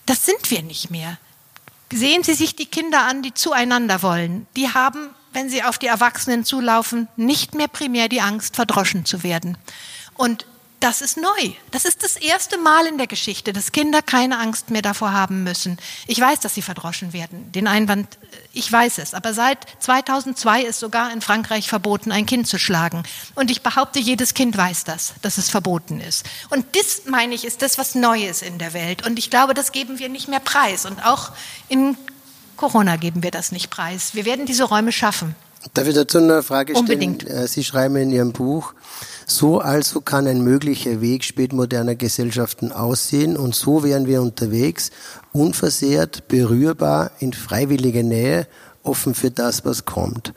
Das 0.05 0.25
sind 0.25 0.51
wir 0.51 0.61
nicht 0.61 0.91
mehr. 0.91 1.17
Sehen 1.91 2.23
Sie 2.23 2.33
sich 2.33 2.55
die 2.55 2.65
Kinder 2.65 3.03
an, 3.03 3.21
die 3.21 3.33
zueinander 3.33 4.01
wollen. 4.01 4.47
Die 4.55 4.69
haben, 4.69 5.09
wenn 5.33 5.49
sie 5.49 5.63
auf 5.63 5.77
die 5.77 5.87
Erwachsenen 5.87 6.43
zulaufen, 6.43 7.07
nicht 7.15 7.55
mehr 7.55 7.67
primär 7.67 8.09
die 8.09 8.21
Angst, 8.21 8.55
verdroschen 8.55 9.05
zu 9.05 9.23
werden. 9.23 9.57
Und 10.15 10.45
das 10.85 11.01
ist 11.01 11.17
neu. 11.17 11.53
Das 11.71 11.83
ist 11.83 12.03
das 12.03 12.15
erste 12.15 12.59
Mal 12.59 12.85
in 12.85 12.99
der 12.99 13.07
Geschichte, 13.07 13.53
dass 13.53 13.71
Kinder 13.71 14.03
keine 14.03 14.37
Angst 14.37 14.69
mehr 14.69 14.83
davor 14.83 15.13
haben 15.13 15.43
müssen. 15.43 15.79
Ich 16.05 16.21
weiß, 16.21 16.41
dass 16.41 16.53
sie 16.53 16.61
verdroschen 16.61 17.11
werden. 17.11 17.51
Den 17.53 17.67
Einwand, 17.67 18.05
äh, 18.05 18.37
ich 18.53 18.71
weiß 18.71 18.99
es. 18.99 19.15
Aber 19.15 19.33
seit 19.33 19.57
2002 19.79 20.61
ist 20.61 20.79
sogar 20.79 21.11
in 21.11 21.21
Frankreich 21.21 21.69
verboten, 21.69 22.11
ein 22.11 22.27
Kind 22.27 22.47
zu 22.47 22.59
schlagen. 22.59 23.01
Und 23.33 23.49
ich 23.49 23.63
behaupte, 23.63 23.97
jedes 23.97 24.35
Kind 24.35 24.55
weiß 24.55 24.83
das, 24.83 25.15
dass 25.23 25.39
es 25.39 25.49
verboten 25.49 26.01
ist. 26.01 26.23
Und 26.51 26.67
das, 26.75 27.05
meine 27.07 27.33
ich, 27.33 27.45
ist 27.45 27.63
das, 27.63 27.79
was 27.79 27.95
neu 27.95 28.23
ist 28.23 28.43
in 28.43 28.59
der 28.59 28.73
Welt. 28.73 29.07
Und 29.07 29.17
ich 29.17 29.31
glaube, 29.31 29.55
das 29.55 29.71
geben 29.71 29.97
wir 29.97 30.09
nicht 30.09 30.27
mehr 30.27 30.39
preis. 30.39 30.85
Und 30.85 31.03
auch 31.03 31.31
in 31.67 31.97
Corona 32.57 32.97
geben 32.97 33.23
wir 33.23 33.31
das 33.31 33.51
nicht 33.51 33.71
preis. 33.71 34.13
Wir 34.13 34.25
werden 34.25 34.45
diese 34.45 34.65
Räume 34.65 34.91
schaffen. 34.91 35.35
Darf 35.73 35.87
ich 35.87 35.95
dazu 35.95 36.19
eine 36.19 36.43
Frage 36.43 36.73
stellen? 36.73 36.85
Unbedingt. 36.85 37.27
Äh, 37.27 37.47
sie 37.47 37.63
schreiben 37.63 37.95
in 37.95 38.11
Ihrem 38.11 38.33
Buch, 38.33 38.75
so 39.25 39.59
also 39.59 40.01
kann 40.01 40.27
ein 40.27 40.41
möglicher 40.41 41.01
Weg 41.01 41.23
spätmoderner 41.23 41.95
Gesellschaften 41.95 42.71
aussehen 42.71 43.37
und 43.37 43.55
so 43.55 43.83
wären 43.83 44.07
wir 44.07 44.21
unterwegs, 44.21 44.91
unversehrt, 45.33 46.27
berührbar, 46.27 47.11
in 47.19 47.33
freiwilliger 47.33 48.03
Nähe, 48.03 48.47
offen 48.83 49.15
für 49.15 49.31
das, 49.31 49.65
was 49.65 49.85
kommt. 49.85 50.33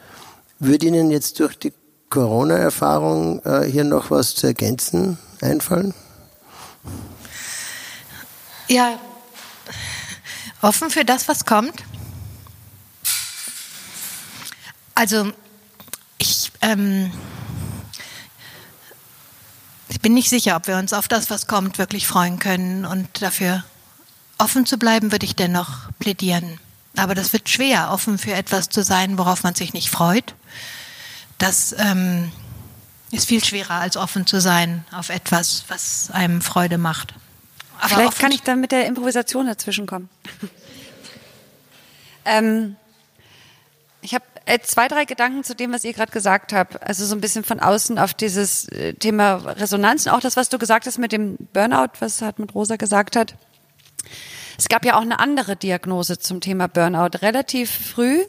Würde 0.59 0.87
Ihnen 0.87 1.11
jetzt 1.11 1.39
durch 1.39 1.59
die 1.59 1.73
Corona-Erfahrung 2.11 3.45
äh, 3.45 3.65
hier 3.65 3.85
noch 3.85 4.11
was 4.11 4.35
zu 4.35 4.47
ergänzen 4.47 5.19
einfallen? 5.43 5.93
Ja, 8.69 8.99
offen 10.63 10.91
für 10.91 11.05
das, 11.05 11.29
was 11.29 11.45
kommt. 11.45 11.85
Also 14.95 15.31
ich, 16.19 16.51
ähm, 16.61 17.13
ich 19.89 20.01
bin 20.01 20.15
nicht 20.15 20.29
sicher, 20.29 20.57
ob 20.57 20.67
wir 20.67 20.77
uns 20.77 20.93
auf 20.93 21.09
das, 21.09 21.31
was 21.31 21.47
kommt, 21.47 21.79
wirklich 21.79 22.07
freuen 22.07 22.39
können. 22.39 22.85
Und 22.85 23.23
dafür 23.23 23.65
offen 24.39 24.67
zu 24.67 24.79
bleiben, 24.79 25.13
würde 25.13 25.27
ich 25.27 25.37
dennoch 25.37 25.91
plädieren. 25.99 26.61
Aber 26.97 27.15
das 27.15 27.33
wird 27.33 27.49
schwer, 27.49 27.91
offen 27.93 28.19
für 28.19 28.33
etwas 28.33 28.69
zu 28.69 28.83
sein, 28.83 29.19
worauf 29.19 29.43
man 29.43 29.55
sich 29.55 29.73
nicht 29.73 29.91
freut. 29.91 30.35
Das 31.39 31.75
ähm, 31.79 32.33
ist 33.11 33.29
viel 33.29 33.45
schwerer, 33.45 33.75
als 33.75 33.97
offen 33.97 34.27
zu 34.27 34.41
sein 34.41 34.85
auf 34.93 35.09
etwas, 35.09 35.65
was 35.69 36.11
einem 36.11 36.43
Freude 36.43 36.79
macht. 36.79 37.15
Aber 37.81 37.95
Vielleicht 37.95 38.19
kann 38.19 38.33
ich 38.33 38.43
dann 38.43 38.61
mit 38.61 38.73
der 38.73 38.87
Improvisation 38.87 39.47
dazwischen 39.47 39.87
kommen. 39.87 40.09
ähm, 42.25 42.77
äh, 42.77 42.88
zwei, 44.63 44.89
drei 44.89 45.05
Gedanken 45.05 45.45
zu 45.45 45.55
dem, 45.55 45.73
was 45.73 45.85
ihr 45.85 45.93
gerade 45.93 46.13
gesagt 46.13 46.53
habt. 46.53 46.83
Also 46.83 47.05
so 47.05 47.15
ein 47.15 47.21
bisschen 47.21 47.45
von 47.45 47.61
außen 47.61 47.99
auf 47.99 48.15
dieses 48.15 48.69
äh, 48.69 48.95
Thema 48.95 49.37
Resonanz 49.37 50.07
und 50.07 50.13
auch 50.13 50.21
das, 50.21 50.37
was 50.37 50.49
du 50.49 50.59
gesagt 50.59 50.87
hast 50.87 50.99
mit 50.99 51.13
dem 51.13 51.37
Burnout, 51.53 51.93
was 52.01 52.23
Hartmut 52.23 52.55
Rosa 52.55 52.77
gesagt 52.77 53.17
hat. 53.17 53.35
Es 54.57 54.69
gab 54.69 54.85
ja 54.85 54.97
auch 54.97 55.03
eine 55.03 55.21
andere 55.21 55.57
Diagnose 55.57 56.19
zum 56.19 56.41
Thema 56.41 56.67
Burnout 56.67 57.19
relativ 57.23 57.71
früh. 57.71 58.25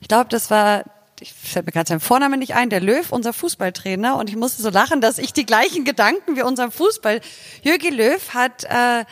Ich 0.00 0.08
glaube, 0.08 0.28
das 0.28 0.50
war 0.50 0.84
ich 1.20 1.32
fällt 1.32 1.66
mir 1.66 1.72
gerade 1.72 1.88
seinen 1.88 2.00
Vornamen 2.00 2.38
nicht 2.38 2.54
ein, 2.54 2.70
der 2.70 2.80
Löw, 2.80 3.12
unser 3.12 3.32
Fußballtrainer. 3.32 4.16
Und 4.16 4.30
ich 4.30 4.36
musste 4.36 4.62
so 4.62 4.70
lachen, 4.70 5.00
dass 5.00 5.18
ich 5.18 5.32
die 5.32 5.46
gleichen 5.46 5.84
Gedanken 5.84 6.36
wie 6.36 6.42
unserem 6.42 6.72
Fußball. 6.72 7.20
Jürgen 7.62 7.94
Löw 7.94 8.34
hat 8.34 8.64
äh, 8.64 9.04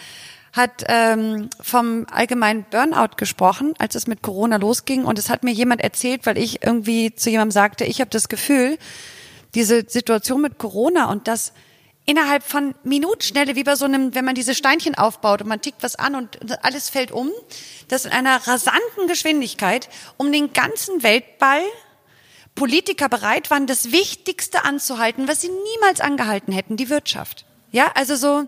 hat 0.59 0.85
ähm, 0.89 1.49
vom 1.61 2.07
allgemeinen 2.11 2.67
Burnout 2.71 3.17
gesprochen, 3.17 3.73
als 3.79 3.95
es 3.95 4.07
mit 4.07 4.21
Corona 4.21 4.57
losging. 4.57 5.05
Und 5.05 5.19
es 5.19 5.31
hat 5.31 5.45
mir 5.45 5.53
jemand 5.53 5.81
erzählt, 5.81 6.27
weil 6.27 6.37
ich 6.37 6.63
irgendwie 6.63 7.15
zu 7.15 7.31
jemandem 7.31 7.53
sagte, 7.53 7.85
ich 7.85 8.01
habe 8.01 8.11
das 8.11 8.29
Gefühl, 8.29 8.77
diese 9.55 9.85
Situation 9.89 10.43
mit 10.43 10.59
Corona 10.59 11.11
und 11.11 11.29
das 11.29 11.53
innerhalb 12.05 12.43
von 12.43 12.75
Minutenschnelle, 12.85 13.55
wie 13.55 13.65
bei 13.65 13.77
so 13.77 13.85
einem, 13.85 14.15
wenn 14.15 14.25
man 14.25 14.35
diese 14.35 14.55
Steinchen 14.55 14.95
aufbaut 14.95 15.43
und 15.43 15.49
man 15.49 15.61
tickt 15.61 15.83
was 15.83 15.97
an 15.97 16.15
und 16.15 16.39
alles 16.65 16.89
fällt 16.89 17.13
um, 17.13 17.31
dass 17.89 18.05
in 18.05 18.13
einer 18.13 18.37
rasanten 18.47 19.07
Geschwindigkeit 19.07 19.89
um 20.17 20.33
den 20.33 20.53
ganzen 20.53 21.03
Weltball 21.03 21.63
Politiker 22.55 23.09
bereit 23.09 23.51
waren, 23.51 23.67
das 23.67 23.93
Wichtigste 23.93 24.65
anzuhalten, 24.65 25.29
was 25.29 25.41
sie 25.43 25.51
niemals 25.51 26.01
angehalten 26.01 26.53
hätten, 26.53 26.77
die 26.77 26.91
Wirtschaft. 26.91 27.45
Ja, 27.71 27.93
also 27.95 28.17
so, 28.17 28.47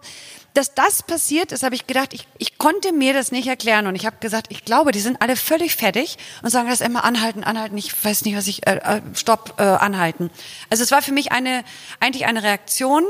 dass 0.54 0.74
das 0.74 1.02
passiert 1.02 1.52
ist, 1.52 1.62
habe 1.62 1.74
ich 1.74 1.86
gedacht, 1.86 2.12
ich, 2.12 2.26
ich 2.38 2.58
konnte 2.58 2.92
mir 2.92 3.12
das 3.12 3.30
nicht 3.30 3.46
erklären 3.46 3.86
und 3.86 3.94
ich 3.94 4.06
habe 4.06 4.16
gesagt, 4.20 4.48
ich 4.50 4.64
glaube, 4.64 4.92
die 4.92 5.00
sind 5.00 5.22
alle 5.22 5.36
völlig 5.36 5.76
fertig 5.76 6.18
und 6.42 6.50
sagen 6.50 6.68
das 6.68 6.80
immer 6.80 7.04
anhalten, 7.04 7.44
anhalten, 7.44 7.76
ich 7.78 7.92
weiß 8.04 8.24
nicht, 8.24 8.36
was 8.36 8.46
ich, 8.46 8.66
äh, 8.66 8.76
äh, 8.76 9.00
stopp, 9.14 9.54
äh, 9.58 9.62
anhalten. 9.62 10.30
Also 10.68 10.82
es 10.82 10.90
war 10.90 11.02
für 11.02 11.12
mich 11.12 11.32
eine, 11.32 11.64
eigentlich 12.00 12.26
eine 12.26 12.42
Reaktion, 12.42 13.04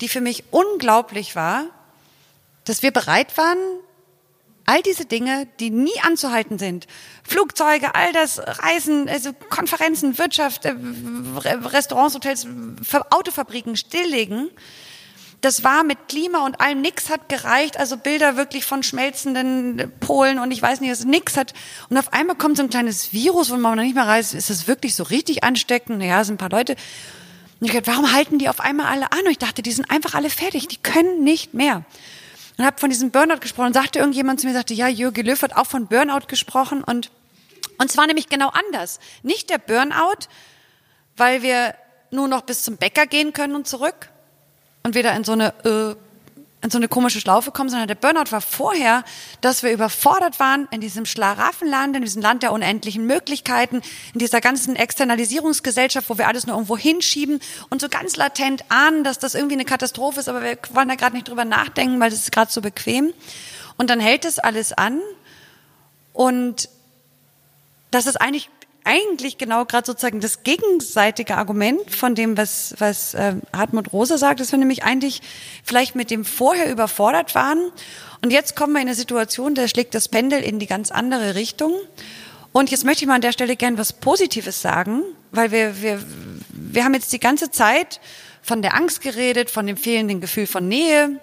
die 0.00 0.08
für 0.08 0.20
mich 0.20 0.44
unglaublich 0.50 1.34
war, 1.34 1.64
dass 2.64 2.82
wir 2.82 2.92
bereit 2.92 3.36
waren, 3.36 3.58
all 4.66 4.82
diese 4.82 5.04
Dinge, 5.04 5.46
die 5.60 5.70
nie 5.70 5.98
anzuhalten 6.02 6.58
sind, 6.58 6.86
Flugzeuge, 7.22 7.94
all 7.94 8.12
das, 8.12 8.38
Reisen, 8.38 9.08
also 9.08 9.32
Konferenzen, 9.32 10.16
Wirtschaft, 10.18 10.64
äh, 10.64 10.74
Restaurants, 11.44 12.14
Hotels, 12.14 12.46
Autofabriken 13.10 13.76
stilllegen, 13.76 14.50
das 15.44 15.62
war 15.62 15.84
mit 15.84 16.08
Klima 16.08 16.46
und 16.46 16.60
allem, 16.60 16.80
nix 16.80 17.10
hat 17.10 17.28
gereicht, 17.28 17.76
also 17.76 17.98
Bilder 17.98 18.36
wirklich 18.36 18.64
von 18.64 18.82
schmelzenden 18.82 19.92
Polen 20.00 20.38
und 20.38 20.50
ich 20.50 20.62
weiß 20.62 20.80
nicht, 20.80 20.90
was 20.90 21.04
nix 21.04 21.36
hat. 21.36 21.52
Und 21.90 21.98
auf 21.98 22.14
einmal 22.14 22.36
kommt 22.36 22.56
so 22.56 22.62
ein 22.62 22.70
kleines 22.70 23.12
Virus, 23.12 23.50
wo 23.50 23.56
man 23.56 23.76
noch 23.76 23.84
nicht 23.84 23.94
mehr 23.94 24.06
weiß, 24.06 24.32
ist 24.32 24.48
das 24.48 24.66
wirklich 24.66 24.94
so 24.94 25.02
richtig 25.02 25.44
ansteckend? 25.44 26.02
Ja, 26.02 26.24
sind 26.24 26.36
ein 26.36 26.38
paar 26.38 26.48
Leute. 26.48 26.76
Und 27.60 27.66
ich 27.66 27.72
dachte, 27.74 27.88
warum 27.88 28.10
halten 28.12 28.38
die 28.38 28.48
auf 28.48 28.60
einmal 28.60 28.86
alle 28.86 29.12
an? 29.12 29.20
Und 29.20 29.30
ich 29.30 29.38
dachte, 29.38 29.60
die 29.60 29.72
sind 29.72 29.90
einfach 29.90 30.14
alle 30.14 30.30
fertig, 30.30 30.66
die 30.68 30.78
können 30.78 31.22
nicht 31.24 31.52
mehr. 31.52 31.84
Und 32.56 32.64
habe 32.64 32.80
von 32.80 32.88
diesem 32.88 33.10
Burnout 33.10 33.40
gesprochen 33.40 33.66
und 33.66 33.74
sagte 33.74 33.98
irgendjemand 33.98 34.40
zu 34.40 34.46
mir, 34.46 34.54
sagte, 34.54 34.72
ja, 34.72 34.88
Jürgen 34.88 35.26
Löw 35.26 35.40
hat 35.42 35.56
auch 35.56 35.66
von 35.66 35.88
Burnout 35.88 36.26
gesprochen 36.26 36.82
und, 36.82 37.10
und 37.78 37.90
zwar 37.90 38.06
nämlich 38.06 38.30
genau 38.30 38.48
anders. 38.48 38.98
Nicht 39.22 39.50
der 39.50 39.58
Burnout, 39.58 40.26
weil 41.18 41.42
wir 41.42 41.74
nur 42.10 42.28
noch 42.28 42.42
bis 42.42 42.62
zum 42.62 42.78
Bäcker 42.78 43.06
gehen 43.06 43.34
können 43.34 43.54
und 43.54 43.68
zurück, 43.68 44.08
und 44.84 44.94
wieder 44.94 45.14
in 45.16 45.24
so 45.24 45.32
eine 45.32 45.52
äh, 45.64 45.96
in 46.64 46.70
so 46.70 46.78
eine 46.78 46.88
komische 46.88 47.20
Schlaufe 47.20 47.50
kommen, 47.50 47.68
sondern 47.68 47.88
der 47.88 47.94
Burnout 47.94 48.32
war 48.32 48.40
vorher, 48.40 49.04
dass 49.42 49.62
wir 49.62 49.70
überfordert 49.70 50.40
waren 50.40 50.66
in 50.70 50.80
diesem 50.80 51.04
Schlaraffenland, 51.04 51.94
in 51.94 52.02
diesem 52.02 52.22
Land 52.22 52.42
der 52.42 52.52
unendlichen 52.52 53.06
Möglichkeiten, 53.06 53.82
in 54.14 54.18
dieser 54.18 54.40
ganzen 54.40 54.74
Externalisierungsgesellschaft, 54.74 56.08
wo 56.08 56.16
wir 56.16 56.26
alles 56.26 56.46
nur 56.46 56.56
irgendwo 56.56 56.78
hinschieben 56.78 57.40
und 57.68 57.82
so 57.82 57.90
ganz 57.90 58.16
latent 58.16 58.64
ahnen, 58.70 59.04
dass 59.04 59.18
das 59.18 59.34
irgendwie 59.34 59.56
eine 59.56 59.66
Katastrophe 59.66 60.20
ist, 60.20 60.28
aber 60.30 60.42
wir 60.42 60.56
wollen 60.72 60.88
da 60.88 60.94
gerade 60.94 61.14
nicht 61.14 61.28
drüber 61.28 61.44
nachdenken, 61.44 62.00
weil 62.00 62.08
das 62.08 62.20
ist 62.20 62.32
gerade 62.32 62.50
so 62.50 62.62
bequem. 62.62 63.12
Und 63.76 63.90
dann 63.90 64.00
hält 64.00 64.24
es 64.24 64.38
alles 64.38 64.72
an 64.72 65.00
und 66.14 66.70
das 67.90 68.06
ist 68.06 68.16
eigentlich 68.16 68.48
eigentlich 68.84 69.38
genau 69.38 69.64
gerade 69.64 69.86
sozusagen 69.86 70.20
das 70.20 70.42
gegenseitige 70.42 71.36
Argument 71.36 71.90
von 71.90 72.14
dem, 72.14 72.36
was, 72.36 72.74
was 72.78 73.14
äh, 73.14 73.34
Hartmut 73.52 73.92
Rosa 73.92 74.18
sagt, 74.18 74.40
dass 74.40 74.52
wir 74.52 74.58
nämlich 74.58 74.84
eigentlich 74.84 75.22
vielleicht 75.64 75.94
mit 75.96 76.10
dem 76.10 76.24
vorher 76.24 76.70
überfordert 76.70 77.34
waren. 77.34 77.72
Und 78.22 78.30
jetzt 78.30 78.56
kommen 78.56 78.74
wir 78.74 78.80
in 78.80 78.88
eine 78.88 78.94
Situation, 78.94 79.54
da 79.54 79.66
schlägt 79.68 79.94
das 79.94 80.08
Pendel 80.08 80.42
in 80.42 80.58
die 80.58 80.66
ganz 80.66 80.90
andere 80.90 81.34
Richtung. 81.34 81.72
Und 82.52 82.70
jetzt 82.70 82.84
möchte 82.84 83.04
ich 83.04 83.08
mal 83.08 83.16
an 83.16 83.20
der 83.20 83.32
Stelle 83.32 83.56
gern 83.56 83.78
was 83.78 83.92
Positives 83.92 84.62
sagen, 84.62 85.02
weil 85.32 85.50
wir, 85.50 85.82
wir, 85.82 86.00
wir 86.50 86.84
haben 86.84 86.94
jetzt 86.94 87.12
die 87.12 87.20
ganze 87.20 87.50
Zeit 87.50 88.00
von 88.42 88.62
der 88.62 88.74
Angst 88.74 89.00
geredet, 89.00 89.50
von 89.50 89.66
dem 89.66 89.76
fehlenden 89.76 90.20
Gefühl 90.20 90.46
von 90.46 90.68
Nähe, 90.68 91.18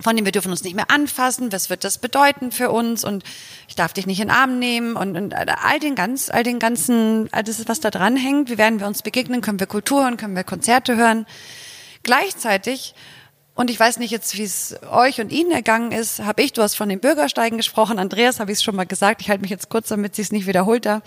von 0.00 0.16
dem 0.16 0.24
wir 0.24 0.32
dürfen 0.32 0.50
uns 0.50 0.64
nicht 0.64 0.74
mehr 0.74 0.90
anfassen, 0.90 1.52
was 1.52 1.70
wird 1.70 1.84
das 1.84 1.98
bedeuten 1.98 2.52
für 2.52 2.70
uns? 2.70 3.04
Und 3.04 3.24
ich 3.68 3.74
darf 3.74 3.92
dich 3.92 4.06
nicht 4.06 4.20
in 4.20 4.28
den 4.28 4.36
Arm 4.36 4.58
nehmen. 4.58 4.96
Und, 4.96 5.16
und 5.16 5.34
all 5.34 5.78
den 5.78 5.94
ganz, 5.94 6.30
all 6.30 6.42
den 6.42 6.58
ganzen, 6.58 7.28
all 7.32 7.42
das, 7.42 7.66
was 7.68 7.80
da 7.80 7.90
dran 7.90 8.16
hängt, 8.16 8.50
wie 8.50 8.58
werden 8.58 8.80
wir 8.80 8.86
uns 8.86 9.02
begegnen, 9.02 9.40
können 9.40 9.60
wir 9.60 9.66
Kultur 9.66 10.02
hören, 10.02 10.16
können 10.16 10.36
wir 10.36 10.44
Konzerte 10.44 10.96
hören. 10.96 11.26
Gleichzeitig, 12.02 12.94
und 13.54 13.70
ich 13.70 13.78
weiß 13.78 13.98
nicht 13.98 14.10
jetzt, 14.10 14.36
wie 14.36 14.42
es 14.42 14.76
euch 14.90 15.20
und 15.20 15.30
Ihnen 15.30 15.52
ergangen 15.52 15.92
ist, 15.92 16.20
habe 16.20 16.42
ich, 16.42 16.52
du 16.52 16.62
hast 16.62 16.74
von 16.74 16.88
den 16.88 17.00
Bürgersteigen 17.00 17.56
gesprochen, 17.56 17.98
Andreas 17.98 18.40
habe 18.40 18.50
ich 18.50 18.58
es 18.58 18.64
schon 18.64 18.74
mal 18.74 18.84
gesagt, 18.84 19.22
ich 19.22 19.30
halte 19.30 19.42
mich 19.42 19.50
jetzt 19.50 19.70
kurz, 19.70 19.88
damit 19.88 20.16
sie 20.16 20.22
es 20.22 20.32
nicht 20.32 20.46
wiederholt 20.46 20.84
da, 20.84 21.02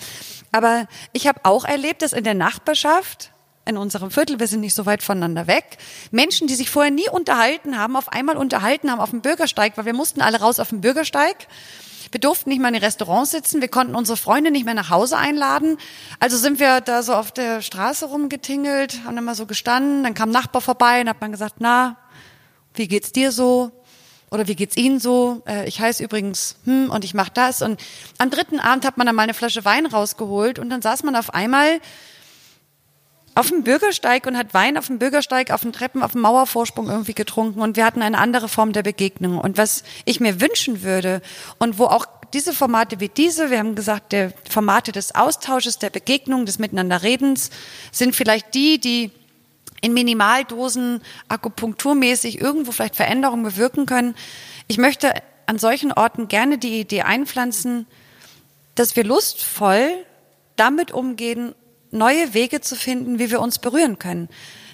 aber 0.51 0.87
ich 1.11 1.27
habe 1.27 1.41
auch 1.43 1.65
erlebt, 1.65 2.01
dass 2.01 2.13
in 2.13 2.23
der 2.23 2.35
Nachbarschaft 2.35 3.31
in 3.67 3.77
unserem 3.77 4.11
Viertel, 4.11 4.39
wir 4.39 4.47
sind 4.47 4.61
nicht 4.61 4.73
so 4.73 4.85
weit 4.85 5.03
voneinander 5.03 5.47
weg, 5.47 5.77
Menschen, 6.11 6.47
die 6.47 6.55
sich 6.55 6.69
vorher 6.69 6.91
nie 6.91 7.09
unterhalten 7.09 7.77
haben, 7.77 7.95
auf 7.95 8.11
einmal 8.11 8.37
unterhalten 8.37 8.91
haben 8.91 8.99
auf 8.99 9.11
dem 9.11 9.21
Bürgersteig, 9.21 9.77
weil 9.77 9.85
wir 9.85 9.93
mussten 9.93 10.21
alle 10.21 10.39
raus 10.39 10.59
auf 10.59 10.69
dem 10.69 10.81
Bürgersteig. 10.81 11.47
Wir 12.11 12.21
durften 12.21 12.49
nicht 12.49 12.61
mal 12.61 12.69
in 12.69 12.75
den 12.75 12.83
Restaurants 12.83 13.31
sitzen, 13.31 13.59
wir 13.59 13.67
konnten 13.67 13.93
unsere 13.93 14.17
Freunde 14.17 14.49
nicht 14.49 14.65
mehr 14.65 14.73
nach 14.73 14.89
Hause 14.89 15.17
einladen. 15.17 15.77
Also 16.19 16.37
sind 16.37 16.59
wir 16.59 16.79
da 16.79 17.03
so 17.03 17.13
auf 17.13 17.31
der 17.31 17.61
Straße 17.61 18.05
rumgetingelt, 18.05 19.03
haben 19.05 19.21
mal 19.23 19.35
so 19.35 19.45
gestanden, 19.45 20.03
dann 20.03 20.13
kam 20.13 20.29
ein 20.29 20.33
Nachbar 20.33 20.61
vorbei 20.61 21.01
und 21.01 21.09
hat 21.09 21.19
man 21.19 21.31
gesagt, 21.31 21.55
na, 21.59 21.97
wie 22.75 22.87
geht's 22.87 23.11
dir 23.11 23.31
so? 23.31 23.71
Oder 24.29 24.47
wie 24.47 24.55
geht's 24.55 24.75
Ihnen 24.75 24.99
so? 24.99 25.41
Äh, 25.47 25.67
ich 25.67 25.79
heiße 25.79 26.03
übrigens 26.03 26.57
hm 26.65 26.89
und 26.89 27.05
ich 27.05 27.13
mache 27.13 27.31
das. 27.33 27.61
Und 27.61 27.81
am 28.17 28.29
dritten 28.29 28.59
Abend 28.59 28.85
hat 28.85 28.97
man 28.97 29.07
dann 29.07 29.15
mal 29.15 29.23
eine 29.23 29.33
Flasche 29.33 29.63
Wein 29.63 29.85
rausgeholt 29.85 30.59
und 30.59 30.69
dann 30.69 30.81
saß 30.81 31.03
man 31.03 31.15
auf 31.15 31.33
einmal 31.33 31.79
auf 33.37 33.49
dem 33.49 33.63
Bürgersteig 33.63 34.25
und 34.25 34.35
hat 34.35 34.53
Wein 34.55 34.77
auf 34.77 34.87
dem 34.87 34.97
Bürgersteig, 34.97 35.51
auf 35.51 35.61
den 35.61 35.71
Treppen, 35.71 36.01
auf 36.01 36.13
dem 36.13 36.21
Mauervorsprung 36.21 36.89
irgendwie 36.89 37.13
getrunken 37.13 37.61
und 37.61 37.75
wir 37.75 37.85
hatten 37.85 38.01
eine 38.01 38.17
andere 38.17 38.49
Form 38.49 38.73
der 38.73 38.81
Begegnung. 38.81 39.37
Und 39.37 39.57
was 39.57 39.83
ich 40.05 40.19
mir 40.19 40.41
wünschen 40.41 40.81
würde 40.81 41.21
und 41.59 41.77
wo 41.77 41.85
auch 41.85 42.07
diese 42.33 42.51
Formate 42.51 42.99
wie 42.99 43.09
diese, 43.09 43.51
wir 43.51 43.59
haben 43.59 43.75
gesagt, 43.75 44.11
der 44.11 44.33
Formate 44.49 44.91
des 44.91 45.13
Austausches, 45.13 45.77
der 45.77 45.91
Begegnung, 45.91 46.47
des 46.47 46.57
Miteinanderredens 46.57 47.51
sind 47.91 48.15
vielleicht 48.15 48.55
die, 48.55 48.79
die 48.79 49.11
in 49.81 49.93
Minimaldosen 49.93 51.01
akupunkturmäßig 51.27 52.41
irgendwo 52.41 52.71
vielleicht 52.71 52.95
Veränderungen 52.95 53.43
bewirken 53.43 53.85
können. 53.85 54.15
Ich 54.67 54.79
möchte 54.79 55.13
an 55.45 55.59
solchen 55.59 55.93
Orten 55.93 56.27
gerne 56.27 56.57
die 56.57 56.79
Idee 56.79 57.03
einpflanzen, 57.03 57.85
dass 58.73 58.95
wir 58.95 59.03
lustvoll 59.03 59.89
damit 60.55 60.91
umgehen, 60.91 61.53
neue 61.91 62.33
Wege 62.33 62.61
zu 62.61 62.75
finden, 62.75 63.19
wie 63.19 63.31
wir 63.31 63.39
uns 63.39 63.59
berühren 63.59 63.99
können. 63.99 64.29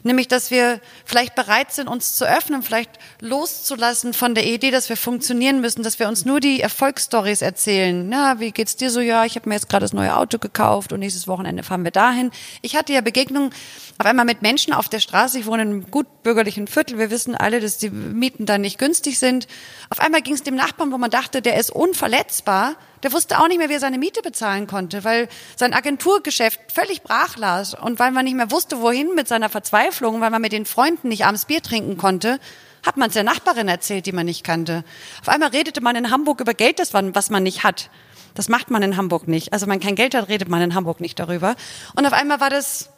Nämlich, 0.06 0.28
dass 0.28 0.52
wir 0.52 0.82
vielleicht 1.06 1.34
bereit 1.34 1.72
sind, 1.72 1.88
uns 1.88 2.16
zu 2.16 2.26
öffnen, 2.26 2.62
vielleicht 2.62 2.92
loszulassen 3.22 4.14
von 4.14 4.36
der 4.36 4.46
Idee, 4.46 4.70
dass 4.70 4.90
wir 4.90 4.98
funktionieren 4.98 5.62
müssen, 5.62 5.82
dass 5.82 5.98
wir 5.98 6.10
uns 6.10 6.26
nur 6.26 6.42
die 6.42 6.60
Erfolgsstories 6.60 7.42
erzählen. 7.42 8.10
Na, 8.10 8.42
wie 8.42 8.52
geht's 8.52 8.76
dir 8.76 8.92
so? 8.92 9.00
Ja, 9.00 9.24
ich 9.24 9.36
habe 9.36 9.48
mir 9.48 9.56
jetzt 9.56 9.70
gerade 9.70 9.86
das 9.86 9.94
neue 9.94 10.18
Auto 10.18 10.40
gekauft 10.40 10.92
und 10.92 11.00
nächstes 11.00 11.28
Wochenende 11.28 11.64
fahren 11.64 11.86
wir 11.86 11.92
dahin. 11.92 12.32
Ich 12.62 12.76
hatte 12.76 12.92
ja 12.92 13.00
Begegnungen 13.00 13.52
auf 13.98 14.06
einmal 14.06 14.26
mit 14.26 14.42
Menschen 14.42 14.74
auf 14.74 14.90
der 14.90 15.00
Straße. 15.00 15.40
Ich 15.40 15.46
wohne 15.46 15.64
in 15.64 15.70
einem 15.70 15.92
gut 15.92 16.08
bürgerlichen 16.24 16.68
Viertel. 16.68 16.98
Wir 16.98 17.12
wissen 17.12 17.36
alle, 17.36 17.60
dass 17.60 17.78
die 17.78 17.90
Mieten 17.90 18.46
da 18.46 18.58
nicht 18.58 18.78
günstig 18.78 19.20
sind. 19.20 19.48
Auf 19.90 20.00
einmal 20.00 20.22
ging 20.22 20.34
es 20.34 20.44
dem 20.44 20.56
Nachbarn, 20.56 20.92
wo 20.92 20.98
man 20.98 21.12
dachte, 21.12 21.42
der 21.42 21.60
ist 21.60 21.70
unverletzbar 21.70 22.76
der 23.04 23.12
wusste 23.12 23.40
auch 23.40 23.48
nicht 23.48 23.58
mehr, 23.58 23.70
wie 23.70 23.74
er 23.74 23.80
seine 23.80 23.98
Miete 23.98 24.22
bezahlen 24.22 24.66
konnte, 24.66 25.04
weil 25.04 25.28
sein 25.58 25.74
Agenturgeschäft 25.74 26.60
völlig 26.72 27.04
brach 27.04 27.36
las 27.36 27.74
und 27.74 28.00
weil 28.00 28.12
man 28.12 28.24
nicht 28.24 28.36
mehr 28.36 28.50
wusste, 28.50 28.80
wohin 28.80 29.14
mit 29.14 29.28
seiner 29.28 29.50
Verzweiflung, 29.50 30.22
weil 30.22 30.32
man 30.32 30.42
mit 30.42 30.54
den 30.54 30.66
Freunden 30.66 31.10
nicht 31.10 31.26
abends 31.26 31.46
Bier 31.46 31.62
trinken 31.62 31.98
konnte, 31.98 32.40
hat 32.86 32.98
man 32.98 33.10
es 33.10 33.14
der 33.14 33.24
Nachbarin 33.24 33.68
erzählt, 33.68 34.06
die 34.06 34.14
man 34.14 34.26
nicht 34.26 34.44
kannte. 34.44 34.84
Auf 35.22 35.30
einmal 35.30 35.50
redete 35.50 35.82
man 35.82 35.96
in 35.96 36.12
Hamburg 36.12 36.40
über 36.40 36.54
Geld, 36.54 36.80
das 36.80 36.94
man, 36.94 37.14
was 37.14 37.30
man 37.30 37.44
nicht 37.44 37.64
hat. 37.64 37.90
Das 38.36 38.50
macht 38.50 38.72
man 38.72 38.82
in 38.82 38.98
Hamburg 38.98 39.28
nicht. 39.28 39.54
Also 39.54 39.66
wenn 39.66 39.74
man 39.74 39.80
kein 39.80 39.96
Geld 39.96 40.16
hat, 40.16 40.28
redet 40.28 40.50
man 40.50 40.62
in 40.62 40.74
Hamburg 40.74 41.00
nicht 41.00 41.20
darüber. 41.20 41.56
Und 41.96 42.06
auf 42.06 42.14
einmal 42.14 42.40
war 42.40 42.50
das 42.50 42.90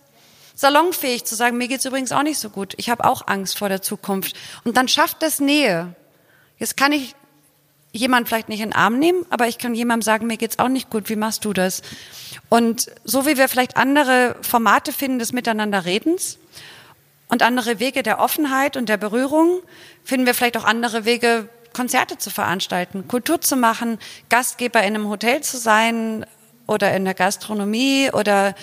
salonfähig 0.55 1.25
zu 1.25 1.35
sagen, 1.35 1.57
mir 1.57 1.67
geht's 1.67 1.85
übrigens 1.85 2.11
auch 2.11 2.23
nicht 2.23 2.39
so 2.39 2.49
gut. 2.49 2.73
Ich 2.77 2.89
habe 2.89 3.05
auch 3.05 3.27
Angst 3.27 3.57
vor 3.57 3.69
der 3.69 3.81
Zukunft. 3.81 4.35
Und 4.63 4.77
dann 4.77 4.87
schafft 4.87 5.21
das 5.21 5.39
Nähe. 5.39 5.93
Jetzt 6.57 6.77
kann 6.77 6.91
ich 6.91 7.15
jemand 7.91 8.27
vielleicht 8.27 8.49
nicht 8.49 8.61
in 8.61 8.69
den 8.69 8.75
Arm 8.75 8.99
nehmen, 8.99 9.25
aber 9.29 9.47
ich 9.47 9.57
kann 9.57 9.73
jemandem 9.73 10.01
sagen, 10.01 10.27
mir 10.27 10.37
geht's 10.37 10.59
auch 10.59 10.67
nicht 10.67 10.89
gut, 10.89 11.09
wie 11.09 11.15
machst 11.15 11.45
du 11.45 11.53
das? 11.53 11.81
Und 12.49 12.91
so 13.03 13.25
wie 13.25 13.37
wir 13.37 13.47
vielleicht 13.47 13.77
andere 13.77 14.35
Formate 14.41 14.91
finden 14.91 15.19
des 15.19 15.31
Miteinanderredens 15.31 16.37
und 17.29 17.41
andere 17.41 17.79
Wege 17.79 18.03
der 18.03 18.19
Offenheit 18.19 18.75
und 18.77 18.89
der 18.89 18.97
Berührung, 18.97 19.61
finden 20.03 20.25
wir 20.25 20.33
vielleicht 20.33 20.57
auch 20.57 20.65
andere 20.65 21.05
Wege, 21.05 21.47
Konzerte 21.73 22.17
zu 22.17 22.29
veranstalten, 22.29 23.07
Kultur 23.07 23.41
zu 23.41 23.55
machen, 23.55 23.99
Gastgeber 24.29 24.79
in 24.79 24.95
einem 24.95 25.09
Hotel 25.09 25.41
zu 25.41 25.57
sein 25.57 26.25
oder 26.67 26.93
in 26.95 27.05
der 27.05 27.13
Gastronomie 27.13 28.11
oder 28.11 28.55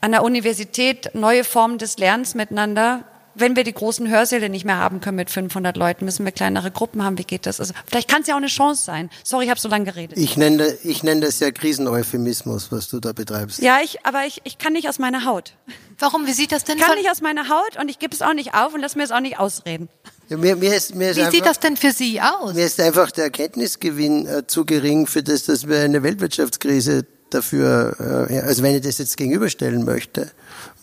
an 0.00 0.12
der 0.12 0.22
Universität 0.22 1.14
neue 1.14 1.44
Formen 1.44 1.78
des 1.78 1.98
Lernens 1.98 2.34
miteinander 2.34 3.04
wenn 3.36 3.54
wir 3.54 3.64
die 3.64 3.72
großen 3.72 4.08
Hörsäle 4.08 4.48
nicht 4.48 4.64
mehr 4.64 4.78
haben 4.78 5.00
können 5.00 5.16
mit 5.16 5.30
500 5.30 5.76
Leuten, 5.76 6.04
müssen 6.04 6.24
wir 6.24 6.32
kleinere 6.32 6.70
Gruppen 6.70 7.04
haben. 7.04 7.18
Wie 7.18 7.24
geht 7.24 7.46
das? 7.46 7.60
Also 7.60 7.74
vielleicht 7.86 8.08
kann 8.08 8.22
es 8.22 8.28
ja 8.28 8.34
auch 8.34 8.38
eine 8.38 8.46
Chance 8.46 8.82
sein. 8.82 9.10
Sorry, 9.22 9.44
ich 9.44 9.50
habe 9.50 9.60
so 9.60 9.68
lange 9.68 9.84
geredet. 9.84 10.18
Ich 10.18 10.36
nenne, 10.36 10.76
ich 10.82 11.02
nenne 11.02 11.20
das 11.20 11.38
ja 11.40 11.50
Kriseneuphemismus, 11.50 12.72
was 12.72 12.88
du 12.88 12.98
da 12.98 13.12
betreibst. 13.12 13.60
Ja, 13.60 13.78
ich, 13.84 14.04
aber 14.06 14.24
ich, 14.26 14.40
ich 14.44 14.58
kann 14.58 14.72
nicht 14.72 14.88
aus 14.88 14.98
meiner 14.98 15.24
Haut. 15.24 15.52
Warum? 15.98 16.26
Wie 16.26 16.32
sieht 16.32 16.52
das 16.52 16.64
denn? 16.64 16.78
Ich 16.78 16.84
kann 16.84 16.96
nicht 16.96 17.10
aus 17.10 17.20
meiner 17.20 17.48
Haut 17.48 17.78
und 17.80 17.90
ich 17.90 17.98
gebe 17.98 18.14
es 18.14 18.22
auch 18.22 18.34
nicht 18.34 18.54
auf 18.54 18.74
und 18.74 18.80
lass 18.80 18.96
mir 18.96 19.04
es 19.04 19.10
auch 19.10 19.20
nicht 19.20 19.38
ausreden. 19.38 19.88
Ja, 20.28 20.38
mir, 20.38 20.56
mir 20.56 20.74
ist, 20.74 20.94
mir 20.94 21.10
ist 21.10 21.16
Wie 21.16 21.20
einfach, 21.20 21.32
sieht 21.32 21.46
das 21.46 21.60
denn 21.60 21.76
für 21.76 21.92
Sie 21.92 22.20
aus? 22.20 22.54
Mir 22.54 22.66
ist 22.66 22.80
einfach 22.80 23.10
der 23.10 23.24
Erkenntnisgewinn 23.24 24.26
äh, 24.26 24.46
zu 24.46 24.64
gering 24.64 25.06
für 25.06 25.22
das, 25.22 25.44
dass 25.44 25.68
wir 25.68 25.80
eine 25.80 26.02
Weltwirtschaftskrise 26.02 27.06
dafür, 27.30 28.28
äh, 28.30 28.40
also 28.40 28.62
wenn 28.62 28.74
ich 28.74 28.82
das 28.82 28.98
jetzt 28.98 29.16
gegenüberstellen 29.16 29.84
möchte, 29.84 30.30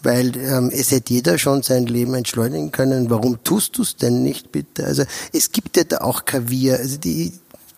weil 0.03 0.35
ähm, 0.37 0.69
es 0.73 0.91
hätte 0.91 1.13
jeder 1.13 1.37
schon 1.37 1.63
sein 1.63 1.85
Leben 1.85 2.13
entschleunigen 2.13 2.71
können. 2.71 3.09
Warum 3.09 3.43
tust 3.43 3.77
du 3.77 3.83
es 3.83 3.95
denn 3.95 4.21
nicht, 4.21 4.51
bitte? 4.51 4.85
Also 4.85 5.03
es 5.31 5.51
gibt 5.51 5.77
ja 5.77 5.85
da 5.85 5.99
auch 5.99 6.25
Kaviar. 6.25 6.77
Also 6.77 6.97
die, 6.97 7.31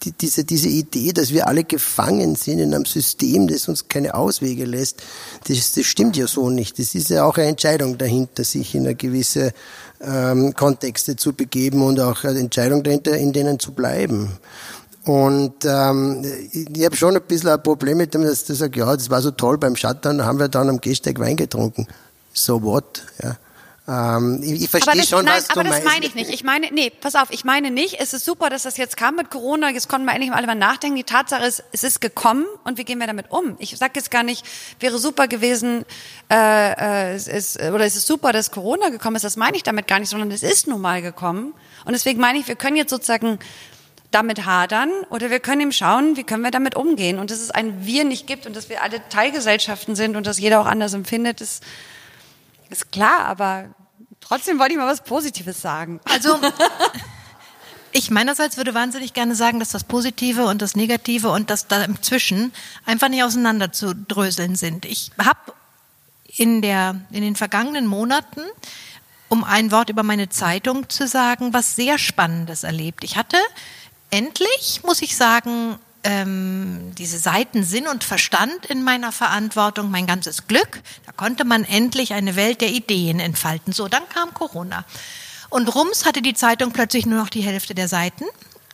die, 0.04 0.12
diese, 0.12 0.44
diese 0.44 0.68
Idee, 0.68 1.14
dass 1.14 1.32
wir 1.32 1.48
alle 1.48 1.64
gefangen 1.64 2.36
sind 2.36 2.60
in 2.60 2.74
einem 2.74 2.86
System, 2.86 3.48
das 3.48 3.68
uns 3.68 3.88
keine 3.88 4.16
Auswege 4.16 4.66
lässt, 4.66 5.04
das, 5.48 5.74
das 5.74 5.86
stimmt 5.86 6.18
ja 6.18 6.28
so 6.28 6.50
nicht. 6.50 6.80
Das 6.80 6.96
ist 6.96 7.10
ja 7.10 7.26
auch 7.26 7.38
eine 7.38 7.48
Entscheidung 7.48 7.98
dahinter, 7.98 8.44
sich 8.44 8.74
in 8.74 8.86
eine 8.86 8.96
gewisse 8.96 9.54
ähm, 10.02 10.54
Kontexte 10.54 11.16
zu 11.16 11.34
begeben 11.34 11.84
und 11.84 12.00
auch 12.00 12.24
eine 12.24 12.40
Entscheidung 12.40 12.84
dahinter, 12.84 13.18
in 13.18 13.34
denen 13.34 13.60
zu 13.60 13.72
bleiben. 13.72 14.30
Und 15.06 15.66
ähm, 15.66 16.26
ich 16.52 16.84
habe 16.84 16.96
schon 16.96 17.16
ein 17.16 17.22
bisschen 17.22 17.50
ein 17.50 17.62
Problem 17.62 17.98
mit 17.98 18.14
dem, 18.14 18.24
dass 18.24 18.44
du 18.44 18.56
sagst, 18.56 18.76
ja, 18.76 18.94
das 18.94 19.10
war 19.10 19.22
so 19.22 19.32
toll 19.32 19.58
beim 19.58 19.76
Shutdown, 19.76 20.18
da 20.18 20.26
haben 20.26 20.40
wir 20.40 20.48
dann 20.48 20.68
am 20.68 20.82
Gehsteig 20.82 21.20
Wein 21.20 21.36
getrunken. 21.36 21.88
So 22.34 22.62
what? 22.64 23.04
Ja. 23.22 23.38
Ähm, 23.88 24.40
ich, 24.42 24.64
ich 24.64 24.70
verstehe 24.70 24.96
das, 24.96 25.08
schon, 25.08 25.26
nein, 25.26 25.36
was 25.38 25.48
du 25.48 25.60
aber 25.60 25.70
meinst. 25.70 25.86
das 25.86 25.94
meine 25.94 26.06
ich 26.08 26.16
nicht. 26.16 26.32
Ich 26.32 26.44
meine, 26.44 26.70
nee, 26.72 26.90
pass 26.90 27.14
auf, 27.14 27.28
ich 27.30 27.44
meine 27.44 27.70
nicht, 27.70 28.00
es 28.00 28.14
ist 28.14 28.26
super, 28.26 28.50
dass 28.50 28.64
das 28.64 28.78
jetzt 28.78 28.98
kam 28.98 29.16
mit 29.16 29.30
Corona, 29.30 29.70
jetzt 29.70 29.88
konnten 29.88 30.08
wir 30.08 30.14
endlich 30.14 30.32
mal 30.32 30.38
alle 30.38 30.48
mal 30.48 30.56
nachdenken. 30.56 30.96
Die 30.96 31.04
Tatsache 31.04 31.46
ist, 31.46 31.64
es 31.72 31.84
ist 31.84 32.02
gekommen 32.02 32.46
und 32.64 32.80
wie 32.80 32.84
gehen 32.84 32.98
wir 32.98 33.06
damit 33.06 33.30
um? 33.30 33.56
Ich 33.60 33.78
sage 33.78 33.94
jetzt 33.98 34.10
gar 34.10 34.24
nicht, 34.24 34.44
wäre 34.80 34.98
super 34.98 35.28
gewesen, 35.28 35.86
äh, 36.32 37.12
äh, 37.12 37.14
es 37.14 37.28
ist, 37.28 37.62
oder 37.62 37.86
es 37.86 37.96
ist 37.96 38.08
super, 38.08 38.34
dass 38.34 38.50
Corona 38.50 38.90
gekommen 38.90 39.18
ist, 39.18 39.24
das 39.24 39.38
meine 39.38 39.56
ich 39.56 39.62
damit 39.62 39.88
gar 39.88 40.00
nicht, 40.00 40.10
sondern 40.10 40.32
es 40.32 40.42
ist 40.42 40.66
nun 40.66 40.82
mal 40.82 41.04
gekommen. 41.04 41.54
Und 41.86 41.94
deswegen 41.94 42.20
meine 42.20 42.40
ich, 42.40 42.48
wir 42.48 42.56
können 42.56 42.78
jetzt 42.78 42.90
sozusagen 42.90 43.38
damit 44.16 44.46
hadern 44.46 44.90
oder 45.10 45.30
wir 45.30 45.42
können 45.42 45.62
eben 45.62 45.72
schauen, 45.74 46.16
wie 46.16 46.24
können 46.24 46.42
wir 46.42 46.52
damit 46.52 46.76
umgehen. 46.76 47.20
Und 47.20 47.32
dass 47.32 47.40
es 47.40 47.52
ein 47.52 47.86
Wir 47.86 48.06
nicht 48.06 48.28
gibt 48.28 48.46
und 48.48 48.56
dass 48.56 48.70
wir 48.70 48.82
alle 48.82 49.08
Teilgesellschaften 49.10 49.96
sind 49.96 50.16
und 50.16 50.26
dass 50.26 50.40
jeder 50.40 50.62
auch 50.62 50.66
anders 50.66 50.94
empfindet, 50.94 51.42
ist, 51.42 51.62
ist 52.70 52.94
klar, 52.94 53.26
aber 53.26 53.66
trotzdem 54.22 54.58
wollte 54.58 54.72
ich 54.72 54.78
mal 54.80 54.88
was 54.88 55.04
Positives 55.04 55.62
sagen. 55.62 56.00
Also, 56.06 56.40
ich 57.92 58.10
meinerseits 58.10 58.56
würde 58.56 58.74
wahnsinnig 58.74 59.14
gerne 59.14 59.36
sagen, 59.36 59.60
dass 59.60 59.70
das 59.70 59.84
Positive 59.84 60.46
und 60.46 60.62
das 60.62 60.78
Negative 60.78 61.30
und 61.30 61.50
das 61.50 61.68
da 61.68 61.84
inzwischen 61.84 62.54
einfach 62.86 63.10
nicht 63.10 63.24
auseinander 63.24 63.74
zu 63.74 63.94
dröseln 63.94 64.56
sind. 64.56 64.86
Ich 64.86 65.12
habe 65.22 65.54
in, 66.38 66.62
der, 66.62 67.02
in 67.12 67.22
den 67.22 67.36
vergangenen 67.36 67.86
Monaten, 67.86 68.42
um 69.28 69.44
ein 69.44 69.72
Wort 69.72 69.90
über 69.90 70.04
meine 70.04 70.30
Zeitung 70.30 70.88
zu 70.88 71.06
sagen, 71.06 71.54
was 71.54 71.76
sehr 71.76 71.98
Spannendes 71.98 72.64
erlebt. 72.64 73.04
Ich 73.04 73.18
hatte 73.18 73.38
endlich, 74.10 74.82
muss 74.84 75.02
ich 75.02 75.16
sagen, 75.16 75.78
ähm, 76.04 76.94
diese 76.98 77.18
Seiten 77.18 77.64
Sinn 77.64 77.88
und 77.88 78.04
Verstand 78.04 78.68
in 78.68 78.84
meiner 78.84 79.12
Verantwortung, 79.12 79.90
mein 79.90 80.06
ganzes 80.06 80.48
Glück. 80.48 80.82
Da 81.06 81.12
konnte 81.12 81.46
man 81.46 81.64
endlich 81.64 82.14
eine 82.14 82.36
Welt 82.36 82.62
der 82.62 82.70
Ideen 82.70 83.20
entfalten. 83.20 83.74
So, 83.74 83.88
dann 83.88 84.08
kam 84.10 84.34
Corona. 84.34 84.86
Und 85.50 85.74
rums 85.74 86.06
hatte 86.06 86.22
die 86.22 86.34
Zeitung 86.34 86.72
plötzlich 86.72 87.06
nur 87.06 87.20
noch 87.20 87.30
die 87.30 87.42
Hälfte 87.42 87.74
der 87.74 87.88
Seiten, 87.88 88.26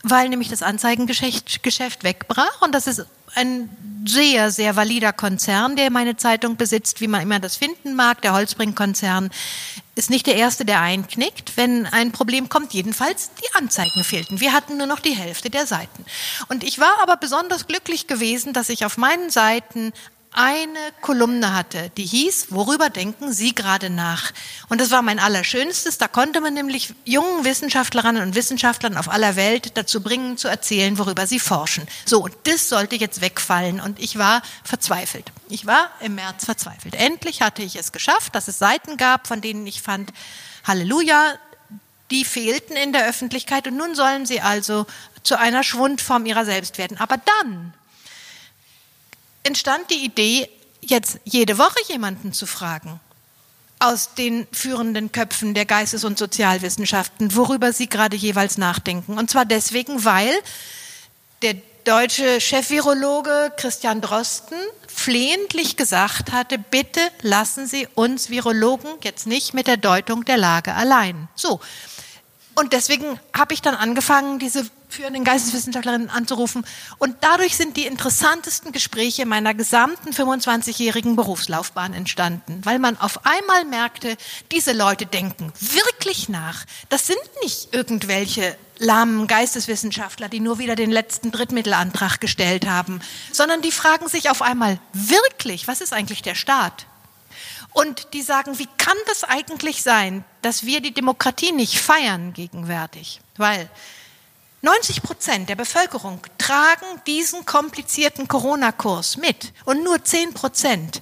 weil 0.03 0.29
nämlich 0.29 0.49
das 0.49 0.61
Anzeigengeschäft 0.61 1.63
Geschäft 1.63 2.03
wegbrach. 2.03 2.61
Und 2.61 2.73
das 2.73 2.88
ist 2.88 3.05
ein 3.36 3.69
sehr, 4.05 4.51
sehr 4.51 4.75
valider 4.75 5.13
Konzern, 5.13 5.75
der 5.75 5.89
meine 5.89 6.17
Zeitung 6.17 6.57
besitzt, 6.57 6.99
wie 7.01 7.07
man 7.07 7.21
immer 7.21 7.39
das 7.39 7.55
finden 7.55 7.95
mag. 7.95 8.21
Der 8.23 8.34
Holzbring-Konzern 8.34 9.29
ist 10.01 10.09
nicht 10.09 10.25
der 10.25 10.35
erste, 10.35 10.65
der 10.65 10.81
einknickt, 10.81 11.57
wenn 11.57 11.85
ein 11.85 12.11
Problem 12.11 12.49
kommt. 12.49 12.73
Jedenfalls, 12.73 13.29
die 13.35 13.55
Anzeigen 13.55 14.03
fehlten. 14.03 14.39
Wir 14.39 14.51
hatten 14.51 14.77
nur 14.77 14.87
noch 14.87 14.99
die 14.99 15.15
Hälfte 15.15 15.51
der 15.51 15.67
Seiten. 15.67 16.05
Und 16.49 16.63
ich 16.63 16.79
war 16.79 16.91
aber 17.03 17.17
besonders 17.17 17.67
glücklich 17.67 18.07
gewesen, 18.07 18.51
dass 18.51 18.69
ich 18.69 18.83
auf 18.83 18.97
meinen 18.97 19.29
Seiten 19.29 19.93
eine 20.34 20.79
Kolumne 21.01 21.53
hatte, 21.53 21.91
die 21.97 22.05
hieß, 22.05 22.47
worüber 22.49 22.89
denken 22.89 23.34
Sie 23.34 23.53
gerade 23.53 23.89
nach? 23.89 24.32
Und 24.69 24.79
das 24.79 24.89
war 24.89 25.01
mein 25.01 25.19
Allerschönstes. 25.19 25.97
Da 25.97 26.07
konnte 26.07 26.39
man 26.39 26.53
nämlich 26.53 26.93
jungen 27.03 27.43
Wissenschaftlerinnen 27.43 28.23
und 28.23 28.36
Wissenschaftlern 28.36 28.95
auf 28.95 29.09
aller 29.09 29.36
Welt 29.36 29.77
dazu 29.77 30.01
bringen, 30.01 30.38
zu 30.38 30.47
erzählen, 30.47 30.97
worüber 30.97 31.27
sie 31.27 31.39
forschen. 31.39 31.86
So, 32.05 32.23
und 32.23 32.34
das 32.43 32.69
sollte 32.69 32.95
jetzt 32.95 33.19
wegfallen. 33.19 33.82
Und 33.82 33.99
ich 33.99 34.17
war 34.17 34.41
verzweifelt. 34.63 35.32
Ich 35.49 35.65
war 35.65 35.89
im 35.99 36.15
März 36.15 36.45
verzweifelt. 36.45 36.95
Endlich 36.95 37.41
hatte 37.41 37.61
ich 37.61 37.75
es 37.75 37.91
geschafft, 37.91 38.34
dass 38.34 38.47
es 38.47 38.57
Seiten 38.57 38.95
gab, 38.95 39.27
von 39.27 39.41
denen 39.41 39.67
ich 39.67 39.82
fand, 39.82 40.13
Halleluja, 40.63 41.34
die 42.09 42.23
fehlten 42.23 42.75
in 42.75 42.93
der 42.93 43.07
Öffentlichkeit 43.07 43.67
und 43.67 43.77
nun 43.77 43.95
sollen 43.95 44.25
sie 44.25 44.41
also 44.41 44.86
zu 45.23 45.38
einer 45.38 45.63
Schwundform 45.63 46.25
ihrer 46.25 46.45
selbst 46.45 46.77
werden. 46.77 46.97
Aber 46.97 47.17
dann 47.17 47.73
entstand 49.43 49.89
die 49.89 50.05
Idee, 50.05 50.49
jetzt 50.81 51.19
jede 51.23 51.57
Woche 51.57 51.79
jemanden 51.87 52.33
zu 52.33 52.45
fragen 52.45 52.99
aus 53.81 54.13
den 54.13 54.47
führenden 54.51 55.11
Köpfen 55.11 55.55
der 55.55 55.65
Geistes- 55.65 56.03
und 56.03 56.19
Sozialwissenschaften, 56.19 57.35
worüber 57.35 57.73
sie 57.73 57.89
gerade 57.89 58.15
jeweils 58.15 58.59
nachdenken. 58.59 59.17
Und 59.17 59.31
zwar 59.31 59.43
deswegen, 59.43 60.05
weil 60.05 60.31
der 61.41 61.55
deutsche 61.83 62.39
Chefvirologe 62.39 63.51
Christian 63.57 64.01
Drosten 64.01 64.59
flehentlich 64.87 65.77
gesagt 65.77 66.31
hatte, 66.31 66.59
bitte 66.59 66.99
lassen 67.23 67.65
Sie 67.65 67.87
uns 67.95 68.29
Virologen 68.29 68.91
jetzt 69.03 69.25
nicht 69.25 69.55
mit 69.55 69.65
der 69.65 69.77
Deutung 69.77 70.25
der 70.25 70.37
Lage 70.37 70.75
allein. 70.75 71.27
So. 71.33 71.59
Und 72.55 72.73
deswegen 72.73 73.19
habe 73.35 73.53
ich 73.53 73.61
dann 73.61 73.75
angefangen, 73.75 74.39
diese 74.39 74.65
führenden 74.89 75.23
Geisteswissenschaftlerinnen 75.23 76.09
anzurufen. 76.09 76.65
Und 76.97 77.15
dadurch 77.21 77.55
sind 77.55 77.77
die 77.77 77.85
interessantesten 77.85 78.71
Gespräche 78.71 79.25
meiner 79.25 79.53
gesamten 79.53 80.11
25-jährigen 80.11 81.15
Berufslaufbahn 81.15 81.93
entstanden, 81.93 82.61
weil 82.63 82.77
man 82.77 82.97
auf 82.97 83.25
einmal 83.25 83.65
merkte, 83.65 84.17
diese 84.51 84.73
Leute 84.73 85.05
denken 85.05 85.53
wirklich 85.59 86.29
nach. 86.29 86.65
Das 86.89 87.07
sind 87.07 87.19
nicht 87.41 87.73
irgendwelche 87.73 88.57
lahmen 88.79 89.27
Geisteswissenschaftler, 89.27 90.27
die 90.27 90.39
nur 90.39 90.59
wieder 90.59 90.75
den 90.75 90.91
letzten 90.91 91.31
Drittmittelantrag 91.31 92.19
gestellt 92.19 92.67
haben, 92.67 92.99
sondern 93.31 93.61
die 93.61 93.71
fragen 93.71 94.09
sich 94.09 94.29
auf 94.29 94.41
einmal 94.41 94.79
wirklich, 94.91 95.67
was 95.67 95.81
ist 95.81 95.93
eigentlich 95.93 96.21
der 96.21 96.35
Staat? 96.35 96.87
Und 97.74 98.13
die 98.13 98.22
sagen, 98.22 98.59
wie 98.59 98.67
kann 98.78 98.97
das 99.07 99.24
eigentlich 99.24 99.82
sein, 99.82 100.26
dass 100.41 100.65
wir 100.65 100.82
die 100.82 100.93
Demokratie 100.93 101.51
nicht 101.51 101.80
feiern 101.80 102.34
gegenwärtig? 102.34 103.22
Weil 103.38 103.69
90 104.61 105.01
Prozent 105.01 105.49
der 105.49 105.55
Bevölkerung 105.55 106.22
tragen 106.38 106.86
diesen 107.07 107.45
komplizierten 107.45 108.28
Corona-Kurs 108.28 109.17
mit 109.17 109.53
und 109.65 109.84
nur 109.84 110.03
10 110.03 110.34
Prozent 110.34 111.01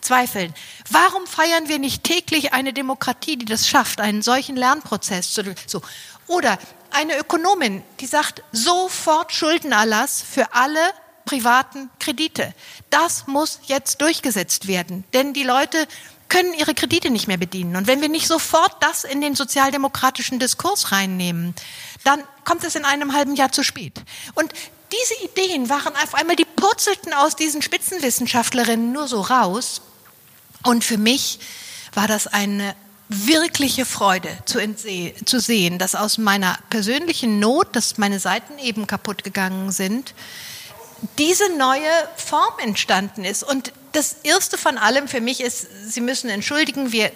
zweifeln. 0.00 0.54
Warum 0.90 1.26
feiern 1.26 1.68
wir 1.68 1.78
nicht 1.78 2.04
täglich 2.04 2.52
eine 2.52 2.72
Demokratie, 2.72 3.36
die 3.36 3.46
das 3.46 3.68
schafft, 3.68 4.00
einen 4.00 4.22
solchen 4.22 4.56
Lernprozess 4.56 5.32
zu 5.32 5.54
so 5.66 5.82
oder 6.26 6.58
eine 6.90 7.18
Ökonomin, 7.18 7.82
die 8.00 8.06
sagt 8.06 8.42
sofort 8.52 9.32
Schuldenerlass 9.32 10.22
für 10.22 10.52
alle 10.52 10.80
privaten 11.28 11.90
Kredite. 12.00 12.54
Das 12.88 13.26
muss 13.26 13.60
jetzt 13.66 14.00
durchgesetzt 14.00 14.66
werden, 14.66 15.04
denn 15.12 15.34
die 15.34 15.42
Leute 15.42 15.86
können 16.30 16.54
ihre 16.54 16.74
Kredite 16.74 17.10
nicht 17.10 17.28
mehr 17.28 17.36
bedienen. 17.36 17.76
Und 17.76 17.86
wenn 17.86 18.00
wir 18.00 18.08
nicht 18.08 18.26
sofort 18.26 18.72
das 18.80 19.04
in 19.04 19.20
den 19.20 19.34
sozialdemokratischen 19.34 20.38
Diskurs 20.38 20.90
reinnehmen, 20.90 21.54
dann 22.04 22.22
kommt 22.44 22.64
es 22.64 22.74
in 22.76 22.86
einem 22.86 23.12
halben 23.12 23.34
Jahr 23.36 23.52
zu 23.52 23.62
spät. 23.62 24.00
Und 24.34 24.52
diese 24.90 25.14
Ideen 25.22 25.68
waren 25.68 25.94
auf 25.96 26.14
einmal, 26.14 26.36
die 26.36 26.46
purzelten 26.46 27.12
aus 27.12 27.36
diesen 27.36 27.60
Spitzenwissenschaftlerinnen 27.60 28.90
nur 28.90 29.06
so 29.06 29.20
raus. 29.20 29.82
Und 30.64 30.82
für 30.82 30.96
mich 30.96 31.40
war 31.92 32.08
das 32.08 32.26
eine 32.26 32.74
wirkliche 33.10 33.84
Freude 33.84 34.30
zu, 34.46 34.58
zu 35.24 35.40
sehen, 35.40 35.78
dass 35.78 35.94
aus 35.94 36.16
meiner 36.16 36.58
persönlichen 36.70 37.38
Not, 37.38 37.76
dass 37.76 37.98
meine 37.98 38.18
Seiten 38.18 38.58
eben 38.58 38.86
kaputt 38.86 39.24
gegangen 39.24 39.72
sind, 39.72 40.14
diese 41.18 41.56
neue 41.56 41.88
Form 42.16 42.58
entstanden 42.62 43.24
ist. 43.24 43.42
Und 43.42 43.72
das 43.92 44.16
Erste 44.22 44.58
von 44.58 44.78
allem 44.78 45.08
für 45.08 45.20
mich 45.20 45.40
ist, 45.40 45.66
Sie 45.86 46.00
müssen 46.00 46.28
entschuldigen, 46.30 46.92
wir 46.92 47.10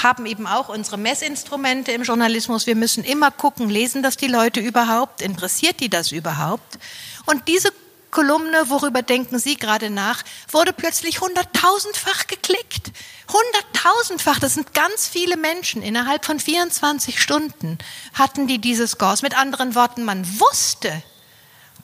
haben 0.00 0.26
eben 0.26 0.46
auch 0.46 0.68
unsere 0.68 0.98
Messinstrumente 0.98 1.92
im 1.92 2.02
Journalismus. 2.02 2.66
Wir 2.66 2.76
müssen 2.76 3.04
immer 3.04 3.30
gucken, 3.30 3.68
lesen 3.70 4.02
das 4.02 4.16
die 4.16 4.26
Leute 4.26 4.60
überhaupt? 4.60 5.22
Interessiert 5.22 5.80
die 5.80 5.88
das 5.88 6.12
überhaupt? 6.12 6.78
Und 7.26 7.48
diese 7.48 7.72
Kolumne, 8.10 8.68
worüber 8.68 9.02
denken 9.02 9.38
Sie 9.38 9.56
gerade 9.56 9.90
nach, 9.90 10.22
wurde 10.50 10.72
plötzlich 10.72 11.20
hunderttausendfach 11.20 12.26
geklickt 12.26 12.92
Hunderttausendfach, 13.32 14.38
das 14.38 14.54
sind 14.54 14.74
ganz 14.74 15.08
viele 15.08 15.36
Menschen. 15.36 15.82
Innerhalb 15.82 16.24
von 16.24 16.38
24 16.38 17.20
Stunden 17.20 17.78
hatten 18.12 18.46
die 18.46 18.58
dieses 18.58 18.92
Scores. 18.92 19.22
Mit 19.22 19.36
anderen 19.36 19.74
Worten, 19.74 20.04
man 20.04 20.26
wusste, 20.40 21.02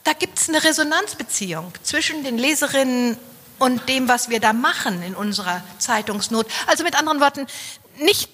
da 0.04 0.12
gibt 0.12 0.38
es 0.38 0.48
eine 0.48 0.62
Resonanzbeziehung 0.62 1.72
zwischen 1.82 2.24
den 2.24 2.38
Leserinnen 2.38 3.16
und 3.58 3.88
dem, 3.88 4.08
was 4.08 4.28
wir 4.30 4.40
da 4.40 4.52
machen 4.52 5.02
in 5.02 5.14
unserer 5.14 5.62
Zeitungsnot. 5.78 6.46
Also 6.66 6.82
mit 6.84 6.98
anderen 6.98 7.20
Worten, 7.20 7.46
nicht 7.98 8.30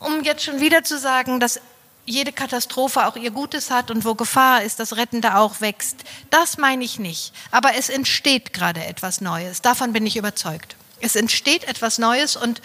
um 0.00 0.22
jetzt 0.24 0.44
schon 0.44 0.60
wieder 0.60 0.82
zu 0.84 0.98
sagen, 0.98 1.40
dass 1.40 1.60
jede 2.06 2.32
Katastrophe 2.32 3.06
auch 3.06 3.16
ihr 3.16 3.30
Gutes 3.30 3.70
hat 3.70 3.90
und 3.90 4.04
wo 4.04 4.14
Gefahr 4.14 4.62
ist, 4.62 4.78
das 4.78 4.96
Rettende 4.96 5.36
auch 5.36 5.60
wächst. 5.60 6.04
Das 6.30 6.58
meine 6.58 6.84
ich 6.84 6.98
nicht. 6.98 7.32
Aber 7.50 7.74
es 7.76 7.88
entsteht 7.88 8.52
gerade 8.52 8.84
etwas 8.84 9.20
Neues. 9.20 9.62
Davon 9.62 9.92
bin 9.92 10.04
ich 10.04 10.16
überzeugt. 10.16 10.76
Es 11.00 11.16
entsteht 11.16 11.64
etwas 11.64 11.98
Neues 11.98 12.36
und 12.36 12.60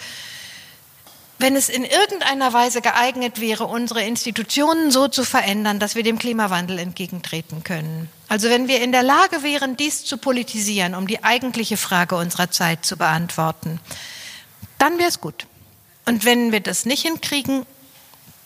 wenn 1.40 1.56
es 1.56 1.70
in 1.70 1.84
irgendeiner 1.84 2.52
Weise 2.52 2.82
geeignet 2.82 3.40
wäre, 3.40 3.64
unsere 3.64 4.02
Institutionen 4.02 4.90
so 4.90 5.08
zu 5.08 5.24
verändern, 5.24 5.80
dass 5.80 5.94
wir 5.94 6.02
dem 6.02 6.18
Klimawandel 6.18 6.78
entgegentreten 6.78 7.64
können. 7.64 8.10
Also 8.28 8.50
wenn 8.50 8.68
wir 8.68 8.82
in 8.82 8.92
der 8.92 9.02
Lage 9.02 9.42
wären, 9.42 9.74
dies 9.74 10.04
zu 10.04 10.18
politisieren, 10.18 10.94
um 10.94 11.06
die 11.06 11.24
eigentliche 11.24 11.78
Frage 11.78 12.16
unserer 12.16 12.50
Zeit 12.50 12.84
zu 12.84 12.98
beantworten, 12.98 13.80
dann 14.76 14.98
wäre 14.98 15.08
es 15.08 15.22
gut. 15.22 15.46
Und 16.04 16.26
wenn 16.26 16.52
wir 16.52 16.60
das 16.60 16.84
nicht 16.84 17.02
hinkriegen, 17.02 17.64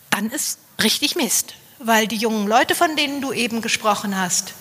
dann 0.09 0.29
ist 0.31 0.59
richtig 0.81 1.17
Mist, 1.17 1.55
weil 1.79 2.07
die 2.07 2.15
jungen 2.15 2.47
Leute, 2.47 2.75
von 2.75 2.95
denen 2.95 3.19
du 3.19 3.33
eben 3.33 3.61
gesprochen 3.61 4.17
hast, 4.17 4.53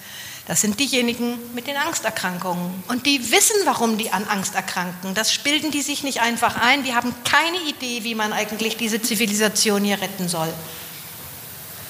das 0.47 0.61
sind 0.61 0.79
diejenigen 0.79 1.39
mit 1.55 1.67
den 1.67 1.77
Angsterkrankungen. 1.77 2.85
Und 2.89 3.07
die 3.07 3.31
wissen, 3.31 3.57
warum 3.65 3.97
die 3.97 4.11
an 4.11 4.25
Angst 4.25 4.55
erkranken. 4.55 5.15
Das 5.15 5.39
bilden 5.39 5.71
die 5.71 5.81
sich 5.81 6.03
nicht 6.03 6.21
einfach 6.21 6.57
ein. 6.61 6.85
Die 6.85 6.95
haben 6.95 7.15
keine 7.25 7.57
Idee, 7.69 8.05
wie 8.05 8.15
man 8.15 8.33
eigentlich 8.33 8.77
diese 8.77 9.01
Zivilisation 9.01 9.83
hier 9.85 10.01
retten 10.03 10.29
soll, 10.29 10.53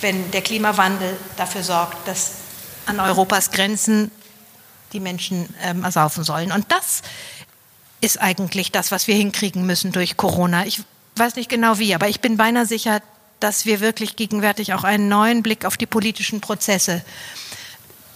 wenn 0.01 0.31
der 0.31 0.43
Klimawandel 0.43 1.17
dafür 1.37 1.65
sorgt, 1.65 2.07
dass 2.07 2.33
an 2.87 3.01
Europas 3.01 3.51
Grenzen 3.51 4.13
die 4.93 5.01
Menschen 5.01 5.53
ähm, 5.63 5.83
ersaufen 5.83 6.23
sollen. 6.23 6.53
Und 6.53 6.67
das 6.71 7.03
ist 8.01 8.21
eigentlich 8.21 8.71
das, 8.71 8.93
was 8.93 9.09
wir 9.09 9.17
hinkriegen 9.17 9.67
müssen 9.67 9.91
durch 9.91 10.17
Corona. 10.17 10.65
Ich 10.67 10.83
weiß 11.17 11.35
nicht 11.35 11.49
genau 11.49 11.79
wie, 11.79 11.95
aber 11.95 12.09
ich 12.09 12.21
bin 12.21 12.37
beinahe 12.37 12.67
sicher, 12.67 13.01
dass 13.41 13.67
wir 13.67 13.81
wirklich 13.81 14.15
gegenwärtig 14.15 14.75
auch 14.75 14.85
einen 14.85 15.09
neuen 15.09 15.43
Blick 15.43 15.65
auf 15.65 15.77
die 15.77 15.87
politischen 15.87 16.41
Prozesse 16.41 17.05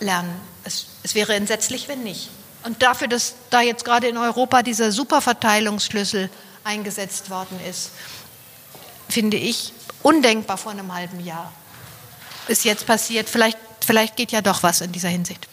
lernen. 0.00 0.34
Es, 0.64 0.86
es 1.02 1.14
wäre 1.14 1.34
entsetzlich, 1.34 1.88
wenn 1.88 2.02
nicht. 2.02 2.30
Und 2.64 2.82
dafür, 2.82 3.08
dass 3.08 3.34
da 3.50 3.60
jetzt 3.60 3.84
gerade 3.84 4.08
in 4.08 4.16
Europa 4.16 4.62
dieser 4.62 4.92
Superverteilungsschlüssel 4.92 6.28
eingesetzt 6.64 7.30
worden 7.30 7.58
ist, 7.68 7.90
finde 9.08 9.36
ich 9.36 9.72
undenkbar 10.02 10.58
vor 10.58 10.72
einem 10.72 10.92
halben 10.94 11.20
Jahr. 11.20 11.52
Ist 12.46 12.64
jetzt 12.64 12.86
passiert. 12.86 13.28
Vielleicht, 13.28 13.58
vielleicht 13.80 14.16
geht 14.16 14.32
ja 14.32 14.42
doch 14.42 14.62
was 14.62 14.80
in 14.80 14.92
dieser 14.92 15.08
Hinsicht. 15.08 15.48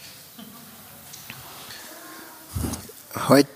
Heute, 3.28 3.48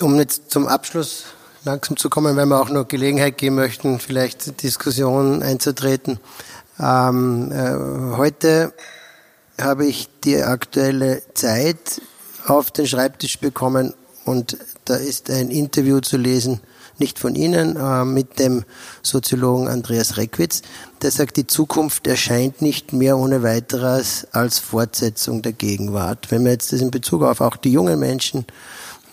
um 0.00 0.16
jetzt 0.18 0.50
zum 0.50 0.66
Abschluss 0.66 1.24
langsam 1.64 1.96
zu 1.96 2.10
kommen, 2.10 2.36
weil 2.36 2.46
wir 2.46 2.60
auch 2.60 2.68
noch 2.68 2.86
Gelegenheit 2.88 3.38
geben 3.38 3.56
möchten, 3.56 4.00
vielleicht 4.00 4.62
Diskussionen 4.62 5.42
einzutreten. 5.42 6.18
Ähm, 6.78 7.52
äh, 7.52 8.16
heute 8.16 8.74
habe 9.60 9.86
ich 9.86 10.08
die 10.24 10.42
aktuelle 10.42 11.22
Zeit 11.34 12.00
auf 12.46 12.70
den 12.70 12.86
Schreibtisch 12.86 13.38
bekommen 13.38 13.94
und 14.24 14.56
da 14.84 14.96
ist 14.96 15.30
ein 15.30 15.50
Interview 15.50 16.00
zu 16.00 16.16
lesen, 16.16 16.60
nicht 16.98 17.18
von 17.18 17.34
Ihnen, 17.34 17.76
äh, 17.76 18.04
mit 18.04 18.38
dem 18.38 18.64
Soziologen 19.02 19.68
Andreas 19.68 20.16
Reckwitz, 20.16 20.62
der 21.02 21.10
sagt, 21.10 21.36
die 21.36 21.46
Zukunft 21.46 22.06
erscheint 22.06 22.62
nicht 22.62 22.92
mehr 22.92 23.18
ohne 23.18 23.42
weiteres 23.42 24.26
als 24.32 24.58
Fortsetzung 24.58 25.42
der 25.42 25.52
Gegenwart. 25.52 26.30
Wenn 26.30 26.44
man 26.44 26.52
jetzt 26.52 26.72
das 26.72 26.80
in 26.80 26.90
Bezug 26.90 27.22
auf 27.22 27.40
auch 27.40 27.56
die 27.56 27.72
jungen 27.72 27.98
Menschen 27.98 28.44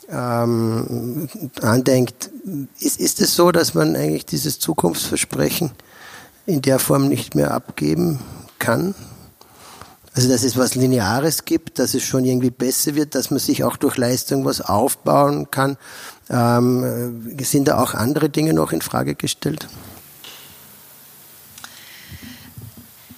ähm, 0.10 1.28
andenkt, 1.62 2.30
ist, 2.80 3.00
ist 3.00 3.22
es 3.22 3.36
so, 3.36 3.52
dass 3.52 3.74
man 3.74 3.96
eigentlich 3.96 4.26
dieses 4.26 4.60
Zukunftsversprechen 4.60 5.72
in 6.46 6.62
der 6.62 6.80
Form 6.80 7.08
nicht 7.08 7.34
mehr 7.34 7.52
abgeben 7.52 8.20
kann? 8.60 8.94
Also 10.14 10.28
dass 10.28 10.44
es 10.44 10.58
was 10.58 10.76
Lineares 10.76 11.46
gibt, 11.46 11.80
dass 11.80 11.94
es 11.94 12.04
schon 12.04 12.26
irgendwie 12.26 12.50
besser 12.50 12.96
wird, 12.96 13.16
dass 13.16 13.32
man 13.32 13.40
sich 13.40 13.64
auch 13.64 13.78
durch 13.78 13.96
Leistung 13.96 14.44
was 14.44 14.60
aufbauen 14.60 15.50
kann. 15.52 15.78
Ähm, 16.30 17.38
sind 17.40 17.70
da 17.70 17.82
auch 17.82 17.94
andere 17.94 18.30
Dinge 18.30 18.54
noch 18.54 18.74
in 18.74 18.82
Frage 18.82 19.16
gestellt? 19.16 19.68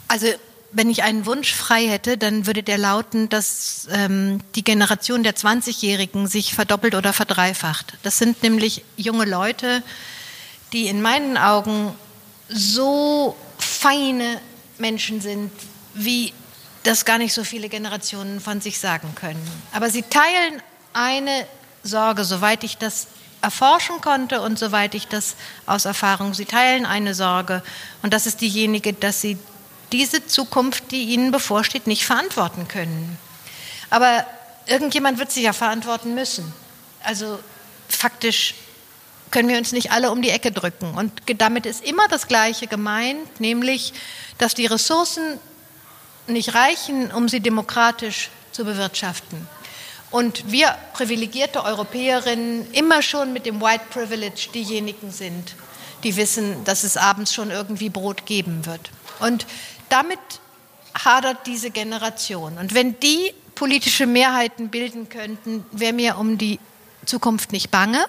Also 0.07 0.27
wenn 0.71 0.89
ich 0.89 1.03
einen 1.03 1.25
Wunsch 1.25 1.53
frei 1.53 1.87
hätte, 1.87 2.17
dann 2.17 2.45
würde 2.45 2.63
der 2.63 2.77
lauten, 2.77 3.29
dass 3.29 3.87
ähm, 3.91 4.41
die 4.55 4.63
Generation 4.63 5.23
der 5.23 5.35
20-Jährigen 5.35 6.27
sich 6.27 6.53
verdoppelt 6.53 6.95
oder 6.95 7.13
verdreifacht. 7.13 7.97
Das 8.03 8.17
sind 8.17 8.43
nämlich 8.43 8.83
junge 8.97 9.25
Leute, 9.25 9.83
die 10.73 10.87
in 10.87 11.01
meinen 11.01 11.37
Augen 11.37 11.93
so 12.49 13.35
feine 13.57 14.39
Menschen 14.77 15.21
sind, 15.21 15.51
wie 15.93 16.33
das 16.83 17.05
gar 17.05 17.17
nicht 17.17 17.33
so 17.33 17.43
viele 17.43 17.69
Generationen 17.69 18.39
von 18.39 18.61
sich 18.61 18.79
sagen 18.79 19.15
können. 19.15 19.45
Aber 19.71 19.89
sie 19.89 20.03
teilen 20.03 20.61
eine 20.93 21.47
Sorge, 21.83 22.23
soweit 22.23 22.63
ich 22.63 22.77
das 22.77 23.07
erforschen 23.41 23.99
konnte 23.99 24.41
und 24.41 24.57
soweit 24.57 24.95
ich 24.95 25.07
das 25.07 25.35
aus 25.65 25.85
Erfahrung, 25.85 26.33
sie 26.33 26.45
teilen 26.45 26.85
eine 26.85 27.13
Sorge 27.13 27.61
und 28.01 28.13
das 28.13 28.25
ist 28.25 28.39
diejenige, 28.39 28.93
dass 28.93 29.19
sie 29.19 29.37
diese 29.91 30.25
Zukunft, 30.25 30.91
die 30.91 31.03
ihnen 31.03 31.31
bevorsteht, 31.31 31.85
nicht 31.85 32.05
verantworten 32.05 32.67
können. 32.67 33.17
Aber 33.89 34.25
irgendjemand 34.65 35.19
wird 35.19 35.31
sie 35.31 35.43
ja 35.43 35.53
verantworten 35.53 36.15
müssen. 36.15 36.51
Also 37.03 37.37
faktisch 37.89 38.55
können 39.29 39.49
wir 39.49 39.57
uns 39.57 39.71
nicht 39.71 39.91
alle 39.91 40.11
um 40.11 40.21
die 40.21 40.29
Ecke 40.29 40.51
drücken. 40.51 40.93
Und 40.95 41.11
damit 41.37 41.65
ist 41.65 41.83
immer 41.83 42.07
das 42.07 42.27
Gleiche 42.27 42.67
gemeint, 42.67 43.39
nämlich, 43.39 43.93
dass 44.37 44.55
die 44.55 44.65
Ressourcen 44.65 45.39
nicht 46.27 46.55
reichen, 46.55 47.11
um 47.11 47.29
sie 47.29 47.39
demokratisch 47.39 48.29
zu 48.51 48.65
bewirtschaften. 48.65 49.47
Und 50.11 50.51
wir 50.51 50.75
privilegierte 50.93 51.63
Europäerinnen 51.63 52.71
immer 52.71 53.01
schon 53.01 53.33
mit 53.33 53.45
dem 53.45 53.59
White 53.61 53.85
Privilege 53.89 54.49
diejenigen 54.53 55.11
sind, 55.11 55.55
die 56.03 56.15
wissen, 56.15 56.63
dass 56.65 56.83
es 56.83 56.97
abends 56.97 57.33
schon 57.33 57.49
irgendwie 57.49 57.89
Brot 57.89 58.25
geben 58.25 58.65
wird. 58.65 58.91
Und 59.19 59.47
damit 59.89 60.19
hadert 60.93 61.47
diese 61.47 61.71
Generation. 61.71 62.57
Und 62.57 62.73
wenn 62.73 62.99
die 62.99 63.33
politische 63.55 64.05
Mehrheiten 64.05 64.69
bilden 64.69 65.09
könnten, 65.09 65.65
wäre 65.71 65.93
mir 65.93 66.17
um 66.17 66.37
die 66.37 66.59
Zukunft 67.05 67.51
nicht 67.51 67.71
bange. 67.71 68.05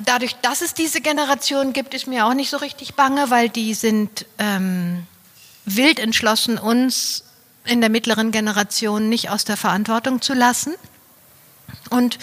Dadurch, 0.00 0.36
dass 0.36 0.60
es 0.60 0.74
diese 0.74 1.00
Generation 1.00 1.72
gibt, 1.72 1.94
ist 1.94 2.06
mir 2.06 2.26
auch 2.26 2.34
nicht 2.34 2.50
so 2.50 2.58
richtig 2.58 2.94
bange, 2.94 3.30
weil 3.30 3.48
die 3.48 3.74
sind 3.74 4.26
ähm, 4.38 5.04
wild 5.76 5.98
entschlossen, 5.98 6.58
uns 6.58 7.24
in 7.64 7.80
der 7.80 7.90
mittleren 7.90 8.30
Generation 8.30 9.08
nicht 9.08 9.30
aus 9.30 9.44
der 9.44 9.56
Verantwortung 9.56 10.22
zu 10.22 10.34
lassen. 10.34 10.74
Und 11.90 12.18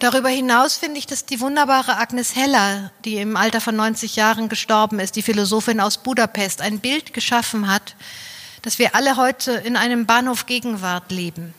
Darüber 0.00 0.28
hinaus 0.28 0.76
finde 0.76 0.98
ich, 0.98 1.06
dass 1.06 1.24
die 1.24 1.40
wunderbare 1.40 1.96
Agnes 1.96 2.34
Heller, 2.34 2.90
die 3.04 3.16
im 3.16 3.36
Alter 3.36 3.60
von 3.60 3.76
90 3.76 4.16
Jahren 4.16 4.48
gestorben 4.48 4.98
ist, 4.98 5.14
die 5.16 5.22
Philosophin 5.22 5.80
aus 5.80 5.98
Budapest, 5.98 6.60
ein 6.60 6.80
Bild 6.80 7.14
geschaffen 7.14 7.68
hat, 7.68 7.94
dass 8.62 8.78
wir 8.78 8.94
alle 8.94 9.16
heute 9.16 9.52
in 9.52 9.76
einem 9.76 10.04
Bahnhof 10.04 10.46
Gegenwart 10.46 11.12
leben. 11.12 11.54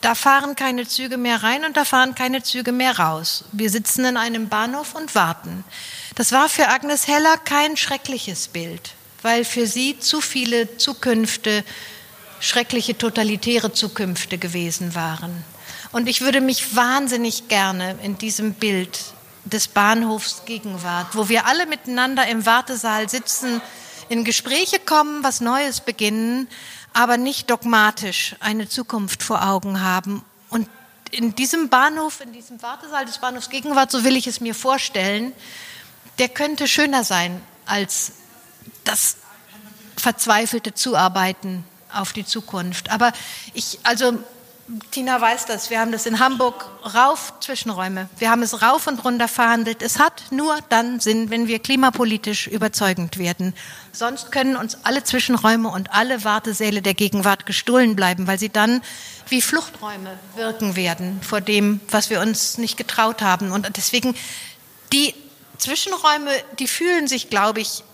Da 0.00 0.14
fahren 0.14 0.56
keine 0.56 0.86
Züge 0.86 1.16
mehr 1.16 1.42
rein 1.42 1.64
und 1.64 1.76
da 1.76 1.84
fahren 1.84 2.14
keine 2.14 2.42
Züge 2.42 2.72
mehr 2.72 2.98
raus. 2.98 3.44
Wir 3.52 3.70
sitzen 3.70 4.04
in 4.04 4.16
einem 4.16 4.48
Bahnhof 4.48 4.94
und 4.94 5.14
warten. 5.14 5.64
Das 6.16 6.32
war 6.32 6.48
für 6.48 6.68
Agnes 6.68 7.06
Heller 7.06 7.38
kein 7.38 7.76
schreckliches 7.76 8.48
Bild, 8.48 8.92
weil 9.24 9.46
für 9.46 9.66
sie 9.66 9.98
zu 9.98 10.20
viele 10.20 10.76
Zukünfte 10.76 11.64
schreckliche 12.40 12.96
totalitäre 12.98 13.72
Zukünfte 13.72 14.36
gewesen 14.36 14.94
waren. 14.94 15.44
Und 15.92 16.08
ich 16.08 16.20
würde 16.20 16.42
mich 16.42 16.76
wahnsinnig 16.76 17.48
gerne 17.48 17.96
in 18.02 18.18
diesem 18.18 18.52
Bild 18.52 19.00
des 19.46 19.68
Bahnhofs 19.68 20.42
Gegenwart, 20.44 21.14
wo 21.16 21.30
wir 21.30 21.46
alle 21.46 21.64
miteinander 21.64 22.26
im 22.26 22.44
Wartesaal 22.44 23.08
sitzen, 23.08 23.62
in 24.10 24.24
Gespräche 24.24 24.78
kommen, 24.78 25.24
was 25.24 25.40
Neues 25.40 25.80
beginnen, 25.80 26.46
aber 26.92 27.16
nicht 27.16 27.50
dogmatisch 27.50 28.36
eine 28.40 28.68
Zukunft 28.68 29.22
vor 29.22 29.42
Augen 29.48 29.80
haben. 29.80 30.22
Und 30.50 30.68
in 31.12 31.34
diesem 31.34 31.70
Bahnhof, 31.70 32.20
in 32.20 32.32
diesem 32.32 32.60
Wartesaal 32.60 33.06
des 33.06 33.16
Bahnhofs 33.16 33.48
Gegenwart, 33.48 33.90
so 33.90 34.04
will 34.04 34.18
ich 34.18 34.26
es 34.26 34.42
mir 34.42 34.54
vorstellen, 34.54 35.32
der 36.18 36.28
könnte 36.28 36.68
schöner 36.68 37.04
sein 37.04 37.40
als 37.64 38.12
das 38.84 39.16
verzweifelte 39.96 40.74
Zuarbeiten 40.74 41.64
auf 41.92 42.12
die 42.12 42.24
Zukunft. 42.24 42.90
Aber 42.90 43.12
ich, 43.54 43.78
also 43.82 44.18
Tina 44.90 45.20
weiß 45.20 45.44
das, 45.44 45.68
wir 45.68 45.78
haben 45.78 45.92
das 45.92 46.06
in 46.06 46.20
Hamburg 46.20 46.66
rauf 46.94 47.34
Zwischenräume. 47.40 48.08
Wir 48.18 48.30
haben 48.30 48.42
es 48.42 48.62
rauf 48.62 48.86
und 48.86 49.04
runter 49.04 49.28
verhandelt. 49.28 49.82
Es 49.82 49.98
hat 49.98 50.22
nur 50.30 50.58
dann 50.70 51.00
Sinn, 51.00 51.28
wenn 51.28 51.48
wir 51.48 51.58
klimapolitisch 51.58 52.46
überzeugend 52.46 53.18
werden. 53.18 53.52
Sonst 53.92 54.32
können 54.32 54.56
uns 54.56 54.78
alle 54.82 55.04
Zwischenräume 55.04 55.68
und 55.68 55.92
alle 55.92 56.24
Wartesäle 56.24 56.80
der 56.80 56.94
Gegenwart 56.94 57.44
gestohlen 57.44 57.94
bleiben, 57.94 58.26
weil 58.26 58.38
sie 58.38 58.48
dann 58.48 58.80
wie 59.28 59.42
Fluchträume 59.42 60.18
wirken 60.34 60.76
werden 60.76 61.20
vor 61.22 61.42
dem, 61.42 61.80
was 61.90 62.08
wir 62.08 62.20
uns 62.20 62.56
nicht 62.56 62.78
getraut 62.78 63.20
haben. 63.20 63.52
Und 63.52 63.76
deswegen, 63.76 64.16
die 64.94 65.14
Zwischenräume, 65.58 66.30
die 66.58 66.68
fühlen 66.68 67.06
sich, 67.06 67.28
glaube 67.28 67.60
ich, 67.60 67.84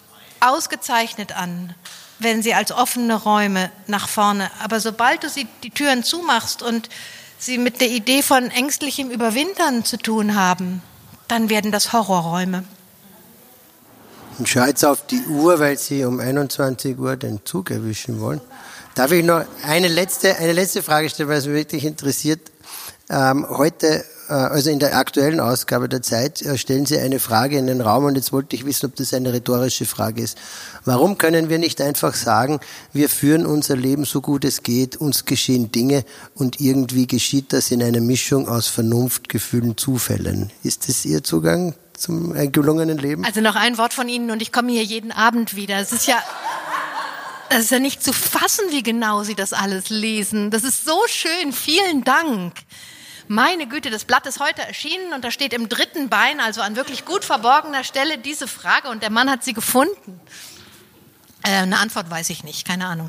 ausgezeichnet 0.40 1.36
an 1.36 1.74
wenn 2.20 2.42
sie 2.42 2.54
als 2.54 2.70
offene 2.70 3.14
Räume 3.14 3.70
nach 3.86 4.08
vorne. 4.08 4.50
Aber 4.62 4.78
sobald 4.78 5.24
du 5.24 5.28
sie 5.28 5.48
die 5.62 5.70
Türen 5.70 6.04
zumachst 6.04 6.62
und 6.62 6.88
sie 7.38 7.58
mit 7.58 7.80
der 7.80 7.88
Idee 7.88 8.22
von 8.22 8.50
ängstlichem 8.50 9.10
Überwintern 9.10 9.84
zu 9.84 9.96
tun 9.96 10.36
haben, 10.36 10.82
dann 11.28 11.48
werden 11.48 11.72
das 11.72 11.92
Horrorräume. 11.92 12.64
Und 14.38 14.48
schau 14.48 14.64
jetzt 14.64 14.84
auf 14.84 15.06
die 15.06 15.26
Uhr, 15.26 15.58
weil 15.58 15.78
Sie 15.78 16.04
um 16.04 16.20
21 16.20 16.98
Uhr 16.98 17.16
den 17.16 17.44
Zug 17.44 17.70
erwischen 17.70 18.20
wollen. 18.20 18.40
Darf 18.94 19.12
ich 19.12 19.24
noch 19.24 19.44
eine 19.64 19.88
letzte, 19.88 20.36
eine 20.36 20.52
letzte 20.52 20.82
Frage 20.82 21.08
stellen, 21.10 21.28
weil 21.28 21.38
es 21.38 21.46
mich 21.46 21.56
wirklich 21.56 21.84
interessiert? 21.84 22.50
Ähm, 23.08 23.46
heute 23.48 24.04
also 24.34 24.70
in 24.70 24.78
der 24.78 24.96
aktuellen 24.96 25.40
Ausgabe 25.40 25.88
der 25.88 26.02
Zeit 26.02 26.42
äh, 26.42 26.56
stellen 26.56 26.86
Sie 26.86 26.98
eine 26.98 27.18
Frage 27.18 27.58
in 27.58 27.66
den 27.66 27.80
Raum 27.80 28.04
und 28.04 28.14
jetzt 28.16 28.32
wollte 28.32 28.54
ich 28.56 28.64
wissen, 28.64 28.86
ob 28.86 28.96
das 28.96 29.12
eine 29.12 29.32
rhetorische 29.32 29.86
Frage 29.86 30.22
ist. 30.22 30.38
Warum 30.84 31.18
können 31.18 31.48
wir 31.48 31.58
nicht 31.58 31.80
einfach 31.80 32.14
sagen, 32.14 32.60
wir 32.92 33.08
führen 33.08 33.46
unser 33.46 33.76
Leben 33.76 34.04
so 34.04 34.20
gut 34.20 34.44
es 34.44 34.62
geht, 34.62 34.96
uns 34.96 35.24
geschehen 35.24 35.72
Dinge 35.72 36.04
und 36.34 36.60
irgendwie 36.60 37.06
geschieht 37.06 37.52
das 37.52 37.70
in 37.70 37.82
einer 37.82 38.00
Mischung 38.00 38.48
aus 38.48 38.68
Vernunft, 38.68 39.28
Gefühlen, 39.28 39.76
Zufällen? 39.76 40.50
Ist 40.62 40.88
das 40.88 41.04
Ihr 41.04 41.24
Zugang 41.24 41.74
zum 41.94 42.34
äh, 42.34 42.48
gelungenen 42.48 42.98
Leben? 42.98 43.24
Also 43.24 43.40
noch 43.40 43.56
ein 43.56 43.78
Wort 43.78 43.92
von 43.92 44.08
Ihnen 44.08 44.30
und 44.30 44.42
ich 44.42 44.52
komme 44.52 44.72
hier 44.72 44.84
jeden 44.84 45.12
Abend 45.12 45.56
wieder. 45.56 45.78
Es 45.78 45.92
ist 45.92 46.06
ja 46.06 46.16
es 47.52 47.64
ist 47.64 47.70
ja 47.72 47.80
nicht 47.80 48.04
zu 48.04 48.12
fassen, 48.12 48.66
wie 48.70 48.84
genau 48.84 49.24
Sie 49.24 49.34
das 49.34 49.52
alles 49.52 49.90
lesen. 49.90 50.52
Das 50.52 50.62
ist 50.62 50.84
so 50.84 51.00
schön. 51.08 51.52
Vielen 51.52 52.04
Dank. 52.04 52.54
Meine 53.32 53.68
Güte, 53.68 53.90
das 53.90 54.06
Blatt 54.06 54.26
ist 54.26 54.40
heute 54.40 54.62
erschienen 54.62 55.12
und 55.14 55.24
da 55.24 55.30
steht 55.30 55.52
im 55.52 55.68
dritten 55.68 56.08
Bein, 56.08 56.40
also 56.40 56.62
an 56.62 56.74
wirklich 56.74 57.04
gut 57.04 57.24
verborgener 57.24 57.84
Stelle, 57.84 58.18
diese 58.18 58.48
Frage 58.48 58.88
und 58.88 59.04
der 59.04 59.10
Mann 59.10 59.30
hat 59.30 59.44
sie 59.44 59.52
gefunden. 59.52 60.20
Äh, 61.44 61.58
eine 61.58 61.78
Antwort 61.78 62.10
weiß 62.10 62.28
ich 62.30 62.42
nicht, 62.42 62.66
keine 62.66 62.86
Ahnung. 62.86 63.08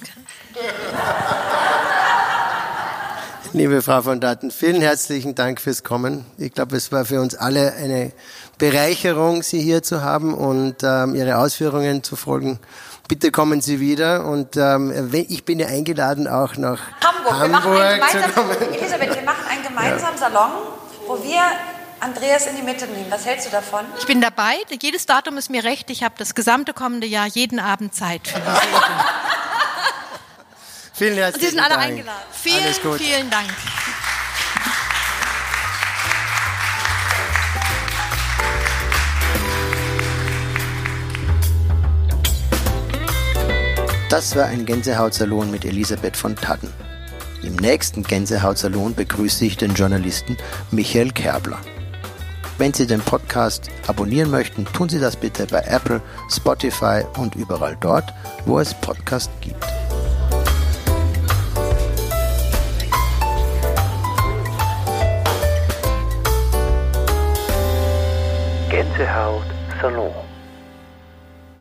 Liebe 3.54 3.82
Frau 3.82 4.04
von 4.04 4.22
Daten, 4.22 4.52
vielen 4.52 4.84
herzlichen 4.84 5.34
Dank 5.34 5.60
fürs 5.60 5.84
Kommen. 5.84 6.24
Ich 6.38 6.54
glaube, 6.54 6.78
es 6.78 6.92
war 6.92 7.04
für 7.06 7.20
uns 7.20 7.34
alle 7.34 7.74
eine 7.74 8.12
Bereicherung, 8.60 9.42
Sie 9.42 9.60
hier 9.60 9.82
zu 9.82 10.04
haben 10.04 10.36
und 10.36 10.84
ähm, 10.84 11.16
Ihre 11.16 11.38
Ausführungen 11.38 12.04
zu 12.04 12.16
folgen. 12.16 12.60
Bitte 13.08 13.32
kommen 13.32 13.60
Sie 13.62 13.80
wieder 13.80 14.28
und 14.28 14.56
ähm, 14.56 15.10
ich 15.12 15.46
bin 15.46 15.60
ja 15.60 15.66
eingeladen 15.66 16.28
auch 16.28 16.58
nach 16.58 16.80
Hamburg, 17.02 17.64
Hamburg 17.64 18.10
zu 18.12 18.20
kommen. 18.34 18.56
Elisabeth, 18.72 19.16
wir 19.16 19.24
machen 19.24 19.41
gemeinsamen 19.76 20.20
ja. 20.20 20.30
Salon, 20.30 20.52
wo 21.08 21.24
wir 21.24 21.42
Andreas 22.00 22.48
in 22.48 22.56
die 22.56 22.62
Mitte 22.64 22.86
nehmen. 22.88 23.10
Was 23.10 23.26
hältst 23.26 23.48
du 23.48 23.52
davon? 23.52 23.86
Ich 24.00 24.06
bin 24.08 24.22
dabei. 24.22 24.56
Jedes 24.82 25.06
Datum 25.06 25.38
ist 25.38 25.50
mir 25.50 25.64
recht. 25.64 25.90
Ich 25.90 26.04
habe 26.04 26.16
das 26.18 26.36
gesamte 26.36 26.74
kommende 26.74 27.08
Jahr 27.08 27.28
jeden 27.28 27.60
Abend 27.60 27.94
Zeit 27.96 28.28
für 28.28 28.40
diese 28.40 28.62
Vielen 30.94 31.16
herzlichen 31.18 31.22
Dank. 31.22 31.36
Und 31.36 31.42
Sie 31.42 31.48
sind 31.48 31.60
alle 31.60 31.70
Dank. 31.76 31.84
eingeladen. 31.84 32.22
Vielen, 32.32 32.74
vielen 32.98 33.30
Dank. 33.30 33.48
Das 44.10 44.36
war 44.36 44.46
ein 44.46 44.66
Gänsehautsalon 44.66 45.50
mit 45.50 45.64
Elisabeth 45.64 46.18
von 46.18 46.36
Tadden. 46.36 46.70
Im 47.44 47.56
nächsten 47.56 48.04
Gänsehautsalon 48.04 48.94
begrüße 48.94 49.46
ich 49.46 49.58
den 49.58 49.74
Journalisten 49.74 50.38
Michael 50.70 51.12
Kerbler. 51.12 51.60
Wenn 52.60 52.72
Sie 52.72 52.86
den 52.86 53.02
Podcast 53.02 53.72
abonnieren 53.88 54.30
möchten, 54.30 54.66
tun 54.66 54.88
Sie 54.90 55.00
das 55.00 55.16
bitte 55.16 55.48
bei 55.48 55.62
Apple, 55.62 56.02
Spotify 56.30 57.02
und 57.18 57.34
überall 57.36 57.76
dort, 57.80 58.14
wo 58.46 58.60
es 58.60 58.76
Podcasts 58.76 59.32
gibt. 59.42 59.60
Gänsehaut 68.70 69.46
Salon 69.82 70.31